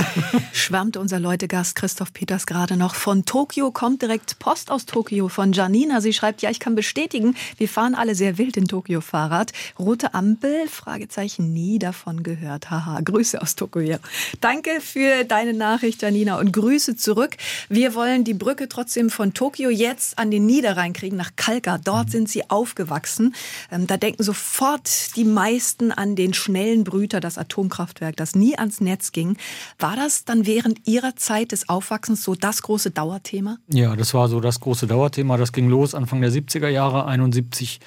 Schwärmt 0.52 0.96
unser 0.96 1.18
Leutegast 1.18 1.74
Christoph 1.74 2.12
Peters 2.12 2.46
gerade 2.46 2.76
noch. 2.76 2.94
Von 2.94 3.24
Tokio 3.24 3.70
kommt 3.70 4.02
direkt 4.02 4.38
Post 4.38 4.70
aus 4.70 4.84
Tokio 4.84 5.28
von 5.28 5.52
Janina. 5.52 6.00
Sie 6.00 6.12
schreibt, 6.12 6.42
ja, 6.42 6.50
ich 6.50 6.60
kann 6.60 6.74
bestätigen, 6.74 7.34
wir 7.56 7.68
fahren 7.68 7.94
alle 7.94 8.14
sehr 8.14 8.36
wild 8.36 8.56
in 8.56 8.68
Tokio 8.68 9.00
Fahrrad. 9.00 9.52
Rote 9.78 10.12
Ampel, 10.12 10.68
Fragezeichen, 10.68 11.52
nie 11.52 11.78
davon 11.78 12.22
gehört. 12.22 12.70
Haha, 12.70 13.00
Grüße 13.00 13.40
aus 13.40 13.56
Tokio. 13.56 13.96
Danke 14.40 14.80
für 14.82 15.24
deine 15.24 15.54
Nachricht, 15.54 16.02
Janina, 16.02 16.38
und 16.38 16.52
Grüße 16.52 16.96
zurück. 16.96 17.36
Wir 17.70 17.94
wollen 17.94 18.24
die 18.24 18.34
Brücke 18.34 18.68
trotzdem 18.68 18.97
von 19.08 19.32
Tokio 19.32 19.70
jetzt 19.70 20.18
an 20.18 20.32
den 20.32 20.44
Niederrhein 20.46 20.92
kriegen, 20.92 21.16
nach 21.16 21.30
Kalka. 21.37 21.78
Dort 21.78 22.11
sind 22.11 22.28
sie 22.28 22.50
aufgewachsen. 22.50 23.34
Ähm, 23.70 23.87
da 23.87 23.96
denken 23.96 24.24
sofort 24.24 25.16
die 25.16 25.24
meisten 25.24 25.92
an 25.92 26.16
den 26.16 26.34
schnellen 26.34 26.82
Brüter, 26.82 27.20
das 27.20 27.38
Atomkraftwerk, 27.38 28.16
das 28.16 28.34
nie 28.34 28.58
ans 28.58 28.80
Netz 28.80 29.12
ging. 29.12 29.37
War 29.78 29.94
das 29.94 30.24
dann 30.24 30.44
während 30.44 30.87
Ihrer 30.88 31.14
Zeit 31.14 31.52
des 31.52 31.68
Aufwachsens 31.68 32.24
so 32.24 32.34
das 32.34 32.62
große 32.62 32.90
Dauerthema? 32.90 33.58
Ja, 33.68 33.94
das 33.94 34.12
war 34.12 34.28
so 34.28 34.40
das 34.40 34.58
große 34.58 34.88
Dauerthema. 34.88 35.37
Das 35.37 35.52
ging 35.52 35.68
los 35.68 35.94
Anfang 35.94 36.20
der 36.20 36.32
70er 36.32 36.68
Jahre, 36.68 37.06
71 37.06 37.78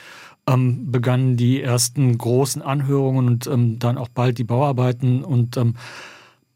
ähm, 0.48 0.92
begannen 0.92 1.38
die 1.38 1.62
ersten 1.62 2.18
großen 2.18 2.62
Anhörungen 2.62 3.28
und 3.28 3.48
ähm, 3.48 3.80
dann 3.80 3.98
auch 3.98 4.10
bald 4.10 4.38
die 4.38 4.44
Bauarbeiten 4.44 5.24
und 5.24 5.58
ähm, 5.58 5.76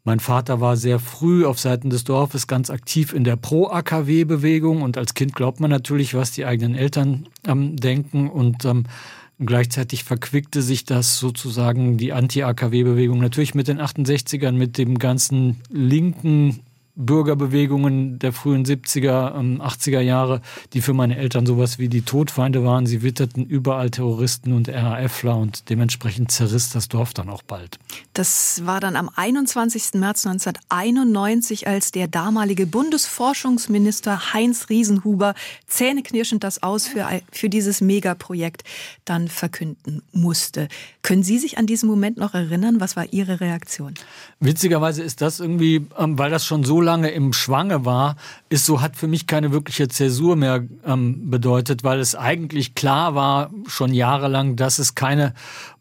mein 0.06 0.20
Vater 0.20 0.60
war 0.60 0.76
sehr 0.76 1.00
früh 1.00 1.44
auf 1.44 1.58
Seiten 1.58 1.90
des 1.90 2.04
Dorfes 2.04 2.46
ganz 2.46 2.70
aktiv 2.70 3.12
in 3.12 3.24
der 3.24 3.34
Pro-AKW-Bewegung 3.34 4.82
und 4.82 4.96
als 4.96 5.14
Kind 5.14 5.34
glaubt 5.34 5.58
man 5.58 5.68
natürlich, 5.68 6.14
was 6.14 6.30
die 6.30 6.44
eigenen 6.44 6.76
Eltern 6.76 7.28
ähm, 7.44 7.76
denken 7.76 8.30
und 8.30 8.64
ähm, 8.64 8.84
gleichzeitig 9.44 10.04
verquickte 10.04 10.62
sich 10.62 10.84
das 10.84 11.18
sozusagen 11.18 11.96
die 11.96 12.12
Anti-AKW-Bewegung 12.12 13.18
natürlich 13.18 13.56
mit 13.56 13.66
den 13.66 13.80
68ern, 13.80 14.52
mit 14.52 14.78
dem 14.78 15.00
ganzen 15.00 15.60
linken 15.70 16.60
Bürgerbewegungen 16.96 18.18
der 18.18 18.32
frühen 18.32 18.64
70er, 18.64 19.34
80er 19.60 20.00
ähm, 20.00 20.06
Jahre, 20.06 20.40
die 20.72 20.80
für 20.80 20.94
meine 20.94 21.16
Eltern 21.18 21.44
sowas 21.44 21.78
wie 21.78 21.88
die 21.88 22.02
Todfeinde 22.02 22.64
waren. 22.64 22.86
Sie 22.86 23.02
witterten 23.02 23.44
überall 23.44 23.90
Terroristen 23.90 24.54
und 24.54 24.70
RAFler 24.70 25.36
und 25.36 25.68
dementsprechend 25.68 26.32
zerriss 26.32 26.70
das 26.70 26.88
Dorf 26.88 27.12
dann 27.12 27.28
auch 27.28 27.42
bald. 27.42 27.78
Das 28.14 28.64
war 28.64 28.80
dann 28.80 28.96
am 28.96 29.10
21. 29.14 29.94
März 29.94 30.26
1991, 30.26 31.68
als 31.68 31.92
der 31.92 32.08
damalige 32.08 32.66
Bundesforschungsminister 32.66 34.32
Heinz 34.32 34.70
Riesenhuber 34.70 35.34
zähneknirschend 35.66 36.42
das 36.44 36.62
Aus 36.62 36.86
für, 36.86 37.06
für 37.30 37.50
dieses 37.50 37.82
Megaprojekt 37.82 38.64
dann 39.04 39.28
verkünden 39.28 40.02
musste. 40.12 40.68
Können 41.02 41.22
Sie 41.22 41.38
sich 41.38 41.58
an 41.58 41.66
diesen 41.66 41.88
Moment 41.88 42.16
noch 42.16 42.32
erinnern? 42.32 42.80
Was 42.80 42.96
war 42.96 43.12
Ihre 43.12 43.40
Reaktion? 43.40 43.94
Witzigerweise 44.40 45.02
ist 45.02 45.20
das 45.20 45.40
irgendwie, 45.40 45.86
ähm, 45.98 46.18
weil 46.18 46.30
das 46.30 46.46
schon 46.46 46.64
so 46.64 46.80
lange 46.86 47.10
im 47.10 47.32
Schwange 47.32 47.84
war, 47.84 48.16
ist 48.48 48.64
so, 48.64 48.80
hat 48.80 48.96
für 48.96 49.08
mich 49.08 49.26
keine 49.26 49.52
wirkliche 49.52 49.88
Zäsur 49.88 50.36
mehr 50.36 50.64
ähm, 50.86 51.28
bedeutet, 51.30 51.84
weil 51.84 52.00
es 52.00 52.14
eigentlich 52.14 52.74
klar 52.74 53.14
war, 53.14 53.50
schon 53.66 53.92
jahrelang, 53.92 54.56
dass 54.56 54.78
es 54.78 54.94
keine 54.94 55.34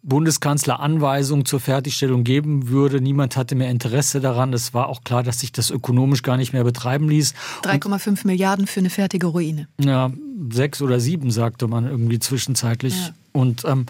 Bundeskanzleranweisung 0.03 1.45
zur 1.45 1.59
Fertigstellung 1.59 2.23
geben 2.23 2.69
würde. 2.69 3.01
Niemand 3.01 3.37
hatte 3.37 3.55
mehr 3.55 3.69
Interesse 3.69 4.19
daran. 4.19 4.53
Es 4.53 4.73
war 4.73 4.89
auch 4.89 5.03
klar, 5.03 5.23
dass 5.23 5.39
sich 5.39 5.51
das 5.51 5.71
ökonomisch 5.71 6.23
gar 6.23 6.37
nicht 6.37 6.53
mehr 6.53 6.63
betreiben 6.63 7.07
ließ. 7.07 7.33
3,5 7.63 8.27
Milliarden 8.27 8.67
für 8.67 8.79
eine 8.79 8.89
fertige 8.89 9.27
Ruine. 9.27 9.67
Ja, 9.79 10.11
sechs 10.51 10.81
oder 10.81 10.99
sieben, 10.99 11.31
sagte 11.31 11.67
man 11.67 11.85
irgendwie 11.85 12.19
zwischenzeitlich. 12.19 12.95
Ja. 12.95 13.13
Und 13.31 13.63
ähm, 13.65 13.85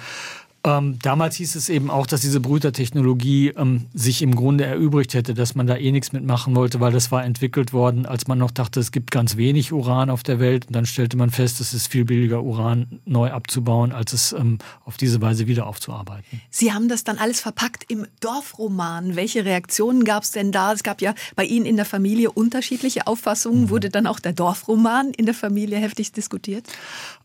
Ähm, 0.66 0.98
damals 1.00 1.36
hieß 1.36 1.56
es 1.56 1.70
eben 1.70 1.92
auch, 1.92 2.08
dass 2.08 2.22
diese 2.22 2.40
Brütertechnologie 2.40 3.50
ähm, 3.50 3.86
sich 3.94 4.24
im 4.24 4.36
Grunde 4.36 4.66
erübrigt 4.66 5.14
hätte, 5.14 5.36
dass 5.36 5.54
man 5.54 5.68
da 5.68 5.78
eh 5.78 5.92
nichts 5.92 6.12
mitmachen 6.12 6.56
wollte, 6.56 6.80
weil 6.80 6.92
das 6.92 7.12
war 7.12 7.24
entwickelt 7.24 7.72
worden, 7.72 8.08
als 8.08 8.28
man 8.28 8.40
noch 8.40 8.50
dachte, 8.50 8.80
es 8.80 8.92
gibt 8.92 9.12
ganz 9.12 9.38
wenig 9.38 9.72
Uran 9.72 10.10
auf 10.10 10.24
der 10.24 10.40
Welt. 10.40 10.66
Und 10.66 10.76
dann 10.76 10.88
stellte 10.88 11.18
man 11.18 11.30
fest, 11.30 11.62
es 11.62 11.76
ist 11.76 11.88
viel 11.88 12.04
billiger, 12.04 12.42
Uran 12.42 13.00
neu 13.06 13.32
abzubauen, 13.32 13.92
als 13.92 14.14
es 14.14 14.34
ähm, 14.34 14.58
auf 14.86 14.98
diese 14.98 15.22
Weise 15.22 15.46
wieder 15.46 15.68
aufzuarbeiten. 15.68 16.42
Sie 16.50 16.74
haben 16.74 16.90
das 16.90 17.04
dann 17.04 17.20
alles 17.20 17.42
verpackt 17.42 17.84
im 17.88 18.08
Dorfroman. 18.20 19.16
Welche 19.16 19.46
Reaktionen 19.46 20.04
gab 20.04 20.24
es 20.24 20.32
denn 20.32 20.52
da? 20.52 20.74
Es 20.74 20.82
gab 20.82 21.00
ja 21.00 21.14
bei 21.36 21.46
Ihnen 21.46 21.68
in 21.68 21.76
der 21.76 21.86
Familie 21.86 22.32
unterschiedliche 22.32 23.06
Auffassungen. 23.06 23.66
Mhm. 23.66 23.70
Wurde 23.70 23.90
dann 23.92 24.08
auch 24.08 24.20
der 24.20 24.34
Dorfroman 24.34 25.12
in 25.12 25.28
der 25.28 25.36
Familie 25.36 25.78
heftig 25.78 26.12
diskutiert? 26.12 26.66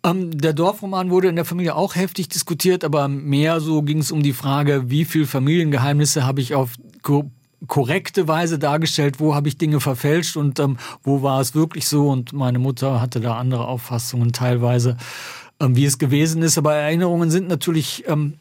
Ähm, 0.05 0.37
der 0.37 0.53
Dorfroman 0.53 1.09
wurde 1.09 1.29
in 1.29 1.37
der 1.37 1.47
Familie 1.47 1.75
auch 1.75 1.95
heftig 1.95 2.29
diskutiert, 2.29 2.85
aber 2.85 3.09
mehr 3.31 3.61
so 3.61 3.83
ging 3.83 3.99
es 3.99 4.11
um 4.11 4.23
die 4.23 4.33
Frage, 4.33 4.91
wie 4.91 5.05
viel 5.05 5.25
Familiengeheimnisse 5.25 6.27
habe 6.27 6.41
ich 6.41 6.55
auf 6.55 6.73
korrekte 7.67 8.27
Weise 8.27 8.59
dargestellt, 8.59 9.21
wo 9.21 9.35
habe 9.35 9.49
ich 9.49 9.57
Dinge 9.57 9.81
verfälscht 9.81 10.37
und 10.37 10.59
ähm, 10.59 10.77
wo 11.03 11.23
war 11.23 11.41
es 11.41 11.55
wirklich 11.55 11.87
so? 11.89 12.09
Und 12.09 12.33
meine 12.33 12.59
Mutter 12.59 13.01
hatte 13.01 13.21
da 13.21 13.37
andere 13.37 13.67
Auffassungen 13.67 14.33
teilweise, 14.33 14.97
ähm, 15.61 15.77
wie 15.77 15.85
es 15.85 15.99
gewesen 15.99 16.43
ist, 16.43 16.59
aber 16.59 16.75
Erinnerungen 16.75 17.31
sind 17.31 17.49
natürlich 17.49 18.05
ähm, 18.09 18.35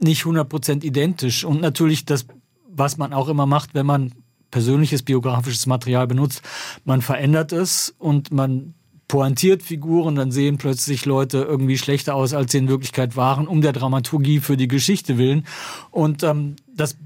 nicht 0.00 0.22
100% 0.22 0.84
identisch. 0.84 1.44
Und 1.44 1.60
natürlich 1.60 2.04
das, 2.04 2.26
was 2.70 2.96
man 2.96 3.12
auch 3.12 3.28
immer 3.28 3.46
macht, 3.46 3.74
wenn 3.74 3.86
man 3.86 4.12
persönliches 4.50 5.02
biografisches 5.02 5.66
Material 5.66 6.06
benutzt, 6.06 6.42
man 6.84 7.02
verändert 7.02 7.52
es 7.52 7.94
und 7.98 8.32
man 8.32 8.74
pointiert 9.08 9.62
Figuren, 9.62 10.14
dann 10.14 10.30
sehen 10.30 10.58
plötzlich 10.58 11.06
Leute 11.06 11.38
irgendwie 11.38 11.78
schlechter 11.78 12.14
aus, 12.14 12.34
als 12.34 12.52
sie 12.52 12.58
in 12.58 12.68
Wirklichkeit 12.68 13.16
waren, 13.16 13.48
um 13.48 13.62
der 13.62 13.72
Dramaturgie 13.72 14.40
für 14.40 14.56
die 14.58 14.68
Geschichte 14.68 15.16
willen. 15.16 15.46
Und 15.90 16.22
ähm, 16.22 16.56
das 16.72 16.96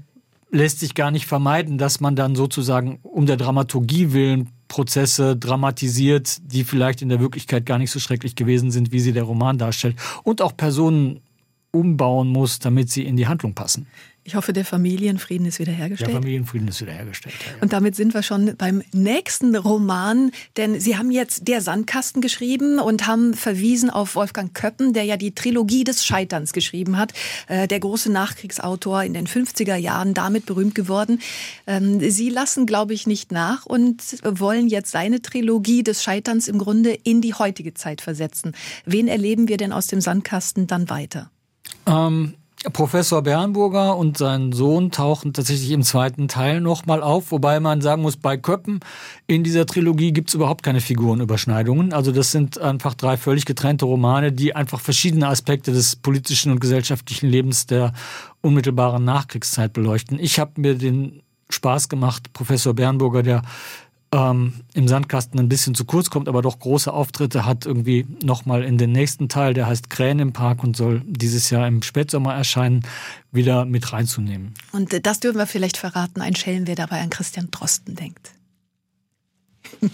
lässt 0.51 0.81
sich 0.81 0.93
gar 0.93 1.09
nicht 1.09 1.25
vermeiden, 1.25 1.77
dass 1.77 1.99
man 1.99 2.15
dann 2.15 2.35
sozusagen 2.35 2.99
um 3.01 3.25
der 3.25 3.37
Dramaturgie 3.37 4.11
willen 4.13 4.49
Prozesse 4.67 5.35
dramatisiert, 5.35 6.39
die 6.43 6.63
vielleicht 6.63 7.01
in 7.01 7.09
der 7.09 7.19
Wirklichkeit 7.19 7.65
gar 7.65 7.77
nicht 7.77 7.91
so 7.91 7.99
schrecklich 7.99 8.35
gewesen 8.35 8.69
sind, 8.69 8.91
wie 8.91 8.99
sie 8.99 9.13
der 9.13 9.23
Roman 9.23 9.57
darstellt. 9.57 9.95
Und 10.23 10.41
auch 10.41 10.55
Personen 10.55 11.21
umbauen 11.71 12.27
muss, 12.27 12.59
damit 12.59 12.91
sie 12.91 13.03
in 13.03 13.17
die 13.17 13.27
Handlung 13.27 13.53
passen. 13.53 13.87
Ich 14.25 14.35
hoffe, 14.35 14.53
der 14.53 14.63
Familienfrieden 14.63 15.45
ist 15.45 15.59
wiederhergestellt. 15.59 16.11
Der 16.11 16.15
Familienfrieden 16.15 16.69
ist 16.69 16.79
wiederhergestellt. 16.79 17.35
Ja, 17.45 17.51
ja. 17.51 17.57
Und 17.61 17.73
damit 17.73 17.95
sind 17.95 18.13
wir 18.13 18.23
schon 18.23 18.55
beim 18.57 18.81
nächsten 18.93 19.53
Roman, 19.53 20.31
denn 20.55 20.79
Sie 20.79 20.97
haben 20.97 21.11
jetzt 21.11 21.47
Der 21.49 21.61
Sandkasten 21.61 22.21
geschrieben 22.21 22.79
und 22.79 23.05
haben 23.05 23.33
verwiesen 23.33 23.89
auf 23.89 24.15
Wolfgang 24.15 24.53
Köppen, 24.53 24.93
der 24.93 25.03
ja 25.03 25.17
die 25.17 25.35
Trilogie 25.35 25.83
des 25.83 26.05
Scheiterns 26.05 26.53
geschrieben 26.53 26.97
hat. 26.97 27.11
Äh, 27.47 27.67
der 27.67 27.81
große 27.81 28.09
Nachkriegsautor 28.11 29.03
in 29.03 29.13
den 29.13 29.27
50er 29.27 29.75
Jahren, 29.75 30.13
damit 30.13 30.45
berühmt 30.45 30.73
geworden. 30.75 31.19
Ähm, 31.67 31.99
Sie 31.99 32.29
lassen, 32.29 32.65
glaube 32.65 32.93
ich, 32.93 33.05
nicht 33.05 33.33
nach 33.33 33.65
und 33.65 34.01
wollen 34.23 34.67
jetzt 34.67 34.91
seine 34.91 35.21
Trilogie 35.21 35.83
des 35.83 36.01
Scheiterns 36.01 36.47
im 36.47 36.59
Grunde 36.59 36.93
in 36.93 37.19
die 37.19 37.33
heutige 37.33 37.73
Zeit 37.73 37.99
versetzen. 37.99 38.53
Wen 38.85 39.09
erleben 39.09 39.49
wir 39.49 39.57
denn 39.57 39.73
aus 39.73 39.87
dem 39.87 39.99
Sandkasten 39.99 40.65
dann 40.67 40.89
weiter? 40.89 41.29
Ähm 41.85 42.35
Professor 42.71 43.21
Bernburger 43.21 43.97
und 43.97 44.17
sein 44.17 44.53
Sohn 44.53 44.91
tauchen 44.91 45.33
tatsächlich 45.33 45.71
im 45.71 45.83
zweiten 45.83 46.27
Teil 46.27 46.61
nochmal 46.61 47.03
auf, 47.03 47.31
wobei 47.31 47.59
man 47.59 47.81
sagen 47.81 48.01
muss, 48.01 48.15
bei 48.15 48.37
Köppen 48.37 48.79
in 49.27 49.43
dieser 49.43 49.65
Trilogie 49.65 50.13
gibt's 50.13 50.33
überhaupt 50.33 50.63
keine 50.63 50.79
Figurenüberschneidungen. 50.79 51.91
Also 51.91 52.11
das 52.11 52.31
sind 52.31 52.59
einfach 52.59 52.93
drei 52.93 53.17
völlig 53.17 53.45
getrennte 53.45 53.85
Romane, 53.85 54.31
die 54.31 54.55
einfach 54.55 54.79
verschiedene 54.79 55.27
Aspekte 55.27 55.73
des 55.73 55.97
politischen 55.97 56.51
und 56.51 56.59
gesellschaftlichen 56.59 57.27
Lebens 57.27 57.65
der 57.65 57.91
unmittelbaren 58.41 59.03
Nachkriegszeit 59.03 59.73
beleuchten. 59.73 60.17
Ich 60.19 60.39
habe 60.39 60.61
mir 60.61 60.75
den 60.75 61.21
Spaß 61.49 61.89
gemacht, 61.89 62.31
Professor 62.33 62.73
Bernburger, 62.73 63.23
der 63.23 63.41
ähm, 64.13 64.53
im 64.75 64.87
Sandkasten 64.87 65.39
ein 65.39 65.49
bisschen 65.49 65.73
zu 65.73 65.85
kurz 65.85 66.11
kommt, 66.11 66.29
aber 66.29 66.43
doch 66.43 66.59
große 66.59 66.93
Auftritte 66.93 67.45
hat 67.45 67.65
irgendwie 67.65 68.05
nochmal 68.23 68.63
in 68.63 68.77
den 68.77 68.91
nächsten 68.91 69.27
Teil, 69.27 69.55
der 69.55 69.65
heißt 69.65 69.89
Krähen 69.89 70.19
im 70.19 70.33
Park 70.33 70.63
und 70.63 70.77
soll 70.77 71.01
dieses 71.05 71.49
Jahr 71.49 71.67
im 71.67 71.81
Spätsommer 71.81 72.35
erscheinen, 72.35 72.85
wieder 73.31 73.65
mit 73.65 73.91
reinzunehmen. 73.91 74.53
Und 74.71 74.93
äh, 74.93 75.01
das 75.01 75.19
dürfen 75.19 75.39
wir 75.39 75.47
vielleicht 75.47 75.77
verraten, 75.77 76.21
ein 76.21 76.35
Schelm, 76.35 76.67
wer 76.67 76.75
dabei 76.75 77.01
an 77.01 77.09
Christian 77.09 77.49
Drosten 77.49 77.95
denkt. 77.95 78.31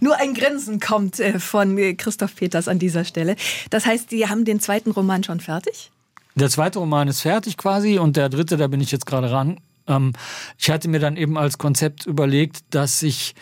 Nur 0.00 0.16
ein 0.18 0.34
Grinsen 0.34 0.78
kommt 0.78 1.18
äh, 1.18 1.38
von 1.38 1.78
äh, 1.78 1.94
Christoph 1.94 2.36
Peters 2.36 2.68
an 2.68 2.78
dieser 2.78 3.04
Stelle. 3.04 3.36
Das 3.70 3.86
heißt, 3.86 4.10
Sie 4.10 4.28
haben 4.28 4.44
den 4.44 4.60
zweiten 4.60 4.90
Roman 4.90 5.24
schon 5.24 5.40
fertig? 5.40 5.90
Der 6.34 6.50
zweite 6.50 6.80
Roman 6.80 7.08
ist 7.08 7.22
fertig 7.22 7.56
quasi 7.56 7.98
und 7.98 8.16
der 8.16 8.28
dritte, 8.28 8.58
da 8.58 8.66
bin 8.66 8.82
ich 8.82 8.90
jetzt 8.90 9.06
gerade 9.06 9.30
ran, 9.30 9.58
ähm, 9.88 10.12
ich 10.58 10.70
hatte 10.70 10.88
mir 10.88 11.00
dann 11.00 11.16
eben 11.16 11.36
als 11.38 11.58
Konzept 11.58 12.06
überlegt, 12.06 12.62
dass 12.70 13.02
ich 13.02 13.34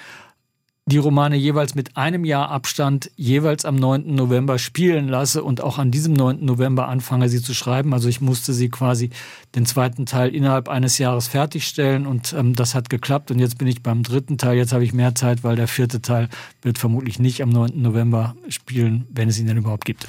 die 0.86 0.98
Romane 0.98 1.36
jeweils 1.36 1.74
mit 1.74 1.96
einem 1.96 2.24
Jahr 2.24 2.50
Abstand 2.50 3.10
jeweils 3.16 3.64
am 3.64 3.76
9. 3.76 4.14
November 4.14 4.58
spielen 4.58 5.08
lasse 5.08 5.44
und 5.44 5.60
auch 5.60 5.78
an 5.78 5.92
diesem 5.92 6.12
9. 6.12 6.44
November 6.44 6.88
anfange, 6.88 7.28
sie 7.28 7.40
zu 7.40 7.54
schreiben. 7.54 7.94
Also 7.94 8.08
ich 8.08 8.20
musste 8.20 8.52
sie 8.52 8.68
quasi 8.68 9.10
den 9.54 9.64
zweiten 9.64 10.06
Teil 10.06 10.34
innerhalb 10.34 10.68
eines 10.68 10.98
Jahres 10.98 11.28
fertigstellen 11.28 12.06
und 12.06 12.32
ähm, 12.32 12.54
das 12.54 12.74
hat 12.74 12.90
geklappt. 12.90 13.30
Und 13.30 13.38
jetzt 13.38 13.58
bin 13.58 13.68
ich 13.68 13.82
beim 13.82 14.02
dritten 14.02 14.38
Teil. 14.38 14.56
Jetzt 14.56 14.72
habe 14.72 14.82
ich 14.82 14.92
mehr 14.92 15.14
Zeit, 15.14 15.44
weil 15.44 15.54
der 15.54 15.68
vierte 15.68 16.02
Teil 16.02 16.28
wird 16.62 16.78
vermutlich 16.78 17.20
nicht 17.20 17.42
am 17.42 17.50
9. 17.50 17.80
November 17.80 18.34
spielen, 18.48 19.06
wenn 19.10 19.28
es 19.28 19.38
ihn 19.38 19.46
denn 19.46 19.58
überhaupt 19.58 19.84
gibt. 19.84 20.08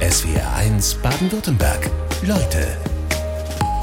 SWR 0.00 0.52
1 0.54 0.94
Baden-Württemberg. 0.96 1.88
Leute, 2.26 2.76